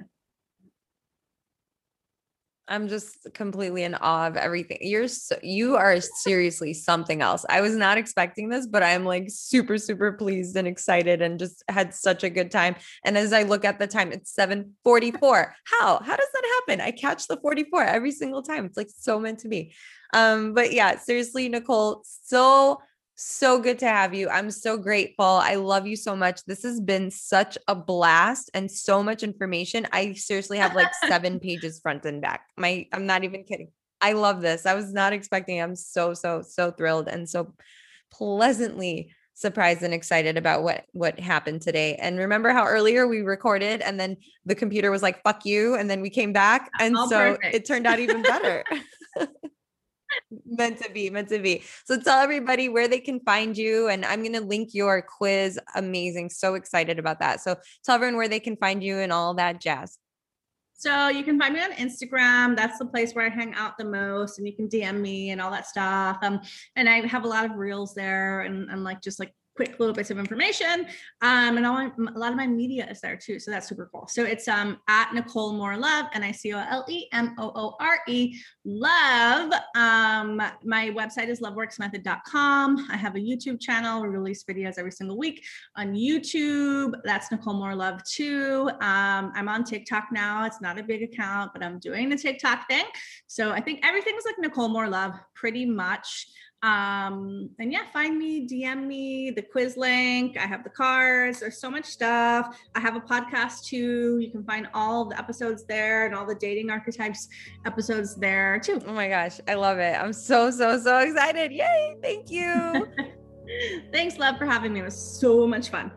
I'm 2.71 2.87
just 2.87 3.27
completely 3.35 3.83
in 3.83 3.97
awe 3.97 4.29
of 4.29 4.37
everything. 4.37 4.79
You're 4.81 5.09
so, 5.09 5.37
you 5.43 5.77
are 5.77 6.01
seriously 6.01 6.73
something 6.73 7.21
else. 7.21 7.45
I 7.51 7.61
was 7.61 7.75
not 7.75 7.99
expecting 7.99 8.49
this, 8.49 8.67
but 8.67 8.85
I'm 8.85 9.05
like 9.05 9.27
super 9.29 9.77
super 9.77 10.13
pleased 10.13 10.57
and 10.57 10.69
excited 10.69 11.21
and 11.21 11.39
just 11.39 11.65
had 11.69 11.93
such 11.93 12.23
a 12.23 12.31
good 12.31 12.51
time. 12.51 12.77
And 13.05 13.19
as 13.19 13.33
I 13.33 13.43
look 13.43 13.65
at 13.65 13.81
the 13.81 13.89
time, 13.89 14.13
it's 14.13 14.33
7:44. 14.35 15.53
How? 15.65 15.99
How 15.99 16.17
does 16.17 16.29
that 16.33 16.63
happen? 16.69 16.81
I 16.81 16.93
catch 16.93 17.27
the 17.27 17.39
44 17.39 17.83
every 17.83 18.13
single 18.13 18.43
time. 18.43 18.65
It's 18.67 18.77
like 18.77 18.91
so 18.97 19.19
meant 19.19 19.41
to 19.41 19.49
be. 19.49 19.75
Um 20.15 20.55
but 20.55 20.73
yeah, 20.73 20.97
seriously 20.99 21.49
Nicole, 21.49 22.05
so 22.05 22.81
so 23.23 23.61
good 23.61 23.79
to 23.81 23.87
have 23.87 24.15
you. 24.15 24.31
I'm 24.31 24.51
so 24.51 24.79
grateful. 24.79 25.27
I 25.27 25.57
love 25.57 25.87
you 25.87 25.95
so 25.95 26.17
much. 26.17 26.43
This 26.47 26.63
has 26.63 26.81
been 26.81 27.11
such 27.11 27.59
a 27.69 27.75
blast 27.75 28.51
and 28.55 28.71
so 28.71 29.03
much 29.03 29.23
information. 29.23 29.87
I 29.93 30.15
seriously 30.15 30.57
have 30.57 30.75
like 30.75 30.89
seven 31.07 31.39
pages 31.41 31.81
front 31.81 32.07
and 32.07 32.23
back. 32.23 32.47
My 32.57 32.87
I'm 32.95 33.05
not 33.05 33.23
even 33.23 33.45
kidding. 33.45 33.69
I 34.01 34.15
love 34.15 34.41
this. 34.41 34.65
I 34.65 34.73
was 34.73 34.95
not 34.95 35.13
expecting. 35.13 35.61
I'm 35.61 35.77
so 35.77 36.15
so 36.15 36.41
so 36.41 36.71
thrilled 36.71 37.09
and 37.09 37.29
so 37.29 37.53
pleasantly 38.11 39.13
surprised 39.35 39.83
and 39.83 39.93
excited 39.93 40.39
about 40.39 40.63
what 40.63 40.87
what 40.93 41.21
happened 41.21 41.61
today. 41.61 41.97
And 41.97 42.19
remember 42.19 42.51
how 42.51 42.65
earlier 42.67 43.07
we 43.07 43.21
recorded 43.21 43.83
and 43.83 44.01
then 44.01 44.17
the 44.47 44.55
computer 44.55 44.91
was 44.91 45.03
like 45.03 45.23
fuck 45.23 45.45
you 45.45 45.75
and 45.75 45.91
then 45.91 46.01
we 46.01 46.09
came 46.09 46.33
back 46.33 46.71
and 46.81 46.97
All 46.97 47.07
so 47.11 47.35
perfect. 47.35 47.55
it 47.55 47.67
turned 47.67 47.87
out 47.87 47.99
even 47.99 48.23
better. 48.23 48.65
meant 50.47 50.81
to 50.81 50.91
be 50.91 51.11
meant 51.11 51.29
to 51.29 51.39
be 51.39 51.63
so 51.85 51.99
tell 52.01 52.21
everybody 52.21 52.69
where 52.69 52.89
they 52.89 53.01
can 53.01 53.21
find 53.21 53.57
you 53.57 53.89
and 53.89 54.05
i'm 54.05 54.21
going 54.21 54.33
to 54.33 54.41
link 54.41 54.71
your 54.73 55.03
quiz 55.03 55.59
amazing 55.75 56.29
so 56.29 56.55
excited 56.55 56.99
about 56.99 57.19
that 57.21 57.41
so 57.41 57.57
tell 57.85 57.95
everyone 57.95 58.17
where 58.17 58.29
they 58.29 58.41
can 58.41 58.57
find 58.57 58.83
you 58.83 58.99
and 58.99 59.13
all 59.13 59.35
that 59.35 59.61
jazz 59.61 59.99
so 60.81 61.09
you 61.09 61.25
can 61.25 61.39
find 61.39 61.53
me 61.53 61.61
on 61.61 61.73
Instagram. 61.73 62.57
That's 62.57 62.79
the 62.79 62.87
place 62.87 63.13
where 63.13 63.27
I 63.27 63.29
hang 63.29 63.53
out 63.53 63.77
the 63.77 63.85
most, 63.85 64.39
and 64.39 64.49
you 64.49 64.57
can 64.57 64.67
DM 64.67 64.99
me 64.99 65.31
and 65.31 65.39
all 65.39 65.51
that 65.51 65.67
stuff. 65.67 66.17
Um, 66.23 66.41
and 66.75 66.89
I 66.89 67.07
have 67.07 67.25
a 67.25 67.29
lot 67.29 67.45
of 67.45 67.57
reels 67.57 67.93
there, 67.93 68.41
and, 68.41 68.71
and 68.71 68.83
like 68.83 69.03
just 69.03 69.21
like 69.21 69.35
quick 69.57 69.79
little 69.79 69.95
bits 69.95 70.11
of 70.11 70.19
information. 70.19 70.87
Um, 71.23 71.57
and 71.57 71.67
all 71.67 71.75
my, 71.75 71.91
a 72.15 72.19
lot 72.19 72.31
of 72.31 72.37
my 72.37 72.47
media 72.47 72.89
is 72.91 73.01
there 73.01 73.17
too. 73.17 73.39
So 73.39 73.51
that's 73.51 73.69
super 73.69 73.91
cool. 73.93 74.07
So 74.09 74.25
it's 74.25 74.49
um 74.49 74.79
at 74.89 75.13
Nicole 75.13 75.53
Moore 75.53 75.77
Love, 75.77 76.07
and 76.15 76.25
I 76.25 76.33
C 76.33 76.55
O 76.55 76.59
L 76.59 76.85
E 76.89 77.07
M 77.13 77.35
O 77.39 77.53
O 77.55 77.77
R 77.81 77.99
E 78.09 78.37
Love. 78.65 79.53
Um, 79.75 80.41
my 80.65 80.91
website 80.91 81.29
is 81.29 81.41
loveworksmethod.com. 81.41 82.89
I 82.91 82.97
have 82.97 83.17
a 83.17 83.19
YouTube 83.19 83.61
channel. 83.61 84.03
We 84.03 84.09
release 84.09 84.45
videos 84.45 84.75
every 84.79 84.93
single 84.93 85.19
week 85.19 85.45
on 85.77 85.95
YouTube. 85.95 86.95
That's 87.05 87.31
Nicole 87.31 87.55
Moore 87.55 87.75
Love 87.75 88.03
too. 88.05 88.71
Um, 88.81 89.33
I'm 89.35 89.49
on 89.49 89.65
TikTok 89.65 90.09
now. 90.13 90.45
It's 90.47 90.61
not 90.61 90.79
a 90.79 90.83
big 90.83 91.03
account, 91.03 91.53
but 91.53 91.63
I'm 91.63 91.79
doing 91.79 92.09
the 92.09 92.17
TikTok 92.17 92.69
thing. 92.69 92.85
So 93.27 93.51
I 93.51 93.61
think 93.61 93.81
everything's 93.85 94.25
like 94.25 94.37
Nicole 94.39 94.69
Moore 94.69 94.89
Love 94.89 95.15
pretty 95.35 95.67
much 95.67 96.27
um 96.63 97.49
and 97.59 97.73
yeah 97.73 97.85
find 97.91 98.19
me 98.19 98.47
dm 98.47 98.87
me 98.87 99.31
the 99.31 99.41
quiz 99.41 99.79
link 99.79 100.37
i 100.37 100.47
have 100.47 100.63
the 100.63 100.69
cards 100.69 101.41
there's 101.41 101.59
so 101.59 101.71
much 101.71 101.87
stuff. 101.87 102.61
I 102.75 102.81
have 102.81 102.97
a 102.97 103.01
podcast 103.01 103.65
too 103.65 104.19
you 104.19 104.31
can 104.31 104.45
find 104.45 104.69
all 104.75 105.07
the 105.07 105.19
episodes 105.19 105.65
there 105.65 106.05
and 106.05 106.15
all 106.15 106.27
the 106.27 106.35
dating 106.35 106.71
archetypes 106.71 107.29
episodes 107.65 108.15
there 108.17 108.61
too. 108.61 108.81
Oh 108.87 108.93
my 108.93 109.09
gosh 109.09 109.41
i 109.49 109.55
love 109.55 109.79
it. 109.79 109.99
I'm 109.99 110.13
so 110.13 110.51
so 110.51 110.79
so 110.79 110.99
excited. 110.99 111.51
Yay 111.53 111.97
thank 112.03 112.31
you. 112.31 112.87
Thanks 113.93 114.19
love 114.19 114.39
for 114.39 114.47
having 114.47 114.73
me. 114.73 114.81
It 114.81 114.85
was 114.85 115.21
so 115.21 115.47
much 115.47 115.71
fun 115.71 115.91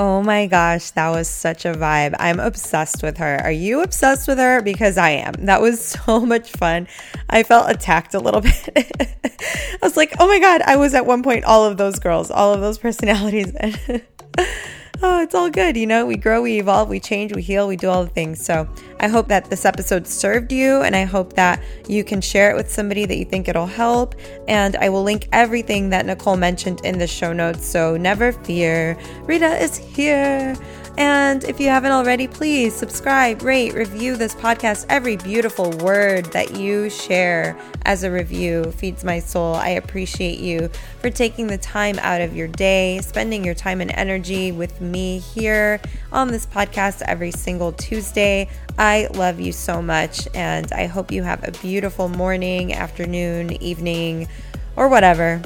Oh 0.00 0.22
my 0.22 0.46
gosh, 0.46 0.92
that 0.92 1.10
was 1.10 1.28
such 1.28 1.64
a 1.64 1.72
vibe. 1.72 2.14
I'm 2.20 2.38
obsessed 2.38 3.02
with 3.02 3.16
her. 3.16 3.40
Are 3.42 3.50
you 3.50 3.82
obsessed 3.82 4.28
with 4.28 4.38
her? 4.38 4.62
Because 4.62 4.96
I 4.96 5.10
am. 5.10 5.32
That 5.46 5.60
was 5.60 5.84
so 6.06 6.20
much 6.20 6.52
fun. 6.52 6.86
I 7.28 7.42
felt 7.42 7.68
attacked 7.68 8.14
a 8.14 8.20
little 8.20 8.40
bit. 8.42 8.56
I 8.76 9.78
was 9.82 9.96
like, 9.96 10.14
oh 10.20 10.28
my 10.28 10.38
God, 10.38 10.62
I 10.62 10.76
was 10.76 10.94
at 10.94 11.04
one 11.04 11.24
point 11.24 11.44
all 11.44 11.64
of 11.64 11.78
those 11.78 11.98
girls, 11.98 12.30
all 12.30 12.54
of 12.54 12.60
those 12.60 12.78
personalities. 12.78 13.52
oh, 15.02 15.22
it's 15.22 15.34
all 15.34 15.50
good. 15.50 15.76
You 15.76 15.86
know, 15.86 16.06
we 16.06 16.16
grow, 16.16 16.42
we 16.42 16.58
evolve, 16.58 16.88
we 16.88 17.00
change, 17.00 17.34
we 17.34 17.42
heal, 17.42 17.68
we 17.68 17.76
do 17.76 17.88
all 17.88 18.04
the 18.04 18.10
things. 18.10 18.44
So 18.44 18.68
I 19.00 19.08
hope 19.08 19.28
that 19.28 19.50
this 19.50 19.64
episode 19.64 20.06
served 20.06 20.52
you, 20.52 20.82
and 20.82 20.96
I 20.96 21.04
hope 21.04 21.34
that 21.34 21.62
you 21.88 22.04
can 22.04 22.20
share 22.20 22.50
it 22.50 22.56
with 22.56 22.70
somebody 22.70 23.06
that 23.06 23.16
you 23.16 23.24
think 23.24 23.48
it'll 23.48 23.66
help. 23.66 24.14
And 24.46 24.76
I 24.76 24.88
will 24.88 25.02
link 25.02 25.28
everything 25.32 25.90
that 25.90 26.06
Nicole 26.06 26.36
mentioned 26.36 26.80
in 26.84 26.98
the 26.98 27.06
show 27.06 27.32
notes. 27.32 27.66
So 27.66 27.96
never 27.96 28.32
fear, 28.32 28.98
Rita 29.22 29.62
is 29.62 29.76
here. 29.76 30.56
And 30.96 31.44
if 31.44 31.60
you 31.60 31.68
haven't 31.68 31.92
already, 31.92 32.26
please 32.26 32.74
subscribe, 32.74 33.42
rate, 33.42 33.74
review 33.74 34.16
this 34.16 34.34
podcast. 34.34 34.86
Every 34.88 35.16
beautiful 35.16 35.70
word 35.78 36.26
that 36.32 36.56
you 36.56 36.90
share 36.90 37.56
as 37.84 38.02
a 38.02 38.10
review 38.10 38.64
feeds 38.72 39.04
my 39.04 39.20
soul. 39.20 39.54
I 39.54 39.70
appreciate 39.70 40.40
you 40.40 40.68
for 41.00 41.10
taking 41.10 41.46
the 41.46 41.58
time 41.58 41.98
out 42.00 42.20
of 42.20 42.34
your 42.34 42.48
day, 42.48 43.00
spending 43.00 43.44
your 43.44 43.54
time 43.54 43.80
and 43.80 43.90
energy 43.92 44.50
with 44.52 44.80
me 44.80 45.18
here 45.18 45.80
on 46.12 46.28
this 46.28 46.46
podcast 46.46 47.02
every 47.02 47.30
single 47.30 47.72
Tuesday. 47.72 48.48
I 48.78 49.08
love 49.14 49.40
you 49.40 49.52
so 49.52 49.80
much, 49.80 50.28
and 50.34 50.72
I 50.72 50.86
hope 50.86 51.12
you 51.12 51.22
have 51.22 51.46
a 51.46 51.52
beautiful 51.52 52.08
morning, 52.08 52.72
afternoon, 52.72 53.52
evening, 53.62 54.28
or 54.76 54.88
whatever. 54.88 55.42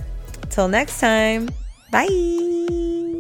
Till 0.51 0.69
next 0.69 1.01
time, 1.01 1.49
bye. 1.91 3.12